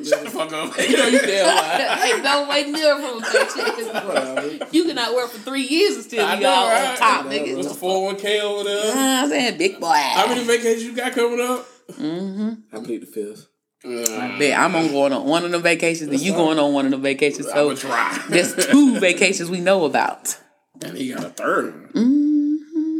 Shut 0.06 0.22
the 0.22 0.30
fuck 0.30 0.52
up. 0.52 0.78
you 0.78 0.96
know 0.96 1.06
you 1.08 1.18
damn 1.20 1.46
right. 1.46 2.12
Ain't 2.14 2.22
no 2.22 2.48
way 2.48 2.70
near 2.70 2.94
from 2.96 3.18
a 3.18 3.26
paycheck. 3.26 4.72
you 4.72 4.84
cannot 4.84 5.14
work 5.16 5.30
for 5.30 5.38
three 5.38 5.62
years 5.66 5.96
and 5.96 6.04
still 6.04 6.24
I 6.24 6.36
be 6.36 6.42
know, 6.44 6.50
all 6.50 6.68
right? 6.68 6.90
on 6.90 6.96
top, 6.96 7.24
What's 7.26 7.36
nigga. 7.38 7.62
the 7.64 7.74
four 7.74 8.06
hundred 8.06 8.22
one 8.22 8.22
k 8.22 8.40
over 8.40 8.64
there? 8.64 8.92
I'm 8.94 9.28
saying 9.28 9.58
big 9.58 9.80
boy. 9.80 9.88
How 9.88 10.28
many 10.28 10.44
vacations 10.44 10.84
you 10.84 10.94
got 10.94 11.12
coming 11.12 11.40
up? 11.40 11.66
I 11.90 12.78
plead 12.84 13.02
the 13.02 13.06
fifth. 13.06 13.48
Uh, 13.84 14.38
Bet 14.38 14.58
I'm 14.58 14.74
on 14.76 14.88
going 14.88 15.12
on 15.12 15.26
one 15.26 15.44
of 15.44 15.50
them 15.50 15.62
vacations 15.62 16.10
and 16.10 16.20
you 16.20 16.32
going 16.34 16.58
on 16.60 16.72
one 16.72 16.84
of 16.86 16.90
them 16.92 17.02
vacations. 17.02 17.48
I 17.48 17.54
So 17.54 17.66
would 17.68 17.76
try. 17.78 18.24
there's 18.28 18.54
two 18.66 19.00
vacations 19.00 19.50
we 19.50 19.60
know 19.60 19.84
about. 19.86 20.38
And 20.84 20.96
he 20.96 21.12
got 21.12 21.24
a 21.24 21.30
third 21.30 21.74
one. 21.74 21.88
Mm-hmm. 22.04 22.25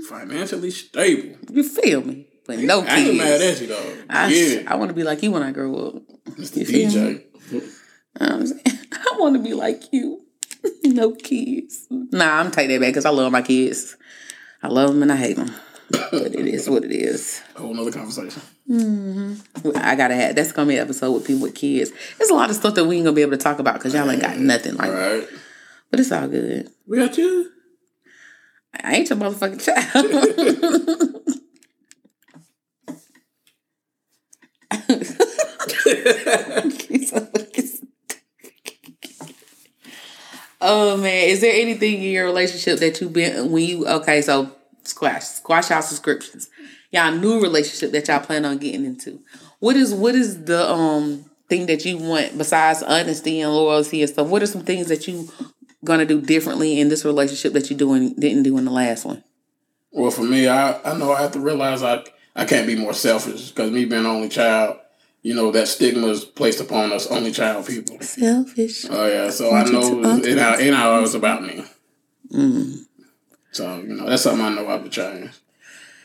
Financially 0.08 0.70
stable. 0.70 1.36
You 1.50 1.62
feel 1.62 2.02
me? 2.02 2.26
But 2.46 2.60
no 2.60 2.82
I 2.82 2.98
ain't 2.98 3.16
mad 3.16 3.40
at 3.40 3.60
you 3.60 3.66
though. 3.66 3.96
I, 4.08 4.28
yeah, 4.28 4.62
I 4.66 4.76
want 4.76 4.90
to 4.90 4.94
be 4.94 5.02
like 5.02 5.22
you 5.22 5.32
when 5.32 5.42
I 5.42 5.50
grow 5.50 5.74
up. 5.74 5.94
Mr. 6.36 6.64
DJ. 6.64 7.24
I'm 8.20 8.46
saying, 8.46 8.62
I 8.92 9.16
want 9.18 9.36
to 9.36 9.42
be 9.42 9.54
like 9.54 9.92
you. 9.92 10.22
no 10.84 11.12
kids. 11.12 11.86
Nah, 11.90 12.40
I'm 12.40 12.50
take 12.50 12.68
that 12.68 12.80
back 12.80 12.90
because 12.90 13.04
I 13.04 13.10
love 13.10 13.32
my 13.32 13.42
kids. 13.42 13.96
I 14.62 14.68
love 14.68 14.90
them 14.90 15.02
and 15.02 15.12
I 15.12 15.16
hate 15.16 15.36
them. 15.36 15.50
But 15.90 16.12
it 16.12 16.46
is 16.46 16.68
what 16.68 16.84
it 16.84 16.92
is. 16.92 17.42
A 17.54 17.60
whole 17.60 17.74
nother 17.74 17.92
conversation. 17.92 18.42
Mm-hmm. 18.68 19.70
I 19.76 19.94
gotta 19.94 20.14
have 20.14 20.34
that's 20.34 20.52
gonna 20.52 20.68
be 20.68 20.76
an 20.76 20.82
episode 20.82 21.12
with 21.12 21.26
people 21.26 21.42
with 21.42 21.54
kids. 21.54 21.92
There's 22.18 22.30
a 22.30 22.34
lot 22.34 22.50
of 22.50 22.56
stuff 22.56 22.74
that 22.74 22.84
we 22.84 22.96
ain't 22.96 23.04
gonna 23.04 23.14
be 23.14 23.22
able 23.22 23.32
to 23.32 23.36
talk 23.38 23.58
about 23.58 23.74
because 23.74 23.94
y'all 23.94 24.10
ain't 24.10 24.22
got 24.22 24.38
nothing 24.38 24.76
like 24.76 24.90
right. 24.90 25.28
But 25.90 26.00
it's 26.00 26.10
all 26.10 26.26
good. 26.26 26.70
We 26.86 26.98
got 26.98 27.16
you. 27.16 27.52
I 28.82 28.96
ain't 28.96 29.10
your 29.10 29.18
motherfucking 29.18 29.62
child. 29.64 31.22
oh 40.60 40.96
man, 40.96 41.28
is 41.28 41.40
there 41.40 41.54
anything 41.54 41.94
in 41.94 42.10
your 42.10 42.26
relationship 42.26 42.78
that 42.80 43.00
you've 43.00 43.12
been 43.12 43.50
when 43.50 43.64
you 43.64 43.86
okay? 43.86 44.22
So 44.22 44.50
squash, 44.84 45.24
squash 45.24 45.70
out 45.70 45.84
subscriptions. 45.84 46.48
Y'all 46.90 47.12
new 47.12 47.40
relationship 47.40 47.92
that 47.92 48.08
y'all 48.08 48.20
plan 48.24 48.44
on 48.44 48.58
getting 48.58 48.84
into. 48.84 49.20
What 49.58 49.76
is 49.76 49.94
what 49.94 50.14
is 50.14 50.44
the 50.44 50.70
um 50.70 51.24
thing 51.48 51.66
that 51.66 51.84
you 51.84 51.98
want 51.98 52.36
besides 52.36 52.82
honesty 52.82 53.40
and 53.40 53.52
loyalty 53.52 54.02
and 54.02 54.10
stuff? 54.10 54.28
What 54.28 54.42
are 54.42 54.46
some 54.46 54.62
things 54.62 54.88
that 54.88 55.06
you 55.06 55.28
gonna 55.86 56.04
do 56.04 56.20
differently 56.20 56.78
in 56.80 56.88
this 56.90 57.04
relationship 57.04 57.54
that 57.54 57.70
you 57.70 57.76
doing 57.76 58.12
didn't 58.14 58.42
do 58.42 58.58
in 58.58 58.64
the 58.66 58.70
last 58.70 59.04
one? 59.06 59.24
Well, 59.92 60.10
for 60.10 60.22
me, 60.24 60.46
I, 60.46 60.78
I 60.82 60.98
know 60.98 61.12
I 61.12 61.22
have 61.22 61.32
to 61.32 61.40
realize 61.40 61.82
I 61.82 62.04
I 62.34 62.44
can't 62.44 62.66
be 62.66 62.76
more 62.76 62.92
selfish 62.92 63.48
because 63.50 63.70
me 63.70 63.86
being 63.86 64.00
an 64.00 64.06
only 64.06 64.28
child, 64.28 64.78
you 65.22 65.34
know, 65.34 65.50
that 65.52 65.68
stigma 65.68 66.08
is 66.08 66.24
placed 66.24 66.60
upon 66.60 66.92
us 66.92 67.06
only 67.06 67.32
child 67.32 67.66
people. 67.66 67.98
Selfish. 68.02 68.84
Oh 68.90 69.06
yeah, 69.08 69.30
so 69.30 69.48
I 69.48 69.62
Want 69.62 69.68
you 69.68 69.72
know 69.72 70.02
to- 70.20 70.28
it 70.28 70.38
ain't, 70.38 70.60
ain't 70.60 70.76
always 70.76 71.14
about 71.14 71.42
me. 71.42 71.64
Mm. 72.30 72.84
So 73.52 73.78
you 73.78 73.94
know 73.94 74.06
that's 74.06 74.22
something 74.22 74.44
I 74.44 74.50
know 74.50 74.68
I 74.68 74.72
have 74.72 74.84
to 74.84 74.90
change. 74.90 75.30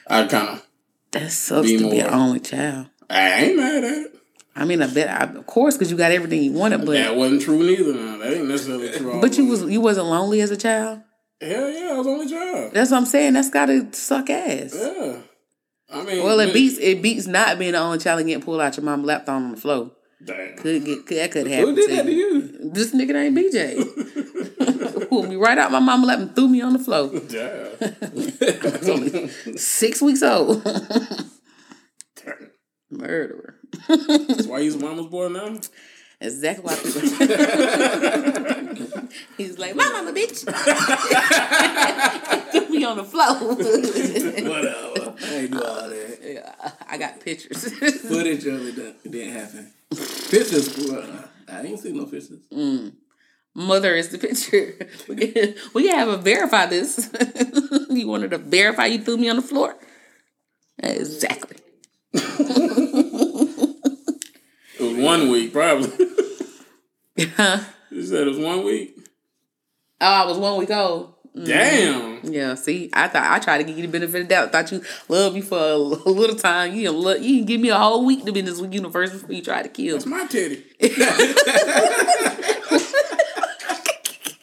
I 0.07 0.25
kind 0.27 0.49
of 0.49 0.65
That 1.11 1.31
sucks 1.31 1.67
Be 1.67 1.77
to 1.77 1.89
be 1.89 1.99
an 1.99 2.13
only 2.13 2.39
child. 2.39 2.87
I 3.09 3.29
ain't 3.43 3.57
mad 3.57 3.83
at 3.83 3.93
it. 3.93 4.20
I 4.55 4.65
mean, 4.65 4.81
I 4.81 4.87
bet, 4.93 5.07
I, 5.09 5.23
of 5.39 5.45
course, 5.47 5.75
because 5.77 5.89
you 5.91 5.97
got 5.97 6.11
everything 6.11 6.43
you 6.43 6.51
wanted, 6.51 6.79
but 6.85 6.91
That 6.93 7.15
wasn't 7.15 7.41
true 7.41 7.59
neither. 7.59 7.93
Now. 7.93 8.17
That 8.17 8.33
ain't 8.33 8.47
necessarily 8.47 8.91
true. 8.91 9.19
but 9.21 9.37
you 9.37 9.45
was 9.47 9.63
you 9.63 9.79
wasn't 9.81 10.07
lonely 10.07 10.41
as 10.41 10.51
a 10.51 10.57
child. 10.57 11.01
hell 11.39 11.69
yeah, 11.69 11.91
I 11.93 11.97
was 11.97 12.07
only 12.07 12.27
child. 12.29 12.73
That's 12.73 12.91
what 12.91 12.97
I'm 12.97 13.05
saying. 13.05 13.33
That's 13.33 13.49
gotta 13.49 13.87
suck 13.93 14.29
ass. 14.29 14.75
Yeah, 14.77 15.17
I 15.93 16.03
mean, 16.03 16.23
Well, 16.23 16.39
it 16.41 16.53
beats 16.53 16.77
it 16.79 17.01
beats 17.01 17.27
not 17.27 17.57
being 17.59 17.71
the 17.71 17.79
only 17.79 17.97
child 17.99 18.19
and 18.19 18.27
getting 18.27 18.43
pulled 18.43 18.61
out 18.61 18.75
your 18.77 18.83
mom 18.85 19.03
lap 19.03 19.27
on 19.29 19.51
the 19.51 19.57
floor. 19.57 19.91
Damn. 20.23 20.55
Could 20.57 20.85
get 20.85 21.05
could, 21.07 21.17
that 21.17 21.31
could 21.31 21.47
happen. 21.47 21.69
Who 21.69 21.75
did 21.75 21.89
to 21.89 21.95
that 21.95 22.05
to 22.05 22.11
you. 22.11 22.27
you? 22.35 22.69
This 22.71 22.93
nigga 22.93 23.15
ain't 23.15 23.35
BJ. 23.35 23.81
Pulled 25.09 25.27
me 25.29 25.35
right 25.35 25.57
out 25.57 25.71
my 25.71 25.79
mama 25.79 26.05
lap 26.05 26.19
and 26.19 26.35
threw 26.35 26.47
me 26.47 26.61
on 26.61 26.73
the 26.73 26.79
floor. 26.79 27.09
Yeah. 27.31 27.69
Six 29.57 29.99
weeks 30.01 30.21
old. 30.21 30.61
Murderer. 32.91 33.55
That's 33.87 34.45
why 34.47 34.61
he's 34.61 34.77
mama's 34.77 35.07
boy 35.07 35.29
now. 35.29 35.57
Exactly 36.19 36.63
why 36.63 36.75
people. 36.75 37.01
He's 39.37 39.57
like, 39.57 39.75
my 39.75 39.89
mama, 39.89 40.13
bitch. 40.13 40.45
Threw 42.51 42.69
me 42.69 42.83
on 42.83 42.97
the 42.97 43.03
floor. 43.03 43.55
Whatever. 43.55 45.15
I 45.25 45.33
ain't 45.35 45.51
do 45.51 45.61
all 45.63 45.89
that. 45.89 46.19
Yeah, 46.23 46.53
I 46.87 46.97
got 46.97 47.19
pictures. 47.21 47.73
Footage 48.03 48.45
of 48.45 48.67
it, 48.67 48.75
that- 48.75 48.95
it 49.03 49.11
didn't 49.11 49.33
happen. 49.33 49.71
Pictures, 49.89 50.77
well, 50.87 51.03
I 51.49 51.61
ain't 51.63 51.79
seen 51.79 51.97
no 51.97 52.05
pictures. 52.05 52.39
Mm. 52.53 52.93
Mother 53.55 53.95
is 53.95 54.09
the 54.09 54.19
picture. 54.19 54.75
We 55.73 55.87
can 55.87 55.97
have 55.97 56.07
a 56.07 56.17
verify 56.17 56.67
this. 56.67 57.09
you 57.89 58.07
wanted 58.07 58.29
to 58.31 58.37
verify 58.37 58.85
you 58.85 58.99
threw 58.99 59.17
me 59.17 59.27
on 59.29 59.37
the 59.37 59.41
floor? 59.41 59.75
Exactly. 60.77 61.57
It 62.13 63.75
was 64.79 64.97
one 64.97 65.29
week, 65.29 65.53
probably. 65.53 66.07
Huh? 67.35 67.59
you 67.91 68.03
said 68.03 68.25
it 68.25 68.29
was 68.29 68.39
one 68.39 68.63
week. 68.65 68.97
Oh, 69.99 70.05
I 70.05 70.25
was 70.25 70.37
one 70.39 70.57
week 70.57 70.71
old. 70.71 71.13
Mm. 71.35 71.45
Damn. 71.45 72.33
Yeah, 72.33 72.55
see, 72.55 72.89
I 72.93 73.07
thought 73.09 73.31
I 73.31 73.37
tried 73.37 73.59
to 73.59 73.63
give 73.63 73.77
you 73.77 73.83
the 73.85 73.91
benefit 73.91 74.21
of 74.21 74.27
the 74.27 74.33
doubt. 74.33 74.51
Thought 74.51 74.71
you 74.71 74.81
loved 75.07 75.35
me 75.35 75.41
for 75.41 75.59
a, 75.59 75.77
little 75.77 76.35
time. 76.35 76.73
You 76.73 76.87
didn't 76.87 76.97
look, 76.97 77.21
you 77.21 77.35
didn't 77.35 77.47
give 77.47 77.61
me 77.61 77.69
a 77.69 77.77
whole 77.77 78.03
week 78.05 78.25
to 78.25 78.31
be 78.31 78.39
in 78.39 78.45
this 78.45 78.59
universe 78.59 79.11
before 79.11 79.33
you 79.33 79.43
tried 79.43 79.63
to 79.63 79.69
kill 79.69 79.97
It's 79.97 80.05
my 80.07 80.25
titty. 80.25 80.63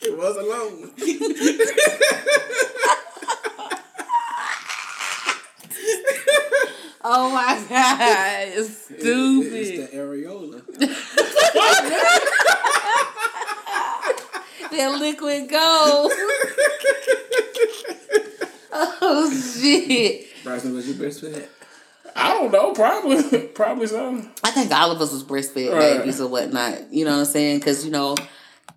It 0.00 0.16
was 0.16 0.36
a 0.36 0.42
long 0.42 0.80
one. 0.80 0.92
Oh 7.10 7.30
my 7.30 7.58
god, 7.70 8.48
it's 8.58 8.90
It's 8.90 9.02
the 9.02 9.88
areola. 9.96 10.62
that 14.70 14.98
liquid 15.00 15.48
gold. 15.48 16.12
oh 18.72 19.30
shit. 19.58 20.26
Bryson, 20.44 20.74
was 20.74 20.86
you 20.86 20.94
breastfed? 20.94 21.46
I 22.14 22.34
don't 22.34 22.52
know. 22.52 22.72
Probably. 22.74 23.22
probably 23.48 23.86
so. 23.86 24.22
I 24.44 24.50
think 24.50 24.70
all 24.72 24.90
of 24.90 25.00
us 25.00 25.12
was 25.12 25.24
breastfed 25.24 25.72
Right. 25.72 25.98
babies 25.98 26.20
or 26.20 26.28
whatnot. 26.28 26.92
You 26.92 27.04
know 27.06 27.12
what 27.12 27.20
I'm 27.20 27.24
saying? 27.26 27.60
Because 27.60 27.84
you 27.86 27.90
know, 27.90 28.16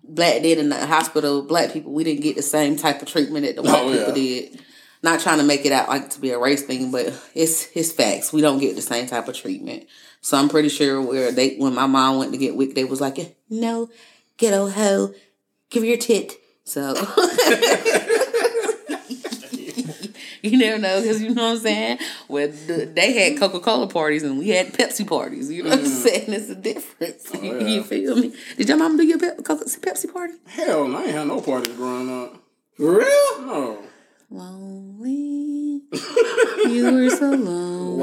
black 0.04 0.40
did 0.42 0.56
in 0.58 0.70
the 0.70 0.86
hospital, 0.86 1.42
black 1.42 1.72
people 1.72 1.92
we 1.92 2.04
didn't 2.04 2.22
get 2.22 2.36
the 2.36 2.42
same 2.42 2.76
type 2.76 3.02
of 3.02 3.08
treatment 3.08 3.44
that 3.44 3.56
the 3.56 3.62
white 3.62 3.82
Oh, 3.82 3.90
yeah. 3.92 3.98
people 3.98 4.14
did. 4.14 4.60
Not 5.02 5.18
trying 5.20 5.38
to 5.38 5.44
make 5.44 5.64
it 5.66 5.72
out 5.72 5.88
like 5.88 6.10
to 6.10 6.20
be 6.20 6.30
a 6.30 6.38
race 6.38 6.62
thing, 6.62 6.90
but 6.92 7.12
it's 7.34 7.68
it's 7.74 7.90
facts. 7.90 8.32
We 8.32 8.40
don't 8.40 8.58
get 8.60 8.76
the 8.76 8.82
same 8.82 9.06
type 9.08 9.26
of 9.28 9.34
treatment. 9.36 9.86
So 10.20 10.36
I'm 10.38 10.48
pretty 10.48 10.68
sure 10.68 11.02
where 11.02 11.32
they 11.32 11.56
when 11.56 11.74
my 11.74 11.86
mom 11.86 12.18
went 12.18 12.30
to 12.32 12.38
get 12.38 12.54
wicked, 12.54 12.76
they 12.76 12.84
was 12.84 13.00
like, 13.00 13.36
"No, 13.50 13.90
ghetto 14.36 14.68
hoe, 14.68 15.12
give 15.70 15.84
your 15.84 15.96
tit." 15.96 16.34
So 16.64 16.94
you 20.42 20.56
never 20.58 20.78
know 20.78 21.00
because 21.00 21.20
you 21.22 21.34
know 21.34 21.42
what 21.42 21.50
I'm 21.52 21.58
saying. 21.58 21.98
Where 22.28 22.46
they 22.48 23.12
had 23.12 23.38
Coca 23.40 23.60
Cola 23.60 23.86
parties 23.88 24.22
and 24.22 24.38
we 24.38 24.48
had 24.50 24.72
Pepsi 24.72 25.06
parties. 25.06 25.50
You 25.50 25.64
know 25.64 25.70
what 25.70 25.80
I'm 25.80 25.86
saying? 25.86 26.32
It's 26.32 26.48
a 26.50 26.54
difference. 26.54 27.28
you, 27.34 27.40
Mm. 27.40 27.52
Oh, 27.54 27.58
yeah. 27.58 27.66
you 27.68 27.82
feel 27.82 28.16
me? 28.16 28.32
Did 28.56 28.68
your 28.68 28.78
mom 28.78 28.96
do 28.96 29.04
your 29.04 29.18
Pepsi 29.18 30.12
party? 30.12 30.34
Hell, 30.46 30.86
no, 30.88 30.98
I 30.98 31.02
ain't 31.02 31.10
had 31.10 31.26
no 31.26 31.40
parties 31.40 31.74
growing 31.74 32.08
up. 32.10 32.36
For 32.76 32.98
real? 32.98 33.40
No. 33.46 33.78
Lonely, 34.32 35.82
you 36.66 36.90
were 36.90 37.10
so 37.10 37.30
lonely. 37.32 37.98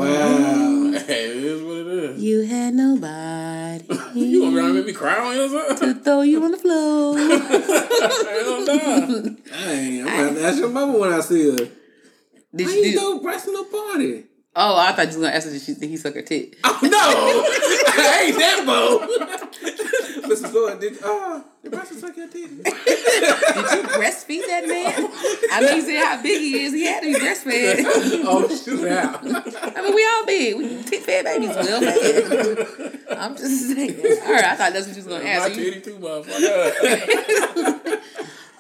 Wow. 0.94 1.00
Hey, 1.08 1.26
it 1.32 1.38
is 1.44 1.62
what 1.64 1.78
it 1.78 1.88
is. 1.88 2.22
You 2.22 2.42
had 2.42 2.76
nobody 2.76 3.84
You 4.14 4.42
gonna 4.42 4.52
be 4.52 4.58
around 4.58 4.76
make 4.76 4.86
me 4.86 4.94
cry 4.94 5.18
on 5.18 5.36
your 5.36 5.50
side? 5.50 5.78
to 5.78 5.94
throw 5.96 6.22
you 6.22 6.44
on 6.44 6.52
the 6.52 6.58
floor. 6.58 7.18
Hell 7.20 8.66
no. 8.66 9.36
Dang, 9.50 10.02
I'm 10.02 10.06
gonna 10.06 10.10
have 10.18 10.36
to 10.36 10.44
ask 10.46 10.60
your 10.60 10.70
mama 10.70 11.00
when 11.00 11.12
I 11.12 11.20
see 11.22 11.50
her. 11.50 11.58
Did 12.56 12.68
Why 12.68 12.74
you 12.74 12.84
you 12.86 12.92
do? 12.92 12.98
go 13.00 13.20
Bryson 13.22 13.54
no 13.54 13.64
party? 13.64 14.26
Oh, 14.56 14.76
I 14.78 14.92
thought 14.94 15.02
you 15.04 15.08
was 15.08 15.16
gonna 15.18 15.28
ask 15.30 15.46
her 15.46 15.52
did 15.54 15.62
she 15.62 15.74
think 15.76 15.92
he 15.92 15.98
suck 15.98 16.16
her 16.16 16.24
tit. 16.24 16.56
Oh 16.64 16.80
no! 16.82 16.90
I 16.92 18.24
ain't 18.28 18.38
that 18.40 18.64
bold. 18.66 19.02
Mrs. 20.26 20.50
Floyd, 20.50 20.80
did 20.82 20.98
uh 21.04 21.42
did 21.62 21.72
Bryson 21.72 21.98
suck 22.00 22.18
your 22.18 22.28
titty? 22.28 22.48
Did 22.64 22.66
you 22.66 22.72
breastfeed 24.00 24.46
that 24.48 24.66
man? 24.66 25.12
I 25.52 25.60
know 25.62 25.72
you 25.76 25.82
said 25.82 26.02
how 26.04 26.22
big 26.22 26.40
he 26.40 26.62
is. 26.64 26.74
He 26.74 26.86
had 26.86 27.02
to 27.02 27.08
be 27.14 27.20
breastfed. 27.20 27.84
oh 28.26 28.48
shoot 28.56 28.88
out. 28.88 29.20
I 29.24 29.82
mean, 29.82 29.94
we 29.94 30.06
all 30.06 30.26
big. 30.26 30.56
We 30.58 30.82
tit 30.84 31.04
fed 31.04 31.26
babies, 31.26 31.50
well 31.50 31.82
fed. 31.82 33.00
I'm 33.18 33.36
just 33.36 33.68
saying. 33.76 34.00
All 34.26 34.32
right, 34.34 34.46
I 34.46 34.56
thought 34.56 34.72
that's 34.74 34.88
what 34.88 34.96
you 34.96 35.04
was 35.04 35.08
gonna 35.14 35.26
ask. 35.26 35.50
You- 35.56 35.64
titty 35.72 35.82
too, 35.82 35.98
motherfucker. 35.98 38.00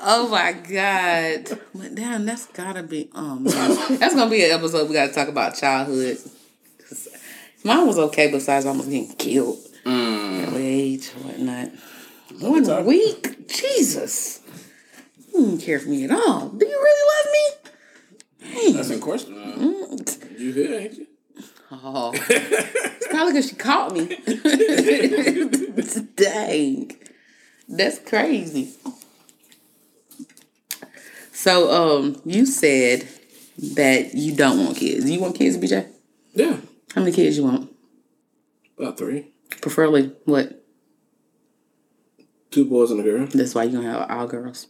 Oh 0.01 0.29
my 0.29 0.53
god! 0.53 1.59
But 1.75 1.95
damn, 1.95 2.25
that's 2.25 2.45
gotta 2.47 2.83
be. 2.83 3.09
Oh 3.13 3.35
man, 3.35 3.97
that's 3.99 4.15
gonna 4.15 4.29
be 4.31 4.45
an 4.45 4.51
episode. 4.51 4.87
We 4.87 4.93
gotta 4.93 5.11
talk 5.13 5.27
about 5.27 5.55
childhood. 5.55 6.17
Mine 7.63 7.85
was 7.85 7.99
okay, 7.99 8.31
besides 8.31 8.65
almost 8.65 8.89
getting 8.89 9.13
killed 9.15 9.59
Mm. 9.85 10.47
at 10.47 10.53
age 10.55 11.09
or 11.15 11.19
whatnot. 11.27 11.69
One 12.39 12.63
topic. 12.63 12.85
week, 12.85 13.47
Jesus. 13.49 14.39
You 15.33 15.45
didn't 15.45 15.59
care 15.61 15.79
for 15.79 15.89
me 15.89 16.05
at 16.05 16.11
all. 16.11 16.49
Do 16.49 16.65
you 16.65 16.79
really 16.81 17.05
love 17.11 17.27
me? 18.65 18.73
That's 18.73 18.89
in 18.89 18.99
question. 19.01 19.35
Me? 19.35 19.97
You 20.37 20.51
here, 20.53 20.79
ain't 20.79 20.93
you? 20.97 21.07
Oh, 21.71 22.11
it's 22.13 23.07
probably 23.07 23.33
because 23.33 23.49
she 23.49 23.55
caught 23.55 23.93
me. 23.93 24.07
Dang, 26.15 26.91
that's 27.67 27.99
crazy. 27.99 28.73
So, 31.39 31.71
um, 31.71 32.21
you 32.25 32.45
said 32.45 33.07
that 33.75 34.13
you 34.13 34.35
don't 34.35 34.61
want 34.61 34.75
kids. 34.75 35.09
You 35.09 35.21
want 35.21 35.37
kids, 35.37 35.55
BJ? 35.57 35.89
Yeah. 36.33 36.57
How 36.93 36.99
many 36.99 37.13
kids 37.13 37.37
you 37.37 37.45
want? 37.45 37.73
About 38.77 38.97
three. 38.97 39.31
Preferably 39.61 40.11
what? 40.25 40.65
Two 42.51 42.65
boys 42.65 42.91
and 42.91 42.99
a 42.99 43.03
girl. 43.03 43.25
That's 43.27 43.55
why 43.55 43.63
you 43.63 43.71
gonna 43.71 43.89
have 43.89 44.11
all 44.11 44.27
girls. 44.27 44.67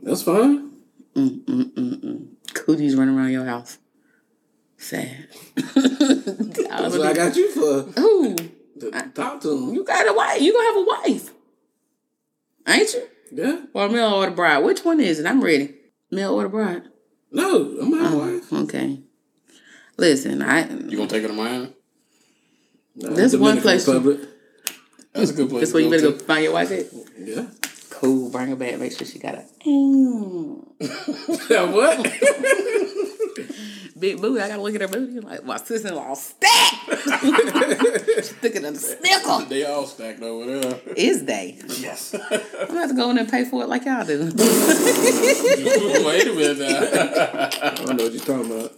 That's 0.00 0.22
fine. 0.24 0.72
Mm, 1.14 1.44
mm, 1.44 1.72
mm, 1.74 2.26
Cooties 2.52 2.96
running 2.96 3.16
around 3.16 3.30
your 3.30 3.44
house. 3.44 3.78
Sad. 4.78 5.28
That's 5.54 6.98
what 6.98 7.06
I 7.06 7.12
got 7.12 7.36
you 7.36 7.48
for. 7.52 8.00
Ooh, 8.00 8.34
To 8.80 8.90
talk 9.14 9.40
to 9.42 9.48
them. 9.50 9.72
you 9.72 9.84
got 9.84 10.08
a 10.08 10.12
wife. 10.12 10.42
You 10.42 10.52
gonna 10.52 10.66
have 10.66 10.76
a 10.76 11.12
wife, 11.12 11.32
ain't 12.66 12.92
you? 12.92 13.06
Yeah. 13.30 13.60
Or 13.72 13.88
male 13.88 14.14
or 14.14 14.26
the 14.26 14.32
bride? 14.32 14.58
Which 14.64 14.84
one 14.84 14.98
is 14.98 15.20
it? 15.20 15.26
I'm 15.26 15.42
ready. 15.42 15.75
Male 16.10 16.32
or 16.34 16.42
the 16.44 16.48
bride? 16.48 16.82
No, 17.32 17.78
I'm 17.80 17.90
my 17.90 18.00
Uh-huh. 18.06 18.16
wife. 18.18 18.52
Okay. 18.52 19.00
Listen, 19.98 20.42
I 20.42 20.68
You 20.68 20.96
gonna 20.96 21.08
take 21.08 21.22
her 21.22 21.28
to 21.28 21.34
Miami? 21.34 21.72
No, 22.96 23.10
There's 23.14 23.36
one 23.36 23.60
place 23.60 23.86
you- 23.86 23.94
Republic. 23.94 24.20
That's 25.12 25.30
a 25.30 25.34
good 25.34 25.48
place. 25.48 25.60
that's 25.62 25.72
where 25.74 25.82
you 25.82 25.90
better 25.90 26.12
go 26.12 26.18
find 26.18 26.44
your 26.44 26.52
wife 26.52 26.70
at. 26.70 26.86
Yeah. 27.18 27.46
Cool. 27.96 28.28
Bring 28.28 28.48
her 28.48 28.56
back. 28.56 28.78
Make 28.78 28.92
sure 28.92 29.06
she 29.06 29.18
got 29.18 29.36
a 29.36 29.44
mm. 29.64 30.62
what? 31.72 31.98
big 33.98 34.20
booty. 34.20 34.42
I 34.42 34.48
gotta 34.48 34.60
look 34.60 34.74
at 34.74 34.82
her 34.82 34.88
booty. 34.88 35.20
Like 35.20 35.46
my 35.46 35.56
sister 35.56 35.88
in 35.88 35.94
law 35.94 36.12
stacked. 36.12 36.84
She's 38.16 38.32
thicker 38.32 38.60
than 38.60 38.74
a 38.74 38.76
snickle. 38.76 39.48
They 39.48 39.64
all 39.64 39.86
stacked 39.86 40.20
over 40.20 40.60
there. 40.60 40.78
Is 40.94 41.24
they? 41.24 41.58
Yes. 41.68 42.14
I'm 42.14 42.68
gonna 42.68 42.80
have 42.80 42.90
to 42.90 42.96
go 42.96 43.08
in 43.08 43.16
there 43.16 43.24
and 43.24 43.32
pay 43.32 43.46
for 43.46 43.62
it 43.62 43.68
like 43.70 43.86
y'all 43.86 44.04
do. 44.04 44.24
Wait 44.26 44.34
a 46.26 46.34
minute 46.34 46.58
now. 46.58 46.80
I 47.62 47.70
don't 47.76 47.96
know 47.96 48.04
what 48.04 48.12
you're 48.12 48.22
talking 48.22 48.52
about. 48.52 48.74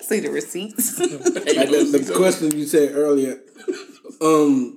See 0.00 0.18
the 0.18 0.30
receipts. 0.30 0.98
Like 0.98 1.10
the, 1.14 2.02
the 2.08 2.14
question 2.16 2.50
you 2.58 2.66
said 2.66 2.90
earlier, 2.96 3.38
um, 4.20 4.76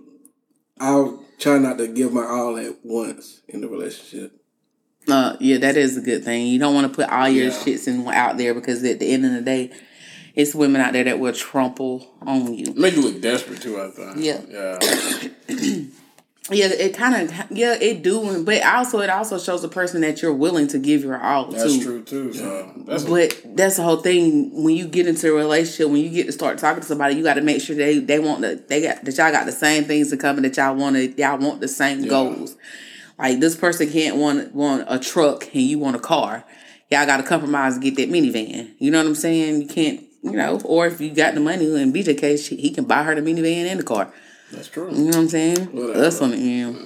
I'll 0.79 1.22
try 1.39 1.57
not 1.57 1.77
to 1.77 1.87
give 1.87 2.13
my 2.13 2.25
all 2.25 2.57
at 2.57 2.83
once 2.83 3.41
in 3.47 3.61
the 3.61 3.67
relationship. 3.67 4.39
Uh, 5.07 5.35
yeah, 5.39 5.57
that 5.57 5.75
is 5.75 5.97
a 5.97 6.01
good 6.01 6.23
thing. 6.23 6.47
You 6.47 6.59
don't 6.59 6.73
want 6.73 6.89
to 6.91 6.95
put 6.95 7.09
all 7.09 7.27
your 7.27 7.45
Yeah. 7.47 7.51
shits 7.51 7.87
in 7.87 8.07
out 8.07 8.37
there 8.37 8.53
because 8.53 8.83
at 8.83 8.99
the 8.99 9.11
end 9.11 9.25
of 9.25 9.33
the 9.33 9.41
day, 9.41 9.71
it's 10.35 10.55
women 10.55 10.81
out 10.81 10.93
there 10.93 11.03
that 11.03 11.19
will 11.19 11.33
trample 11.33 12.15
on 12.21 12.53
you. 12.53 12.73
Make 12.73 12.95
you 12.95 13.01
look 13.01 13.21
desperate 13.21 13.61
too. 13.61 13.79
I 13.81 13.89
think. 13.89 14.17
Yeah. 14.17 14.41
Yeah. 14.49 15.83
Yeah, 16.51 16.67
it 16.67 16.93
kind 16.93 17.29
of 17.29 17.51
yeah 17.51 17.77
it 17.79 18.03
do, 18.03 18.43
but 18.43 18.61
also 18.63 18.99
it 18.99 19.09
also 19.09 19.39
shows 19.39 19.61
the 19.61 19.69
person 19.69 20.01
that 20.01 20.21
you're 20.21 20.33
willing 20.33 20.67
to 20.69 20.77
give 20.77 21.01
your 21.01 21.17
all 21.17 21.45
That's 21.45 21.77
to. 21.77 21.81
true 21.83 22.03
too. 22.03 22.33
So 22.33 22.73
that's 22.85 23.05
But 23.05 23.41
that's 23.45 23.77
the 23.77 23.83
whole 23.83 23.97
thing. 23.97 24.61
When 24.61 24.75
you 24.75 24.85
get 24.87 25.07
into 25.07 25.31
a 25.31 25.33
relationship, 25.33 25.87
when 25.87 26.01
you 26.01 26.09
get 26.09 26.25
to 26.25 26.33
start 26.33 26.57
talking 26.57 26.81
to 26.81 26.87
somebody, 26.87 27.15
you 27.15 27.23
got 27.23 27.35
to 27.35 27.41
make 27.41 27.61
sure 27.61 27.77
they 27.77 27.99
they 27.99 28.19
want 28.19 28.41
the 28.41 28.61
they 28.67 28.81
got 28.81 29.05
that 29.05 29.17
y'all 29.17 29.31
got 29.31 29.45
the 29.45 29.53
same 29.53 29.85
things 29.85 30.11
in 30.11 30.19
common 30.19 30.43
that 30.43 30.57
y'all 30.57 30.75
want 30.75 30.97
to 30.97 31.11
y'all 31.13 31.37
want 31.37 31.61
the 31.61 31.69
same 31.69 32.05
goals. 32.09 32.57
Like 33.17 33.39
this 33.39 33.55
person 33.55 33.89
can't 33.89 34.17
want 34.17 34.53
want 34.53 34.83
a 34.89 34.99
truck 34.99 35.45
and 35.53 35.63
you 35.63 35.79
want 35.79 35.95
a 35.95 35.99
car. 35.99 36.43
Y'all 36.91 37.05
got 37.05 37.17
to 37.17 37.23
compromise 37.23 37.75
and 37.75 37.83
get 37.83 37.95
that 37.95 38.09
minivan. 38.09 38.73
You 38.79 38.91
know 38.91 38.97
what 38.97 39.07
I'm 39.07 39.15
saying? 39.15 39.61
You 39.61 39.67
can't. 39.67 40.03
You 40.23 40.31
know, 40.31 40.61
or 40.63 40.87
if 40.87 41.01
you 41.01 41.13
got 41.13 41.33
the 41.33 41.41
money, 41.41 41.65
in 41.81 41.91
BJ 41.91 42.17
case, 42.17 42.47
he 42.47 42.69
can 42.69 42.85
buy 42.85 43.03
her 43.03 43.13
the 43.13 43.19
minivan 43.19 43.65
and 43.65 43.77
the 43.79 43.83
car. 43.83 44.13
That's 44.53 44.67
true. 44.69 44.89
You 44.91 44.97
know 44.99 45.05
what 45.07 45.15
I'm 45.17 45.29
saying? 45.29 45.65
Whatever. 45.67 46.03
Us 46.05 46.21
on 46.21 46.31
the 46.31 46.37
end. 46.37 46.77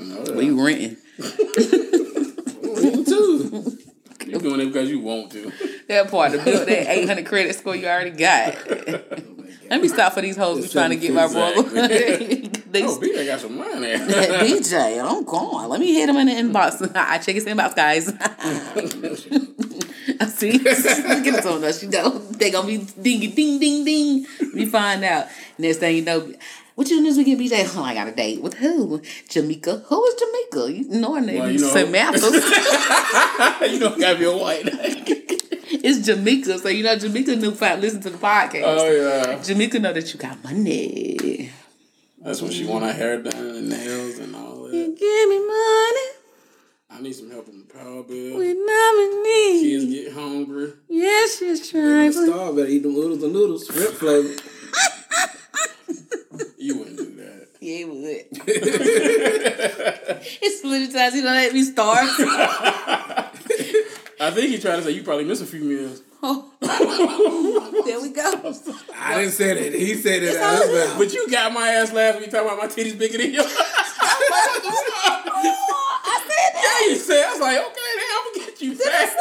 You 0.41 0.65
renting? 0.65 0.97
You 2.77 3.03
too. 3.05 3.77
You 4.27 4.39
doing 4.39 4.59
it 4.59 4.65
because 4.65 4.89
you 4.89 4.99
want 4.99 5.31
to. 5.31 5.51
That 5.87 6.11
part 6.11 6.33
to 6.33 6.37
build 6.43 6.67
that 6.67 6.89
800 6.91 7.25
credit 7.25 7.55
score 7.55 7.75
you 7.77 7.87
already 7.87 8.11
got. 8.11 8.55
Oh, 9.69 9.71
Let 9.71 9.81
me 9.81 9.87
stop 9.89 10.13
for 10.13 10.21
these 10.21 10.37
hoes 10.37 10.63
who 10.63 10.69
trying 10.69 10.91
to 10.91 10.95
get 10.95 11.13
my 11.13 11.27
brother. 11.27 11.61
they, 11.63 12.83
Oh, 12.83 12.97
BJ 12.97 13.25
got 13.25 13.39
some 13.41 13.57
money. 13.57 13.95
DJ, 13.95 15.03
I'm 15.03 15.25
gone. 15.25 15.67
Let 15.69 15.81
me 15.81 15.93
hit 15.93 16.07
him 16.07 16.15
in 16.15 16.27
the 16.27 16.33
inbox. 16.33 16.89
I 16.95 17.17
check 17.17 17.35
his 17.35 17.43
inbox, 17.45 17.75
guys. 17.75 18.07
I 20.19 20.25
see. 20.27 20.57
Get 20.59 20.67
it 21.35 21.45
on 21.45 21.63
us. 21.65 21.83
You 21.83 21.89
know, 21.89 22.17
they 22.17 22.49
gonna 22.51 22.65
be 22.67 22.77
ding, 22.77 23.19
ding, 23.35 23.59
ding, 23.59 23.83
ding. 23.83 24.25
We 24.53 24.65
find 24.67 25.03
out. 25.03 25.27
Next 25.57 25.77
thing 25.79 25.97
you 25.97 26.01
know, 26.03 26.33
what 26.77 26.87
you 26.91 26.97
do 26.99 27.05
this 27.05 27.17
weekend, 27.17 27.41
BJ? 27.41 27.75
Oh, 27.75 27.81
I 27.81 27.95
got 27.95 28.07
a 28.07 28.11
date 28.11 28.39
with 28.39 28.53
who? 28.53 29.01
Jamaica. 29.29 29.77
Who 29.87 30.05
is 30.05 30.13
Jamaica? 30.13 30.73
You 30.73 30.99
know 31.01 31.15
her 31.15 31.21
name. 31.21 31.39
Well, 31.39 31.49
you 31.49 31.57
know- 31.57 31.69
Samantha. 31.69 32.27
you 33.67 33.79
don't 33.79 33.99
gotta 33.99 34.19
be 34.19 34.25
a 34.25 34.37
white. 34.37 34.61
it's 34.69 36.05
Jamaica. 36.05 36.59
So 36.59 36.69
you 36.69 36.83
know 36.83 36.95
Jamaica 36.95 37.35
knew 37.37 37.49
find 37.49 37.81
listen 37.81 37.99
to 38.01 38.11
the 38.11 38.19
podcast. 38.19 38.61
oh 38.63 38.91
yeah. 38.91 39.41
Jamaica 39.41 39.79
know 39.79 39.91
that 39.91 40.13
you 40.13 40.19
got 40.19 40.43
money. 40.43 41.51
That's 42.19 42.43
when 42.43 42.51
she 42.51 42.63
want 42.67 42.85
her 42.85 42.93
hair 42.93 43.23
done 43.23 43.33
and 43.55 43.69
nails 43.69 44.19
and 44.19 44.35
all 44.35 44.65
that. 44.65 44.75
You 44.75 44.95
Give 44.95 45.29
me 45.29 45.39
money 45.39 46.07
I 46.91 47.01
need 47.01 47.13
some 47.13 47.31
help 47.31 47.49
on 47.49 47.65
the 47.67 47.73
power 47.73 48.03
bill. 48.03 48.39
in 48.39 49.23
need. 49.23 49.61
Kids 49.63 49.85
get 49.85 50.13
hungry. 50.13 50.73
Yes, 50.89 51.39
she's 51.39 51.71
trying. 51.71 52.11
Star 52.11 52.53
better 52.53 52.67
eat 52.67 52.83
them 52.83 52.93
noodles 52.93 53.23
and 53.23 53.33
noodles, 53.33 53.65
shrimp 53.65 53.95
flavor. 53.95 54.29
You 56.57 56.77
wouldn't 56.79 56.97
do 56.97 57.05
that. 57.17 57.47
Yeah, 57.59 57.77
it 57.81 57.87
would. 57.89 58.27
it's 60.43 60.61
plenty 60.61 60.93
times 60.93 61.15
you 61.15 61.21
don't 61.23 61.33
let 61.33 61.51
me 61.53 61.63
starve. 61.63 62.07
I 64.19 64.31
think 64.31 64.49
he 64.51 64.59
tried 64.59 64.75
to 64.77 64.83
say 64.83 64.91
you 64.91 65.01
probably 65.03 65.23
missed 65.25 65.41
a 65.41 65.45
few 65.47 65.61
meals. 65.63 66.01
Oh. 66.23 66.49
there 67.85 67.99
we 68.01 68.09
go. 68.09 68.53
I 68.95 69.15
didn't 69.19 69.33
say 69.33 69.53
that. 69.53 69.73
He 69.79 69.93
said 69.95 70.23
it. 70.23 70.29
It's 70.29 70.37
out 70.37 70.55
all 70.55 70.67
his 70.67 70.87
mouth. 70.89 70.97
But 70.97 71.13
you 71.13 71.29
got 71.29 71.51
my 71.53 71.67
ass 71.69 71.91
last 71.93 72.19
week 72.19 72.31
talking 72.31 72.47
about 72.47 72.57
my 72.57 72.65
titties 72.67 72.97
bigger 72.97 73.19
than 73.19 73.33
yours. 73.33 73.45
Oh, 73.45 73.61
I 76.03 76.19
said 76.27 76.51
that. 76.53 76.81
yeah, 76.81 76.89
you 76.89 76.95
said. 76.99 77.23
I 77.23 77.31
was 77.31 77.39
like, 77.41 77.57
okay, 77.57 77.91
then 77.97 78.07
I'm 78.15 78.23
gonna 78.33 78.45
get 78.45 78.61
you 78.61 78.73
fast. 78.75 79.15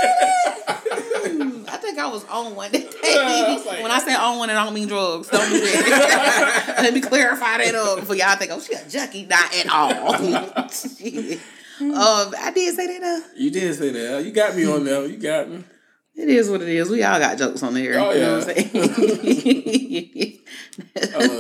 I 1.77 1.79
think 1.79 1.99
I 1.99 2.07
was 2.09 2.25
on 2.25 2.55
one 2.57 2.71
day. 2.73 2.89
I 3.05 3.63
like- 3.67 3.83
when 3.83 3.91
I 3.91 3.99
say 3.99 4.15
on 4.15 4.39
one, 4.39 4.49
I 4.49 4.65
don't 4.65 4.73
mean 4.73 4.89
drugs. 4.89 5.29
Don't 5.29 5.49
do 5.51 5.61
that. 5.61 6.75
Let 6.83 6.95
me 6.95 7.01
clarify 7.03 7.59
that 7.59 7.75
up 7.75 8.01
for 8.01 8.15
y'all 8.15 8.35
think, 8.37 8.51
oh, 8.53 8.61
she 8.61 8.73
a 8.75 8.83
junkie. 8.89 9.27
Not 9.27 9.55
at 9.55 9.69
all. 9.71 10.69
Shit. 10.69 11.39
um, 11.81 12.35
I 12.39 12.51
did 12.55 12.75
say 12.75 12.87
that 12.87 13.01
though. 13.01 13.21
You 13.39 13.51
did 13.51 13.75
say 13.75 13.91
that. 13.91 14.25
You 14.25 14.33
got 14.33 14.57
me 14.57 14.65
on 14.67 14.85
there. 14.85 15.05
You 15.07 15.19
got 15.19 15.49
me. 15.51 15.63
It 16.15 16.31
is 16.31 16.49
what 16.49 16.63
it 16.63 16.69
is. 16.71 16.89
We 16.89 17.03
all 17.03 17.19
got 17.19 17.37
jokes 17.37 17.63
on 17.63 17.75
there. 17.75 17.99
Oh, 18.01 18.11
you 18.13 18.21
know 18.21 18.39
yeah. 18.39 18.45
what 18.47 18.49
I'm 18.49 18.55
saying? 18.55 18.71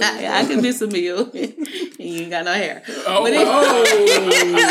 I, 0.02 0.40
I 0.40 0.44
can 0.46 0.60
miss 0.60 0.82
a 0.82 0.86
meal. 0.86 1.30
you 1.34 1.54
ain't 1.98 2.30
got 2.30 2.44
no 2.44 2.52
hair. 2.52 2.82
Oh, 3.06 3.22
But 3.22 3.32
it- 3.32 3.46
oh. 3.48 4.62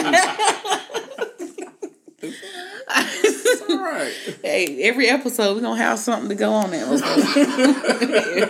Right. 3.69 4.13
hey, 4.41 4.83
every 4.83 5.07
episode 5.07 5.55
we're 5.55 5.61
gonna 5.61 5.77
have 5.81 5.99
something 5.99 6.29
to 6.29 6.35
go 6.35 6.53
on 6.53 6.71
there. 6.71 6.85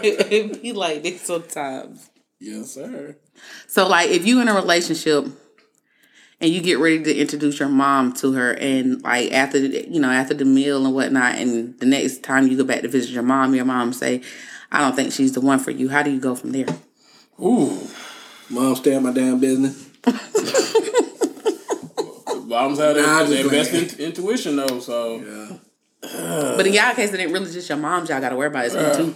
it 0.04 0.62
be 0.62 0.74
like 0.74 1.04
this 1.04 1.22
sometimes. 1.22 2.10
Yes, 2.40 2.72
sir. 2.72 3.16
So 3.68 3.88
like 3.88 4.10
if 4.10 4.26
you 4.26 4.42
in 4.42 4.48
a 4.48 4.54
relationship 4.54 5.26
and 6.42 6.52
you 6.52 6.62
get 6.62 6.80
ready 6.80 7.04
to 7.04 7.16
introduce 7.16 7.60
your 7.60 7.70
mom 7.70 8.14
to 8.14 8.34
her 8.34 8.54
and 8.54 9.02
like 9.04 9.32
after 9.32 9.60
the, 9.60 9.88
you 9.90 10.00
know 10.00 10.10
after 10.10 10.34
the 10.34 10.46
meal 10.46 10.86
and 10.86 10.94
whatnot 10.94 11.36
and 11.36 11.80
the 11.80 11.86
next 11.86 12.24
time 12.24 12.48
you 12.48 12.58
go 12.58 12.64
back 12.64 12.82
to 12.82 12.88
visit 12.88 13.12
your 13.12 13.24
mom 13.24 13.56
your 13.56 13.64
mom 13.64 13.94
say 13.94 14.22
i 14.72 14.80
don't 14.82 14.96
think 14.96 15.14
she's 15.14 15.32
the 15.32 15.40
one 15.40 15.60
for 15.60 15.72
you 15.72 15.88
how 15.88 16.04
do 16.04 16.12
you 16.12 16.20
go 16.20 16.36
from 16.36 16.52
there 16.52 16.68
Ooh. 17.40 17.88
Mom, 18.50 18.76
stay 18.76 18.96
in 18.96 19.04
my 19.04 19.12
damn 19.12 19.40
business. 19.40 19.90
Moms 22.56 22.80
have 22.80 22.96
Nah, 22.98 23.20
I'm 23.22 23.30
their, 23.30 23.44
just 23.44 23.72
their 23.72 23.82
best 23.84 24.00
in- 24.00 24.06
intuition 24.06 24.56
though, 24.56 24.80
so 24.80 25.22
Yeah. 25.22 25.58
but 26.58 26.66
in 26.68 26.74
y'all 26.74 26.94
case 26.96 27.14
it 27.14 27.20
ain't 27.20 27.32
really 27.32 27.52
just 27.52 27.68
your 27.70 27.78
moms 27.78 28.10
y'all 28.10 28.22
gotta 28.22 28.36
worry 28.36 28.48
about 28.48 28.66
it's 28.66 28.76
me 28.76 28.94
too 28.96 29.16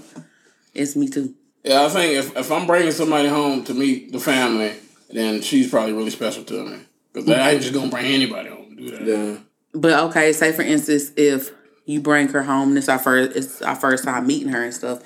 it's 0.74 0.96
me 0.96 1.08
too 1.10 1.34
yeah, 1.64 1.84
I 1.86 1.90
think 1.90 2.14
if, 2.14 2.38
if 2.38 2.52
I'm 2.52 2.66
bringing 2.66 2.92
somebody 2.92 3.28
home 3.28 3.66
to 3.66 3.74
meet 3.74 4.14
the 4.14 4.20
family, 4.20 4.72
then 5.10 5.42
she's 5.42 5.70
probably 5.70 5.92
really 5.92 6.10
special 6.10 6.46
to 6.46 6.64
me. 6.66 6.78
Because 7.12 7.30
I 7.30 7.52
ain't 7.52 7.62
just 7.62 7.74
gonna 7.74 7.90
bring 7.92 8.06
anybody 8.06 8.48
home 8.50 8.70
to 8.70 8.76
do 8.76 8.92
that. 8.92 9.02
Yeah. 9.06 9.38
but 9.74 9.92
okay 10.10 10.32
say 10.34 10.52
for 10.52 10.62
instance 10.62 11.12
if 11.18 11.52
you 11.86 12.00
bring 12.02 12.28
her 12.30 12.44
home 12.44 12.76
this 12.76 12.88
our 12.90 12.98
first 13.00 13.36
it's 13.36 13.62
our 13.62 13.76
first 13.76 14.04
time 14.06 14.26
meeting 14.28 14.50
her 14.50 14.64
and 14.64 14.74
stuff 14.74 15.02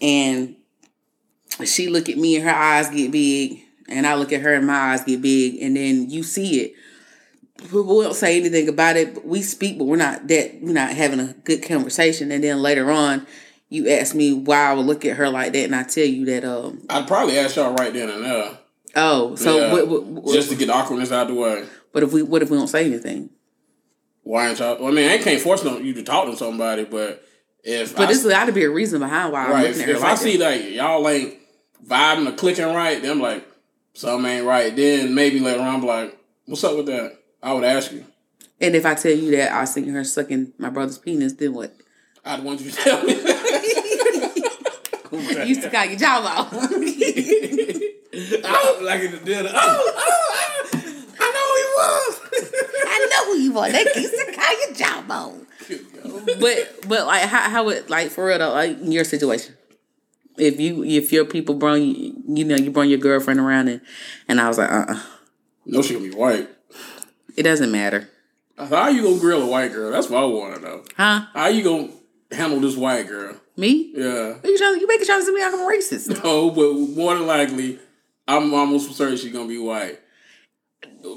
and 0.00 0.56
she 1.64 1.88
look 1.88 2.08
at 2.08 2.16
me 2.18 2.36
and 2.36 2.44
her 2.44 2.54
eyes 2.54 2.88
get 2.90 3.10
big 3.10 3.60
and 3.88 4.06
i 4.06 4.14
look 4.14 4.32
at 4.32 4.40
her 4.42 4.52
and 4.54 4.66
my 4.66 4.92
eyes 4.92 5.02
get 5.04 5.22
big 5.22 5.60
and 5.62 5.76
then 5.76 6.10
you 6.10 6.22
see 6.22 6.60
it 6.60 6.72
we 7.72 7.80
won't 7.82 8.14
say 8.14 8.38
anything 8.38 8.68
about 8.68 8.96
it 8.96 9.14
but 9.14 9.26
we 9.26 9.42
speak 9.42 9.78
but 9.78 9.84
we're 9.84 9.96
not 9.96 10.26
that 10.28 10.58
we're 10.62 10.72
not 10.72 10.90
having 10.90 11.20
a 11.20 11.32
good 11.44 11.62
conversation 11.62 12.30
and 12.30 12.42
then 12.44 12.62
later 12.62 12.90
on 12.90 13.26
you 13.68 13.88
ask 13.88 14.14
me 14.14 14.32
why 14.32 14.70
i 14.70 14.72
would 14.72 14.86
look 14.86 15.04
at 15.04 15.16
her 15.16 15.28
like 15.28 15.52
that 15.52 15.64
and 15.64 15.74
i 15.74 15.82
tell 15.82 16.04
you 16.04 16.24
that 16.24 16.44
um 16.44 16.80
I'd 16.88 17.06
probably 17.08 17.38
ask 17.38 17.56
y'all 17.56 17.74
right 17.74 17.92
then 17.92 18.08
and 18.08 18.24
there. 18.24 18.58
oh 18.96 19.34
so 19.34 19.58
Yeah, 19.58 19.72
what, 19.72 19.88
what, 19.88 20.02
what, 20.04 20.34
just 20.34 20.50
to 20.50 20.56
get 20.56 20.66
the 20.66 20.72
awkwardness 20.74 21.10
out 21.12 21.28
of 21.28 21.34
the 21.34 21.40
way. 21.40 21.64
but 21.92 22.02
if 22.02 22.12
we 22.12 22.22
what 22.22 22.42
if 22.42 22.50
we 22.50 22.56
don't 22.56 22.68
say 22.68 22.84
anything 22.86 23.30
Why 24.22 24.48
ain't 24.50 24.58
y'all? 24.58 24.86
I 24.86 24.90
mean, 24.90 25.10
I 25.10 25.18
can't 25.18 25.40
force 25.40 25.64
you 25.64 25.94
to 25.94 26.02
talk 26.02 26.26
to 26.30 26.36
somebody, 26.36 26.84
but 26.84 27.24
if 27.64 27.96
but 27.96 28.08
I, 28.08 28.12
this 28.12 28.24
got 28.24 28.44
to 28.44 28.52
be 28.52 28.64
a 28.64 28.70
reason 28.70 29.00
behind 29.00 29.32
why 29.32 29.46
i'm 29.46 29.50
right, 29.52 29.66
looking 29.66 29.82
if, 29.82 29.82
at 29.82 29.88
her 29.88 29.94
if 29.96 30.02
like 30.02 30.10
I 30.10 30.14
that. 30.14 30.22
see 30.22 30.38
like 30.38 30.70
y'all 30.70 31.08
ain't 31.08 31.34
vibing 31.86 32.28
or 32.28 32.32
clicking 32.36 32.64
right, 32.66 33.00
then 33.02 33.12
I'm 33.12 33.20
like, 33.20 33.46
something 33.94 34.30
ain't 34.30 34.46
right. 34.46 34.74
Then 34.74 35.14
maybe 35.14 35.40
later 35.40 35.60
on, 35.60 35.76
I'm 35.76 35.82
like, 35.86 36.16
what's 36.46 36.62
up 36.64 36.76
with 36.76 36.86
that? 36.86 37.17
I 37.42 37.52
would 37.52 37.64
ask 37.64 37.92
you. 37.92 38.04
and 38.60 38.74
if 38.74 38.84
i 38.86 38.94
tell 38.94 39.12
you 39.12 39.30
that 39.32 39.52
i 39.52 39.64
seen 39.64 39.88
her 39.88 40.04
sucking 40.04 40.52
my 40.58 40.70
brother's 40.70 40.98
penis 40.98 41.34
then 41.34 41.52
what 41.54 41.74
I'd 42.24 42.42
want 42.44 42.60
you 42.60 42.70
to 42.70 42.76
tell 42.76 43.02
me. 43.04 43.14
you 45.12 45.42
used 45.44 45.62
to 45.62 45.68
got 45.70 45.88
your 45.88 45.98
job 45.98 46.24
out 46.26 46.48
Oh, 46.52 46.58
like 48.82 49.02
in 49.02 49.12
the 49.12 49.18
dinner. 49.24 49.50
Oh, 49.52 49.92
oh, 49.96 50.34
I 51.20 51.32
know 51.32 51.46
who 51.48 51.56
he 51.62 51.68
was. 51.78 52.20
I 52.86 53.08
know 53.10 53.24
who 53.32 53.38
you 53.40 53.58
are. 53.58 53.70
They 53.70 53.84
used 54.00 54.14
to 54.14 54.32
call 54.34 54.66
your 54.66 54.74
job 54.74 55.10
on. 55.10 55.46
But 56.40 56.88
but 56.88 57.06
like 57.06 57.22
how 57.28 57.48
how 57.48 57.64
would 57.66 57.88
like 57.88 58.10
for 58.10 58.26
real 58.26 58.38
though 58.38 58.52
like 58.52 58.78
in 58.80 58.90
your 58.92 59.04
situation, 59.04 59.54
if 60.36 60.58
you 60.58 60.84
if 60.84 61.12
your 61.12 61.24
people 61.24 61.54
bring 61.54 62.22
you 62.26 62.44
know 62.44 62.56
you 62.56 62.70
bring 62.70 62.90
your 62.90 62.98
girlfriend 62.98 63.40
around 63.40 63.68
and 63.68 63.80
and 64.26 64.40
I 64.40 64.48
was 64.48 64.58
like 64.58 64.70
uh 64.70 64.84
uh 64.88 65.00
no, 65.64 65.82
she 65.82 65.94
gonna 65.94 66.08
be 66.08 66.14
white. 66.14 66.48
It 67.38 67.42
doesn't 67.44 67.70
matter 67.70 68.08
How 68.58 68.88
you 68.88 69.02
gonna 69.02 69.18
grill 69.20 69.42
a 69.42 69.46
white 69.46 69.72
girl? 69.72 69.90
That's 69.92 70.08
what 70.10 70.22
I 70.22 70.26
want 70.26 70.56
to 70.56 70.60
know. 70.60 70.84
huh 70.96 71.26
How 71.34 71.46
you 71.48 71.62
gonna 71.62 71.88
handle 72.32 72.60
this 72.60 72.76
white 72.76 73.06
girl? 73.08 73.34
me 73.56 73.92
Yeah. 73.94 74.36
you 74.44 74.58
trying 74.58 74.80
you 74.80 74.86
making 74.86 75.06
trying 75.06 75.20
to 75.20 75.26
see 75.26 75.32
me 75.34 75.42
like 75.42 75.54
I'm 75.54 75.60
racist 75.60 76.22
No, 76.24 76.50
but 76.50 76.72
more 76.96 77.14
than 77.14 77.26
likely, 77.26 77.78
I'm 78.26 78.52
almost 78.54 78.92
certain 78.94 79.16
she's 79.16 79.32
gonna 79.32 79.48
be 79.48 79.58
white. 79.58 79.98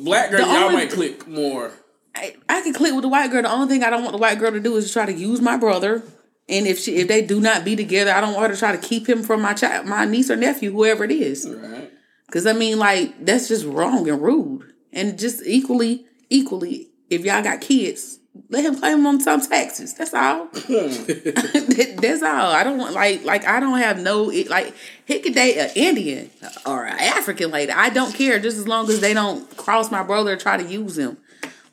Black 0.03 0.31
girl, 0.31 0.39
The 0.41 0.45
y'all 0.53 0.63
only- 0.63 0.75
might 0.75 0.91
click 0.91 1.27
more. 1.27 1.71
I, 2.15 2.35
I 2.49 2.61
can 2.61 2.73
click 2.73 2.93
with 2.93 3.03
the 3.03 3.07
white 3.07 3.31
girl 3.31 3.41
the 3.43 3.51
only 3.51 3.67
thing 3.67 3.83
I 3.83 3.89
don't 3.89 4.01
want 4.01 4.11
the 4.13 4.17
white 4.17 4.37
girl 4.37 4.51
to 4.51 4.59
do 4.59 4.75
is 4.75 4.91
try 4.91 5.05
to 5.05 5.13
use 5.13 5.39
my 5.39 5.55
brother 5.55 6.03
and 6.49 6.67
if 6.67 6.77
she 6.79 6.97
if 6.97 7.07
they 7.07 7.21
do 7.21 7.39
not 7.39 7.63
be 7.63 7.75
together 7.77 8.11
I 8.11 8.19
don't 8.19 8.33
want 8.33 8.47
her 8.49 8.53
to 8.53 8.59
try 8.59 8.75
to 8.75 8.77
keep 8.77 9.07
him 9.07 9.23
from 9.23 9.41
my 9.41 9.53
child 9.53 9.85
my 9.85 10.03
niece 10.03 10.29
or 10.29 10.35
nephew 10.35 10.71
whoever 10.73 11.05
it 11.05 11.11
is 11.11 11.47
Right. 11.49 11.89
Cause 12.29 12.45
I 12.45 12.51
mean, 12.53 12.79
like 12.79 13.25
that's 13.25 13.47
just 13.47 13.65
wrong 13.65 14.09
and 14.09 14.21
rude, 14.21 14.73
and 14.93 15.17
just 15.19 15.41
equally, 15.45 16.05
equally, 16.31 16.89
if 17.09 17.23
y'all 17.23 17.43
got 17.43 17.61
kids, 17.61 18.19
let 18.49 18.65
him 18.65 18.79
claim 18.79 18.97
them 18.97 19.07
on 19.07 19.19
some 19.19 19.41
taxes. 19.41 19.93
That's 19.93 20.13
all. 20.13 20.45
That's 20.55 22.23
all. 22.23 22.51
I 22.51 22.63
don't 22.63 22.77
want 22.77 22.93
like 22.93 23.23
like 23.23 23.45
I 23.45 23.59
don't 23.59 23.77
have 23.77 23.99
no 23.99 24.31
it, 24.31 24.49
like 24.49 24.73
he 25.05 25.19
could 25.19 25.35
date 25.35 25.57
an 25.57 25.69
Indian 25.75 26.29
or 26.65 26.85
an 26.85 26.97
African 26.99 27.51
lady. 27.51 27.71
I 27.71 27.89
don't 27.89 28.15
care 28.15 28.39
just 28.39 28.57
as 28.57 28.67
long 28.67 28.89
as 28.89 29.01
they 29.01 29.13
don't 29.13 29.55
cross 29.57 29.91
my 29.91 30.01
brother 30.01 30.33
or 30.33 30.37
try 30.37 30.57
to 30.57 30.63
use 30.63 30.97
him. 30.97 31.17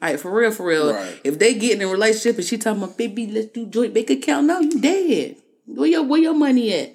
Like 0.02 0.18
for 0.18 0.32
real, 0.32 0.50
for 0.50 0.66
real. 0.66 0.92
Right. 0.92 1.20
If 1.24 1.38
they 1.38 1.54
get 1.54 1.80
in 1.80 1.86
a 1.86 1.90
relationship 1.90 2.36
and 2.36 2.44
she 2.44 2.58
talking 2.58 2.82
about 2.82 2.98
baby, 2.98 3.26
let's 3.28 3.48
do 3.48 3.66
joint 3.66 3.94
bank 3.94 4.10
account. 4.10 4.46
No, 4.46 4.60
you 4.60 4.80
dead. 4.80 5.36
Where 5.66 5.88
your 5.88 6.02
where 6.02 6.20
your 6.20 6.34
money 6.34 6.74
at? 6.74 6.94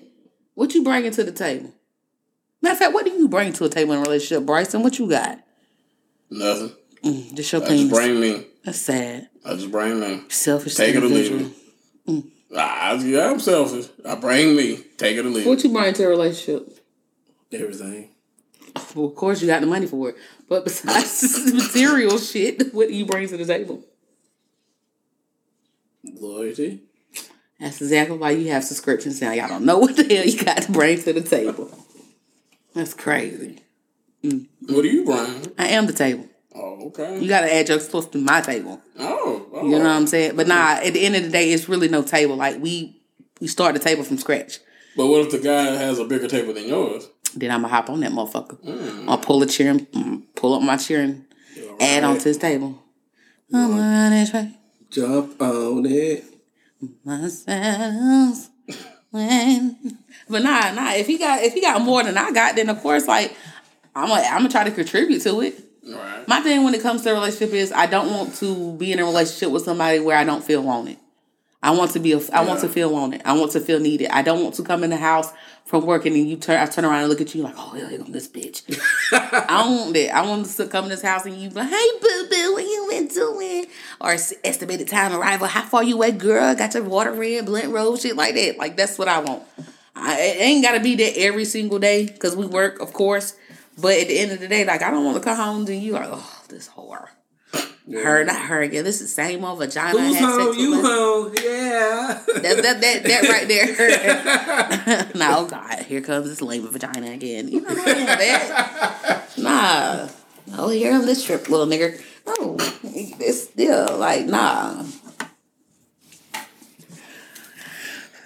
What 0.56 0.74
you 0.74 0.84
bringing 0.84 1.12
to 1.12 1.24
the 1.24 1.32
table? 1.32 1.74
Matter 2.62 2.74
of 2.74 2.80
fact, 2.80 2.94
what 2.94 3.06
do 3.06 3.12
you 3.12 3.28
bring 3.28 3.52
to 3.54 3.66
a 3.66 3.70
table 3.70 3.94
in 3.94 4.00
a 4.00 4.02
relationship, 4.02 4.46
Bryson? 4.46 4.84
What 4.84 5.00
you 5.00 5.10
got? 5.10 5.40
Nothing. 6.30 6.72
Mm, 7.04 7.34
just 7.34 7.52
your 7.52 7.62
I 7.64 7.68
just 7.68 7.78
penis. 7.78 7.94
bring 7.98 8.20
me. 8.20 8.46
That's 8.64 8.80
sad. 8.80 9.30
I 9.46 9.54
just 9.56 9.72
bring 9.72 10.00
me. 10.00 10.22
Selfish 10.30 10.76
Take 10.76 10.96
it 10.96 11.04
or 11.04 11.08
leave 11.08 11.32
individual. 11.32 11.52
Mm. 12.08 12.26
it. 12.50 12.58
I, 12.58 12.94
yeah, 12.94 13.32
I'm 13.32 13.40
selfish. 13.40 13.88
I 14.06 14.16
bring 14.16 14.56
me. 14.56 14.78
Take 14.98 15.18
it 15.18 15.26
or 15.26 15.30
leave 15.30 15.46
it. 15.46 15.50
What 15.50 15.64
you 15.64 15.72
bring 15.72 15.94
to 15.94 16.06
a 16.06 16.10
relationship? 16.10 16.80
Everything. 17.52 18.10
Well, 18.96 19.06
of 19.06 19.16
course 19.16 19.42
you 19.42 19.48
got 19.48 19.62
the 19.62 19.68
money 19.68 19.86
for 19.86 20.10
it. 20.10 20.16
But 20.48 20.64
besides 20.64 21.22
this 21.22 21.54
material 21.54 22.18
shit, 22.18 22.74
what 22.74 22.88
do 22.88 22.94
you 22.94 23.06
bring 23.06 23.28
to 23.28 23.38
the 23.38 23.46
table? 23.46 23.84
Loyalty. 26.04 26.82
That's 27.60 27.82
exactly 27.82 28.18
why 28.18 28.32
you 28.32 28.50
have 28.52 28.64
subscriptions 28.64 29.22
now. 29.22 29.32
Y'all 29.32 29.48
don't 29.48 29.66
know 29.66 29.78
what 29.78 29.96
the 29.96 30.04
hell 30.04 30.26
you 30.26 30.44
got 30.44 30.64
to 30.64 30.72
bring 30.72 31.02
to 31.04 31.14
the 31.14 31.22
table. 31.22 31.70
That's 32.74 32.94
crazy. 32.94 33.60
Mm. 34.24 34.48
What 34.68 34.82
do 34.82 34.90
you 34.90 35.06
bring? 35.06 35.52
I 35.58 35.68
am 35.70 35.86
the 35.86 35.94
table. 35.94 36.28
Oh, 36.56 36.88
okay. 36.88 37.20
You 37.20 37.28
got 37.28 37.42
to 37.42 37.54
add 37.54 37.70
your 37.70 37.80
stuff 37.80 38.12
to 38.12 38.18
my 38.18 38.42
table. 38.42 38.82
Oh, 39.00 39.48
oh. 39.54 39.66
You 39.66 39.72
know 39.72 39.86
what 39.86 39.88
I'm 39.88 40.08
saying? 40.08 40.36
But 40.36 40.48
nah, 40.48 40.80
at 40.84 40.94
the 40.94 41.06
end 41.06 41.16
of 41.16 41.24
the 41.24 41.30
day, 41.30 41.52
it's 41.52 41.68
really 41.68 41.88
no 41.88 42.04
table. 42.04 42.36
Like 42.36 42.62
we 42.62 43.02
we 43.42 43.48
start 43.48 43.74
the 43.74 43.80
table 43.80 44.04
from 44.04 44.18
scratch. 44.18 44.60
But 44.96 45.08
what 45.08 45.22
if 45.22 45.32
the 45.32 45.40
guy 45.40 45.64
has 45.64 46.00
a 46.00 46.06
bigger 46.06 46.28
table 46.28 46.54
than 46.54 46.68
yours? 46.68 47.10
Then 47.36 47.50
I'ma 47.50 47.68
hop 47.68 47.90
on 47.90 48.02
that 48.02 48.12
motherfucker. 48.12 49.08
I'll 49.08 49.18
pull 49.18 49.42
a 49.42 49.48
chair 49.48 49.72
and 49.72 49.92
mm, 49.92 50.24
pull 50.36 50.54
up 50.54 50.62
my 50.62 50.78
chair 50.78 51.02
and 51.02 51.26
add 51.80 52.04
onto 52.04 52.26
his 52.26 52.38
table. 52.38 52.80
I'm 53.52 53.72
around 53.78 54.12
this 54.12 54.32
way. 54.34 54.52
Jump 54.92 55.42
on 55.42 55.86
it. 55.88 56.24
myself 57.04 58.50
when 59.10 59.98
but 60.30 60.42
nah 60.44 60.72
nah 60.74 60.94
if 60.94 61.08
he 61.08 61.18
got 61.18 61.42
if 61.44 61.54
he 61.54 61.62
got 61.62 61.82
more 61.82 62.04
than 62.04 62.18
I 62.18 62.32
got 62.32 62.56
then 62.56 62.70
of 62.70 62.82
course 62.82 63.08
like 63.08 63.36
I'm 63.96 64.08
gonna 64.10 64.22
I'm 64.24 64.38
gonna 64.40 64.50
try 64.50 64.64
to 64.64 64.72
contribute 64.72 65.22
to 65.22 65.42
it. 65.42 65.56
Right. 65.86 66.28
My 66.28 66.40
thing 66.40 66.64
when 66.64 66.74
it 66.74 66.82
comes 66.82 67.04
to 67.04 67.12
a 67.12 67.14
relationship 67.14 67.54
is 67.54 67.72
I 67.72 67.88
don't 67.88 68.10
want 68.10 68.36
to 68.36 68.74
be 68.74 68.92
in 68.92 69.00
a 69.00 69.06
relationship 69.06 69.52
with 69.52 69.64
somebody 69.64 70.00
where 70.00 70.18
I 70.18 70.24
don't 70.24 70.44
feel 70.44 70.64
wanted. 70.64 70.98
I 71.62 71.72
want 71.72 71.92
to 71.92 72.00
be 72.00 72.12
a, 72.12 72.20
I 72.34 72.44
want 72.44 72.60
to 72.60 72.70
feel 72.70 72.92
wanted. 72.92 73.22
I 73.24 73.34
want 73.34 73.54
to 73.54 73.62
feel 73.62 73.80
needed. 73.80 74.10
I 74.12 74.22
don't 74.22 74.44
want 74.44 74.56
to 74.56 74.64
come 74.64 74.84
in 74.84 74.90
the 74.90 74.98
house 74.98 75.32
from 75.66 75.86
work 75.86 76.06
and 76.06 76.14
then 76.14 76.28
you 76.28 76.36
turn 76.36 76.60
I 76.60 76.66
turn 76.66 76.84
around 76.84 77.00
and 77.00 77.10
look 77.10 77.22
at 77.22 77.34
you 77.34 77.42
like, 77.42 77.56
oh 77.58 77.70
hell, 77.70 77.88
here 77.88 78.00
come 78.00 78.12
this 78.12 78.28
bitch. 78.28 78.64
I 79.14 79.64
don't 79.64 79.78
want 79.78 79.94
that. 79.94 80.14
I 80.14 80.28
want 80.28 80.46
to 80.46 80.68
come 80.68 80.86
in 80.86 80.90
this 80.90 81.02
house 81.02 81.26
and 81.26 81.36
you 81.36 81.50
be 81.50 81.56
like, 81.56 81.70
hey 81.70 81.90
boo 82.02 82.28
boo, 82.30 82.54
what 82.54 82.64
you 82.64 82.88
been 82.90 83.08
doing? 83.08 83.68
Or 84.02 84.12
estimated 84.12 84.90
time 84.90 85.14
arrival. 85.14 85.48
How 85.48 85.64
far 85.64 85.84
you 85.84 86.04
at, 86.04 86.18
girl? 86.18 86.54
Got 86.54 86.74
your 86.74 86.84
water 86.84 87.14
red, 87.14 87.46
blunt 87.46 87.70
roll, 87.70 87.96
shit 87.96 88.18
like 88.18 88.36
that. 88.36 88.58
Like 88.58 88.76
that's 88.76 88.98
what 88.98 89.08
I 89.08 89.20
want. 89.20 89.44
I, 89.96 90.20
it 90.20 90.42
ain't 90.42 90.64
gotta 90.64 90.82
be 90.82 90.96
that 90.96 91.18
every 91.18 91.46
single 91.46 91.80
day 91.80 92.08
because 92.08 92.36
we 92.36 92.46
work, 92.46 92.82
of 92.82 92.92
course. 92.92 93.36
But 93.78 93.98
at 93.98 94.08
the 94.08 94.20
end 94.20 94.32
of 94.32 94.40
the 94.40 94.48
day, 94.48 94.66
like 94.66 94.82
I 94.82 94.92
don't 94.92 95.04
want 95.04 95.18
to 95.18 95.24
come 95.24 95.38
home 95.38 95.66
and 95.68 95.82
you 95.82 95.94
like, 95.94 96.10
oh, 96.12 96.42
this 96.50 96.70
whore. 96.70 97.08
Her, 97.92 98.24
not 98.24 98.46
her 98.46 98.62
again. 98.62 98.86
This 98.86 99.02
is 99.02 99.14
the 99.14 99.22
same 99.22 99.44
old 99.44 99.60
vagina. 99.60 100.00
Who's 100.00 100.18
home? 100.18 100.58
You 100.58 100.82
home? 100.82 101.34
Yeah. 101.44 102.24
that, 102.36 102.62
that, 102.64 102.82
that, 102.82 103.04
that 103.04 103.30
right 103.30 103.48
there. 103.48 105.12
nah, 105.16 105.40
oh 105.40 105.48
God, 105.48 105.80
here 105.80 106.00
comes 106.00 106.30
this 106.30 106.42
lame 106.42 106.66
vagina 106.66 107.12
again. 107.12 107.50
You 107.50 107.62
know, 107.62 107.74
what 107.74 107.88
I 107.88 108.06
that. 108.06 109.30
Nah. 109.38 110.08
Oh, 110.54 110.70
here 110.70 110.94
on 110.94 111.06
this 111.06 111.26
trip, 111.26 111.50
little 111.50 111.66
nigger. 111.66 112.02
No, 112.26 112.56
it's 112.84 113.44
still 113.44 113.98
like, 113.98 114.28
nah. 114.28 114.84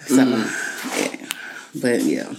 So, 0.06 0.24
mm. 0.24 1.20
yeah. 1.20 1.28
But, 1.80 2.02
yeah. 2.02 2.32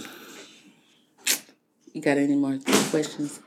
You 1.92 2.00
got 2.00 2.18
any 2.18 2.36
more 2.36 2.58
questions? 2.90 3.40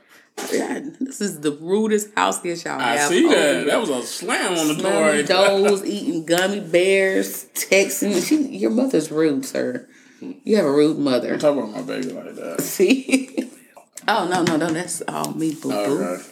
Yeah, 0.52 0.80
this 1.00 1.20
is 1.20 1.40
the 1.40 1.52
rudest 1.52 2.12
house 2.14 2.40
guest 2.40 2.64
y'all 2.64 2.80
I 2.80 2.96
have. 2.96 3.08
see 3.08 3.26
that. 3.28 3.30
here. 3.30 3.64
That 3.66 3.80
was 3.80 3.88
a 3.90 4.02
slam 4.02 4.58
on 4.58 4.68
the 4.68 4.74
door. 4.74 5.24
Slamming 5.24 5.62
there. 5.64 5.86
eating 5.86 6.26
gummy 6.26 6.60
bears, 6.60 7.46
texting. 7.54 8.26
She, 8.26 8.56
your 8.56 8.70
mother's 8.70 9.10
rude, 9.10 9.46
sir. 9.46 9.88
You 10.20 10.56
have 10.56 10.64
a 10.66 10.72
rude 10.72 10.98
mother. 10.98 11.38
Talk 11.38 11.56
about 11.56 11.70
my 11.70 11.82
baby 11.82 12.12
like 12.12 12.34
that. 12.34 12.60
See? 12.62 13.50
oh 14.08 14.28
no, 14.28 14.42
no, 14.42 14.56
no. 14.56 14.72
That's 14.72 15.02
all 15.02 15.32
me, 15.32 15.54
boo 15.54 15.70
boo. 15.70 16.04
Okay. 16.04 16.22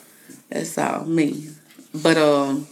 That's 0.50 0.76
all 0.78 1.04
me. 1.04 1.48
But 1.94 2.16
um, 2.16 2.66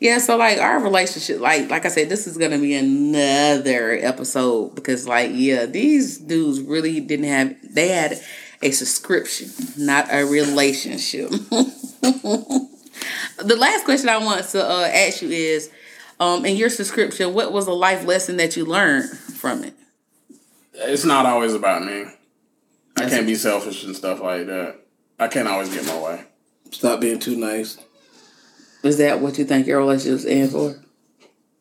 yeah. 0.00 0.18
So 0.18 0.36
like 0.36 0.58
our 0.58 0.80
relationship, 0.80 1.40
like 1.40 1.70
like 1.70 1.84
I 1.84 1.88
said, 1.88 2.08
this 2.08 2.26
is 2.26 2.38
gonna 2.38 2.58
be 2.58 2.74
another 2.74 3.92
episode 4.00 4.74
because 4.74 5.06
like 5.06 5.30
yeah, 5.34 5.66
these 5.66 6.18
dudes 6.18 6.60
really 6.60 7.00
didn't 7.00 7.26
have. 7.26 7.54
They 7.62 7.88
had 7.88 8.20
a 8.62 8.70
subscription, 8.70 9.48
not 9.78 10.08
a 10.10 10.24
relationship. 10.24 11.30
the 12.00 12.68
last 13.56 13.84
question 13.84 14.08
I 14.08 14.18
want 14.18 14.44
to 14.48 14.64
uh, 14.64 14.82
ask 14.92 15.22
you 15.22 15.30
is, 15.30 15.70
um, 16.18 16.44
in 16.44 16.56
your 16.56 16.68
subscription, 16.68 17.32
what 17.32 17.52
was 17.52 17.66
a 17.66 17.72
life 17.72 18.04
lesson 18.04 18.36
that 18.36 18.56
you 18.56 18.64
learned 18.66 19.08
from 19.10 19.64
it? 19.64 19.74
It's 20.74 21.04
not 21.04 21.26
always 21.26 21.54
about 21.54 21.84
me. 21.84 22.04
I 22.96 23.08
can't 23.08 23.26
be 23.26 23.34
selfish 23.34 23.84
and 23.84 23.96
stuff 23.96 24.20
like 24.20 24.46
that. 24.46 24.76
I 25.18 25.28
can't 25.28 25.48
always 25.48 25.72
get 25.72 25.86
my 25.86 25.98
way. 25.98 26.24
Stop 26.70 27.00
being 27.00 27.18
too 27.18 27.36
nice. 27.36 27.78
Is 28.82 28.98
that 28.98 29.20
what 29.20 29.38
you 29.38 29.44
think 29.44 29.66
your 29.66 29.78
relationship's 29.78 30.24
in 30.24 30.48
for? 30.48 30.82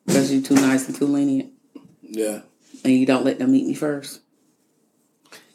Because 0.05 0.31
you're 0.31 0.41
too 0.41 0.55
nice 0.55 0.87
and 0.87 0.95
too 0.97 1.05
lenient, 1.05 1.51
Yeah. 2.01 2.41
and 2.83 2.93
you 2.93 3.05
don't 3.05 3.25
let 3.25 3.39
them 3.39 3.51
meet 3.51 3.67
me 3.67 3.73
first. 3.73 4.21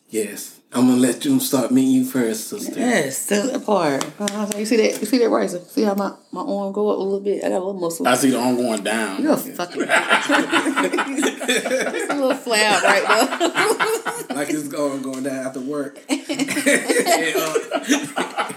Yes. 0.08 0.53
I'm 0.74 0.88
gonna 0.88 1.00
let 1.00 1.24
you 1.24 1.38
start 1.38 1.70
meeting 1.70 1.92
you 1.92 2.04
first, 2.04 2.48
sister. 2.48 2.76
Yes, 2.76 3.26
that 3.26 3.64
part. 3.64 4.04
Uh, 4.18 4.50
you 4.58 4.66
see 4.66 4.76
that? 4.76 5.00
You 5.00 5.06
see 5.06 5.18
that 5.18 5.28
riser? 5.28 5.60
See 5.60 5.82
how 5.82 5.94
my, 5.94 6.12
my 6.32 6.40
arm 6.40 6.72
go 6.72 6.90
up 6.90 6.98
a 6.98 7.00
little 7.00 7.20
bit? 7.20 7.44
I 7.44 7.48
got 7.48 7.58
a 7.58 7.64
little 7.64 7.74
muscle. 7.74 8.08
I 8.08 8.16
see 8.16 8.30
the 8.30 8.40
arm 8.40 8.56
going 8.56 8.82
down. 8.82 9.22
You're 9.22 9.34
a 9.34 9.36
fucking. 9.36 9.86
It's 11.46 12.10
a 12.10 12.14
little 12.14 12.34
flat 12.34 12.82
right 12.82 13.06
there. 13.06 14.34
Like 14.34 14.50
it's 14.50 14.66
going 14.66 15.02
going 15.02 15.22
down 15.22 15.46
after 15.46 15.60
work. 15.60 15.96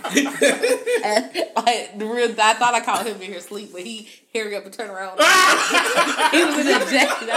like 1.56 1.98
the 1.98 2.06
real, 2.06 2.30
I 2.40 2.54
thought 2.54 2.74
I 2.74 2.80
caught 2.82 3.06
him 3.06 3.16
in 3.22 3.22
here 3.22 3.40
sleep, 3.42 3.72
but 3.74 3.82
he 3.82 4.08
hurry 4.34 4.56
up 4.56 4.64
and 4.66 4.74
turn 4.74 4.90
around. 4.90 5.18
he 6.32 6.46
was 6.46 6.58
in 6.58 6.66
the 6.66 6.88
jacket, 6.90 7.30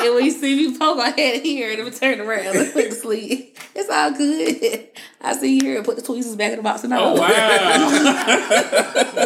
and 0.00 0.14
when 0.14 0.24
you 0.24 0.30
see 0.30 0.68
me 0.68 0.78
poke 0.78 0.98
my 0.98 1.10
head 1.10 1.42
here, 1.42 1.70
and 1.72 1.86
then 1.86 1.92
turn 1.92 2.20
around 2.20 2.56
and 2.56 2.74
went 2.74 2.90
to 2.90 2.94
sleep. 2.94 3.56
It's 3.74 3.90
all 3.90 4.12
good. 4.12 4.88
I 5.20 5.32
see 5.34 5.56
you 5.56 5.60
here 5.62 5.76
and 5.76 5.84
put 5.84 5.96
the 5.96 6.02
tweezers 6.02 6.36
back 6.36 6.50
in 6.50 6.56
the 6.58 6.62
box 6.62 6.84
and 6.84 6.92
all. 6.92 7.16
Oh 7.16 7.20
wow! 7.20 7.28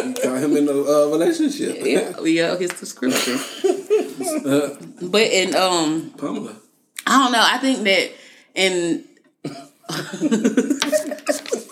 You 0.03 0.13
got 0.13 0.43
him 0.43 0.57
in 0.57 0.67
a 0.67 0.71
uh, 0.71 1.07
relationship. 1.09 1.77
Yeah, 1.81 2.19
yeah, 2.21 2.57
his 2.57 2.71
description. 2.71 3.39
Uh, 4.45 4.75
But 5.01 5.31
in 5.31 5.55
um, 5.55 6.11
Pamela. 6.17 6.55
I 7.05 7.23
don't 7.23 7.31
know. 7.31 7.45
I 7.45 7.57
think 7.57 7.83
that 7.83 8.11
in 8.55 9.03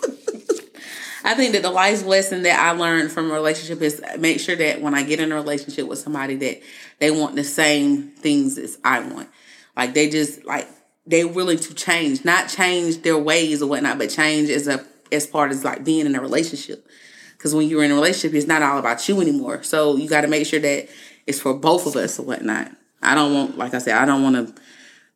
I 1.24 1.34
think 1.34 1.52
that 1.52 1.62
the 1.62 1.70
life 1.70 2.04
lesson 2.04 2.42
that 2.42 2.58
I 2.58 2.72
learned 2.72 3.12
from 3.12 3.30
a 3.30 3.34
relationship 3.34 3.80
is 3.82 4.02
make 4.18 4.40
sure 4.40 4.56
that 4.56 4.80
when 4.80 4.94
I 4.94 5.02
get 5.02 5.20
in 5.20 5.30
a 5.30 5.34
relationship 5.34 5.86
with 5.86 5.98
somebody 5.98 6.36
that 6.36 6.62
they 6.98 7.10
want 7.10 7.36
the 7.36 7.44
same 7.44 8.08
things 8.08 8.58
as 8.58 8.78
I 8.84 9.00
want. 9.00 9.28
Like 9.76 9.94
they 9.94 10.10
just 10.10 10.44
like 10.44 10.68
they're 11.06 11.28
willing 11.28 11.58
to 11.58 11.74
change, 11.74 12.24
not 12.24 12.48
change 12.48 13.02
their 13.02 13.18
ways 13.18 13.62
or 13.62 13.68
whatnot, 13.68 13.98
but 13.98 14.10
change 14.10 14.48
as 14.50 14.66
a 14.68 14.84
as 15.10 15.26
part 15.26 15.50
as 15.50 15.64
like 15.64 15.84
being 15.84 16.06
in 16.06 16.14
a 16.14 16.20
relationship. 16.20 16.86
Because 17.36 17.54
when 17.54 17.68
you're 17.68 17.82
in 17.82 17.90
a 17.90 17.94
relationship, 17.94 18.36
it's 18.36 18.46
not 18.46 18.62
all 18.62 18.78
about 18.78 19.08
you 19.08 19.20
anymore. 19.20 19.62
So 19.62 19.96
you 19.96 20.08
got 20.08 20.20
to 20.20 20.28
make 20.28 20.46
sure 20.46 20.60
that 20.60 20.88
it's 21.26 21.40
for 21.40 21.54
both 21.54 21.86
of 21.86 21.96
us 21.96 22.18
or 22.18 22.22
whatnot. 22.24 22.70
I 23.02 23.16
don't 23.16 23.34
want, 23.34 23.58
like 23.58 23.74
I 23.74 23.78
said, 23.78 23.96
I 23.96 24.04
don't 24.04 24.22
want 24.22 24.36
to 24.36 24.62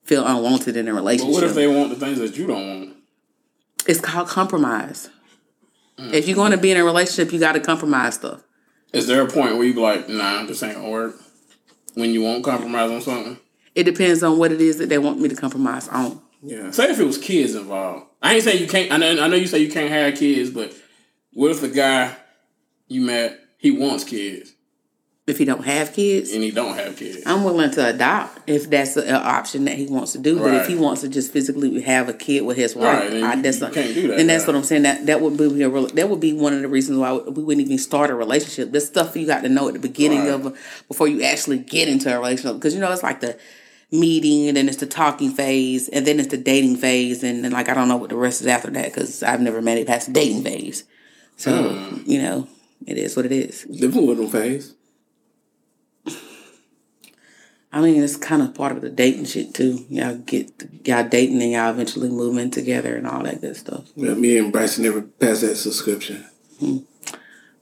feel 0.02 0.26
unwanted 0.26 0.76
in 0.76 0.88
a 0.88 0.94
relationship. 0.94 1.32
But 1.32 1.42
what 1.42 1.44
if 1.44 1.54
they 1.54 1.68
want 1.68 1.90
the 1.90 1.96
things 1.96 2.18
that 2.18 2.36
you 2.36 2.46
don't 2.46 2.68
want? 2.68 2.96
It's 3.86 4.00
called 4.00 4.28
compromise. 4.28 5.08
If 5.98 6.28
you're 6.28 6.36
going 6.36 6.52
to 6.52 6.58
be 6.58 6.70
in 6.70 6.76
a 6.76 6.84
relationship, 6.84 7.32
you 7.32 7.40
got 7.40 7.52
to 7.52 7.60
compromise 7.60 8.14
stuff. 8.14 8.42
Is 8.92 9.06
there 9.06 9.22
a 9.22 9.28
point 9.28 9.56
where 9.56 9.64
you 9.64 9.74
be 9.74 9.80
like, 9.80 10.08
nah, 10.08 10.44
this 10.44 10.62
ain't 10.62 10.76
gonna 10.76 10.88
work? 10.88 11.16
When 11.94 12.10
you 12.10 12.22
won't 12.22 12.44
compromise 12.44 12.90
on 12.90 13.00
something? 13.00 13.38
It 13.74 13.84
depends 13.84 14.22
on 14.22 14.38
what 14.38 14.52
it 14.52 14.60
is 14.60 14.78
that 14.78 14.88
they 14.88 14.98
want 14.98 15.20
me 15.20 15.28
to 15.28 15.36
compromise 15.36 15.88
on. 15.88 16.20
Yeah. 16.42 16.70
Say 16.70 16.90
if 16.90 16.98
it 16.98 17.04
was 17.04 17.18
kids 17.18 17.54
involved. 17.54 18.06
I 18.22 18.34
ain't 18.34 18.44
saying 18.44 18.60
you 18.60 18.68
can't. 18.68 18.92
I 18.92 18.96
know, 18.96 19.22
I 19.22 19.28
know 19.28 19.36
you 19.36 19.46
say 19.46 19.58
you 19.58 19.70
can't 19.70 19.90
have 19.90 20.14
kids, 20.16 20.50
but 20.50 20.72
what 21.32 21.50
if 21.50 21.60
the 21.60 21.68
guy 21.68 22.14
you 22.88 23.00
met 23.02 23.38
he 23.58 23.70
wants 23.70 24.04
kids? 24.04 24.54
If 25.26 25.38
he 25.38 25.44
don't 25.44 25.64
have 25.64 25.92
kids, 25.92 26.30
and 26.32 26.42
he 26.44 26.52
don't 26.52 26.76
have 26.78 26.96
kids. 26.96 27.22
I'm 27.26 27.42
willing 27.42 27.72
to 27.72 27.88
adopt 27.88 28.38
if 28.48 28.70
that's 28.70 28.96
an 28.96 29.12
option 29.12 29.64
that 29.64 29.74
he 29.76 29.86
wants 29.86 30.12
to 30.12 30.18
do. 30.18 30.38
But 30.38 30.54
if 30.54 30.68
he 30.68 30.76
wants 30.76 31.00
to 31.00 31.08
just 31.08 31.32
physically 31.32 31.80
have 31.82 32.08
a 32.08 32.12
kid 32.12 32.42
with 32.42 32.56
his 32.56 32.76
wife, 32.76 33.10
Right, 33.12 33.22
I, 33.24 33.42
that's 33.42 33.56
you 33.58 33.64
not, 33.64 33.72
can't 33.74 33.92
do 33.92 34.06
that, 34.08 34.20
And 34.20 34.30
that's 34.30 34.46
what 34.46 34.54
I'm 34.54 34.62
saying. 34.62 34.82
That 34.82 35.06
that 35.06 35.20
would 35.20 35.36
be 35.36 35.62
a 35.62 35.68
real, 35.68 35.88
that 35.88 36.08
would 36.08 36.20
be 36.20 36.32
one 36.32 36.52
of 36.52 36.62
the 36.62 36.68
reasons 36.68 36.98
why 36.98 37.12
we 37.12 37.42
wouldn't 37.42 37.66
even 37.66 37.78
start 37.78 38.10
a 38.10 38.14
relationship. 38.14 38.70
This 38.70 38.86
stuff 38.86 39.16
you 39.16 39.26
got 39.26 39.42
to 39.42 39.48
know 39.48 39.66
at 39.66 39.74
the 39.74 39.80
beginning 39.80 40.20
Right. 40.20 40.28
of 40.46 40.56
before 40.86 41.08
you 41.08 41.22
actually 41.24 41.58
get 41.58 41.88
into 41.88 42.14
a 42.14 42.18
relationship 42.18 42.54
because 42.56 42.74
you 42.74 42.80
know 42.80 42.92
it's 42.92 43.02
like 43.02 43.20
the 43.20 43.36
meeting 43.90 44.46
and 44.48 44.56
then 44.56 44.68
it's 44.68 44.78
the 44.78 44.86
talking 44.86 45.30
phase 45.32 45.88
and 45.88 46.06
then 46.06 46.18
it's 46.20 46.28
the 46.28 46.36
dating 46.36 46.76
phase 46.76 47.22
and 47.24 47.44
then 47.44 47.50
like 47.52 47.68
I 47.68 47.74
don't 47.74 47.88
know 47.88 47.96
what 47.96 48.10
the 48.10 48.16
rest 48.16 48.40
is 48.42 48.46
after 48.46 48.70
that 48.70 48.86
because 48.86 49.22
I've 49.24 49.40
never 49.40 49.60
made 49.60 49.78
it 49.78 49.86
past 49.88 50.06
the 50.06 50.12
dating 50.12 50.44
phase. 50.44 50.84
So 51.36 51.72
Hmm. 51.72 52.02
you 52.08 52.22
know 52.22 52.48
it 52.86 52.96
is 52.96 53.16
what 53.16 53.26
it 53.26 53.32
is. 53.32 53.66
Living 53.68 54.06
with 54.06 54.18
them 54.18 54.28
phase. 54.28 54.74
I 57.76 57.82
mean, 57.82 58.02
it's 58.02 58.16
kind 58.16 58.40
of 58.40 58.54
part 58.54 58.72
of 58.72 58.80
the 58.80 58.88
dating 58.88 59.26
shit 59.26 59.52
too. 59.52 59.84
Y'all 59.90 60.16
get 60.16 60.50
y'all 60.86 61.06
dating 61.06 61.42
and 61.42 61.52
y'all 61.52 61.68
eventually 61.68 62.08
move 62.08 62.38
in 62.38 62.50
together 62.50 62.96
and 62.96 63.06
all 63.06 63.22
that 63.24 63.42
good 63.42 63.54
stuff. 63.54 63.84
Yeah, 63.94 64.14
me 64.14 64.38
and 64.38 64.50
Bryson 64.50 64.84
never 64.84 65.02
passed 65.02 65.42
that 65.42 65.56
subscription. 65.56 66.24
Hmm. 66.58 66.78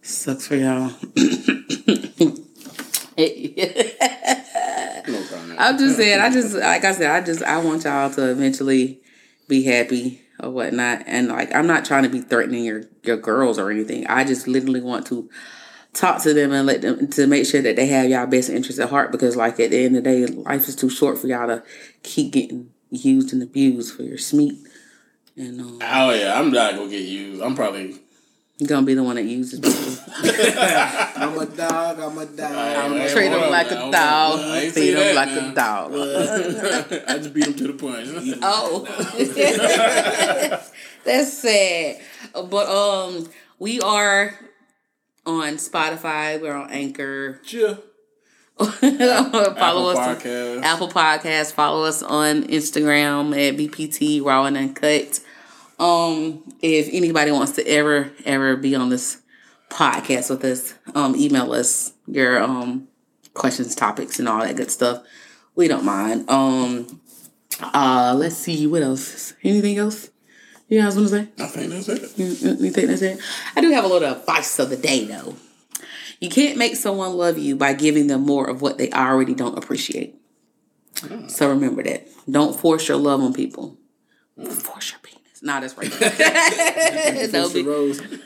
Sucks 0.02 0.46
for 0.46 0.54
y'all. 0.54 0.92
No. 5.06 5.22
I'm 5.58 5.76
just 5.78 5.96
saying. 5.96 6.18
I 6.20 6.30
just 6.30 6.54
like 6.54 6.84
I 6.84 6.92
said. 6.92 7.10
I 7.10 7.20
just 7.20 7.42
I 7.42 7.58
want 7.58 7.84
y'all 7.84 8.10
to 8.10 8.30
eventually 8.30 9.00
be 9.48 9.62
happy 9.62 10.22
or 10.40 10.50
whatnot. 10.50 11.02
And 11.06 11.28
like 11.28 11.54
I'm 11.54 11.66
not 11.66 11.84
trying 11.84 12.04
to 12.04 12.08
be 12.08 12.20
threatening 12.20 12.64
your 12.64 12.84
your 13.02 13.18
girls 13.18 13.58
or 13.58 13.70
anything. 13.70 14.06
I 14.06 14.24
just 14.24 14.48
literally 14.48 14.80
want 14.80 15.06
to 15.08 15.28
talk 15.94 16.22
to 16.22 16.34
them 16.34 16.52
and 16.52 16.66
let 16.66 16.82
them 16.82 17.08
to 17.08 17.26
make 17.26 17.46
sure 17.46 17.62
that 17.62 17.76
they 17.76 17.86
have 17.86 18.08
y'all 18.10 18.26
best 18.26 18.50
interest 18.50 18.78
at 18.78 18.90
heart. 18.90 19.10
Because 19.12 19.36
like 19.36 19.58
at 19.60 19.70
the 19.70 19.84
end 19.84 19.96
of 19.96 20.04
the 20.04 20.10
day, 20.10 20.26
life 20.26 20.68
is 20.68 20.76
too 20.76 20.90
short 20.90 21.18
for 21.18 21.26
y'all 21.28 21.46
to 21.46 21.62
keep 22.02 22.32
getting 22.32 22.70
used 22.90 23.32
and 23.32 23.42
abused 23.42 23.94
for 23.96 24.02
your 24.02 24.18
smeat. 24.18 24.54
And 25.36 25.60
um, 25.60 25.78
Oh 25.82 26.10
yeah, 26.10 26.38
I'm 26.38 26.50
not 26.52 26.74
gonna 26.76 26.90
get 26.90 27.02
used. 27.02 27.42
I'm 27.42 27.54
probably. 27.56 27.98
gonna 28.66 28.86
be 28.86 28.94
the 28.94 29.02
one 29.02 29.16
that 29.16 29.24
uses 29.24 29.58
people. 29.58 30.14
I'm 31.16 31.36
a 31.38 31.46
dog. 31.46 31.98
I'm 31.98 32.18
a 32.18 32.26
dog. 32.26 32.96
Hey, 32.98 33.12
Treat 33.12 33.28
hold 33.30 33.34
them 33.34 33.42
up 33.44 33.50
like 33.50 33.70
a 33.72 33.90
dog. 33.90 34.40
I 34.40 34.58
ain't 34.60 34.74
Feed 34.74 34.94
say 34.94 34.94
them 34.94 35.16
like 35.16 35.28
now. 35.28 35.50
a 35.50 35.54
dog. 35.54 35.92
I 37.08 37.18
just 37.18 37.34
beat 37.34 37.46
him 37.46 37.54
to 37.54 37.66
the 37.66 37.72
punch. 37.72 38.38
Oh, 38.42 38.84
that's 41.04 41.32
sad. 41.38 42.00
But 42.32 42.68
um, 42.68 43.28
we 43.58 43.80
are 43.80 44.38
on 45.26 45.54
Spotify. 45.54 46.40
We're 46.40 46.54
on 46.54 46.70
Anchor. 46.70 47.40
Chill. 47.44 47.82
follow 48.58 48.70
Apple 48.80 49.88
us 49.88 49.98
on 49.98 50.16
Podcast. 50.16 50.62
Apple 50.62 50.88
Podcasts. 50.88 51.52
Follow 51.52 51.84
us 51.84 52.02
on 52.02 52.44
Instagram 52.44 53.32
at 53.32 53.56
BPT 53.56 54.24
Raw 54.24 54.44
and 54.44 54.56
Uncut. 54.56 55.20
Um, 55.78 56.44
if 56.62 56.88
anybody 56.92 57.32
wants 57.32 57.52
to 57.52 57.66
ever 57.66 58.12
ever 58.24 58.56
be 58.56 58.76
on 58.76 58.90
this 58.90 59.20
podcast 59.70 60.30
with 60.30 60.44
us, 60.44 60.74
um, 60.94 61.16
email 61.16 61.52
us 61.52 61.94
your 62.06 62.40
um 62.40 62.86
questions, 63.34 63.74
topics, 63.74 64.20
and 64.20 64.28
all 64.28 64.40
that 64.40 64.56
good 64.56 64.70
stuff. 64.70 65.04
We 65.56 65.66
don't 65.66 65.84
mind. 65.84 66.30
Um, 66.30 67.00
uh, 67.60 68.14
let's 68.16 68.36
see 68.36 68.66
what 68.68 68.82
else. 68.82 69.34
Anything 69.42 69.78
else? 69.78 70.10
You 70.68 70.80
guys 70.80 70.96
want 70.96 71.08
to 71.08 71.14
say? 71.14 71.28
I 71.38 71.46
think 71.46 71.70
that's 71.70 71.88
it. 71.88 72.18
You, 72.18 72.26
you 72.26 72.70
think 72.70 72.88
that's 72.88 73.02
it? 73.02 73.20
I 73.54 73.60
do 73.60 73.70
have 73.72 73.84
a 73.84 73.88
little 73.88 74.12
advice 74.12 74.58
of 74.58 74.70
the 74.70 74.76
day 74.76 75.04
though. 75.04 75.34
You 76.20 76.30
can't 76.30 76.56
make 76.56 76.76
someone 76.76 77.12
love 77.14 77.38
you 77.38 77.54
by 77.54 77.74
giving 77.74 78.06
them 78.06 78.22
more 78.22 78.48
of 78.48 78.62
what 78.62 78.78
they 78.78 78.90
already 78.90 79.34
don't 79.34 79.58
appreciate. 79.58 80.16
So 81.26 81.50
remember 81.50 81.82
that. 81.82 82.08
Don't 82.30 82.58
force 82.58 82.88
your 82.88 82.96
love 82.96 83.20
on 83.20 83.32
people. 83.34 83.76
Force 84.36 84.92
your 84.92 85.00
penis. 85.00 85.42
Nah, 85.42 85.60
that's 85.60 85.76
right. 85.76 85.90
no, 87.32 87.50
be- 87.52 87.62
Rose. 87.62 88.00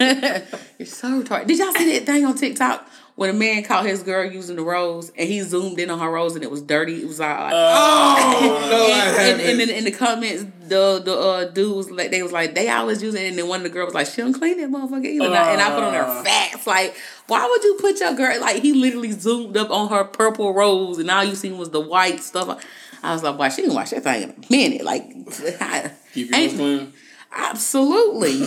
you're 0.79 0.87
so 0.87 1.23
retarded. 1.23 1.49
Did 1.49 1.59
y'all 1.59 1.73
see 1.73 1.99
that 1.99 2.07
thing 2.07 2.25
on 2.25 2.37
TikTok 2.37 2.89
when 3.19 3.31
a 3.31 3.33
man 3.33 3.65
caught 3.65 3.85
his 3.85 4.05
girl 4.05 4.31
using 4.31 4.55
the 4.55 4.63
rose 4.63 5.11
and 5.19 5.29
he 5.29 5.41
zoomed 5.41 5.81
in 5.81 5.91
on 5.91 5.99
her 5.99 6.09
rose 6.09 6.37
and 6.37 6.45
it 6.45 6.51
was 6.53 6.63
dirty? 6.63 7.03
It 7.03 7.09
was 7.09 7.19
like, 7.19 7.37
Oh, 7.53 8.69
no, 8.71 9.21
and, 9.21 9.41
and, 9.41 9.59
then 9.59 9.69
in 9.71 9.83
the 9.85 9.91
comments, 9.91 10.45
the 10.69 11.03
the 11.05 11.19
uh, 11.19 11.45
dude 11.51 11.77
was 11.77 11.91
like, 11.91 12.13
they 12.13 12.23
was 12.23 12.31
like, 12.31 12.55
they 12.55 12.69
always 12.69 13.03
use 13.03 13.15
it, 13.17 13.27
and 13.27 13.37
then 13.37 13.49
one 13.49 13.59
of 13.61 13.65
the 13.65 13.71
girls 13.71 13.87
was 13.89 13.95
like, 13.95 14.07
she 14.07 14.23
don't 14.23 14.33
clean 14.35 14.59
that 14.61 14.71
motherfucker 14.71 15.05
either. 15.05 15.25
And 15.27 15.35
I- 15.35 15.51
and 15.53 15.61
I 15.61 15.71
put 15.71 15.83
on 15.83 15.95
her 15.95 16.23
facts, 16.23 16.65
like, 16.67 16.95
why 17.27 17.45
would 17.45 17.65
you 17.65 17.77
put 17.81 17.99
your 17.99 18.15
girl 18.15 18.41
like 18.41 18.63
he 18.63 18.73
literally 18.73 19.11
zoomed 19.11 19.57
up 19.57 19.71
on 19.71 19.89
her 19.89 20.05
purple 20.05 20.55
rose, 20.55 20.99
and 20.99 21.11
all 21.11 21.25
you 21.25 21.35
seen 21.35 21.59
was 21.59 21.71
the 21.71 21.81
white 21.81 22.21
stuff. 22.21 22.65
I 23.03 23.13
was 23.15 23.23
like, 23.25 23.37
why 23.39 23.49
she 23.49 23.63
didn't 23.63 23.75
wash 23.75 23.91
that 23.91 24.05
thing 24.05 24.23
in 24.23 24.31
a 24.31 24.35
minute? 24.51 24.85
Like, 24.85 25.03
I- 25.61 25.91
Keep 26.15 26.31
your 26.31 26.49
clean. 26.51 26.93
absolutely, 27.33 28.43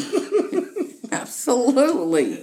absolutely. 1.11 2.41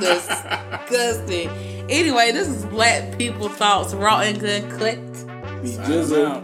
Disgusting. 0.00 1.48
Anyway, 1.88 2.32
this 2.32 2.48
is 2.48 2.64
Black 2.66 3.16
People 3.16 3.48
Thoughts 3.48 3.94
Raw 3.94 4.18
and 4.20 4.38
Good 4.40 4.68
Cut. 4.70 4.98
Be 5.62 5.68
Sign 5.72 5.86
jizzle. 5.90 6.26
out. 6.26 6.42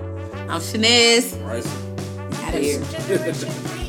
I'm 0.48 0.60
Shanez. 0.60 1.34
Right. 1.44 1.66
Out 2.44 2.54
of 2.54 2.60
here. 2.62 3.80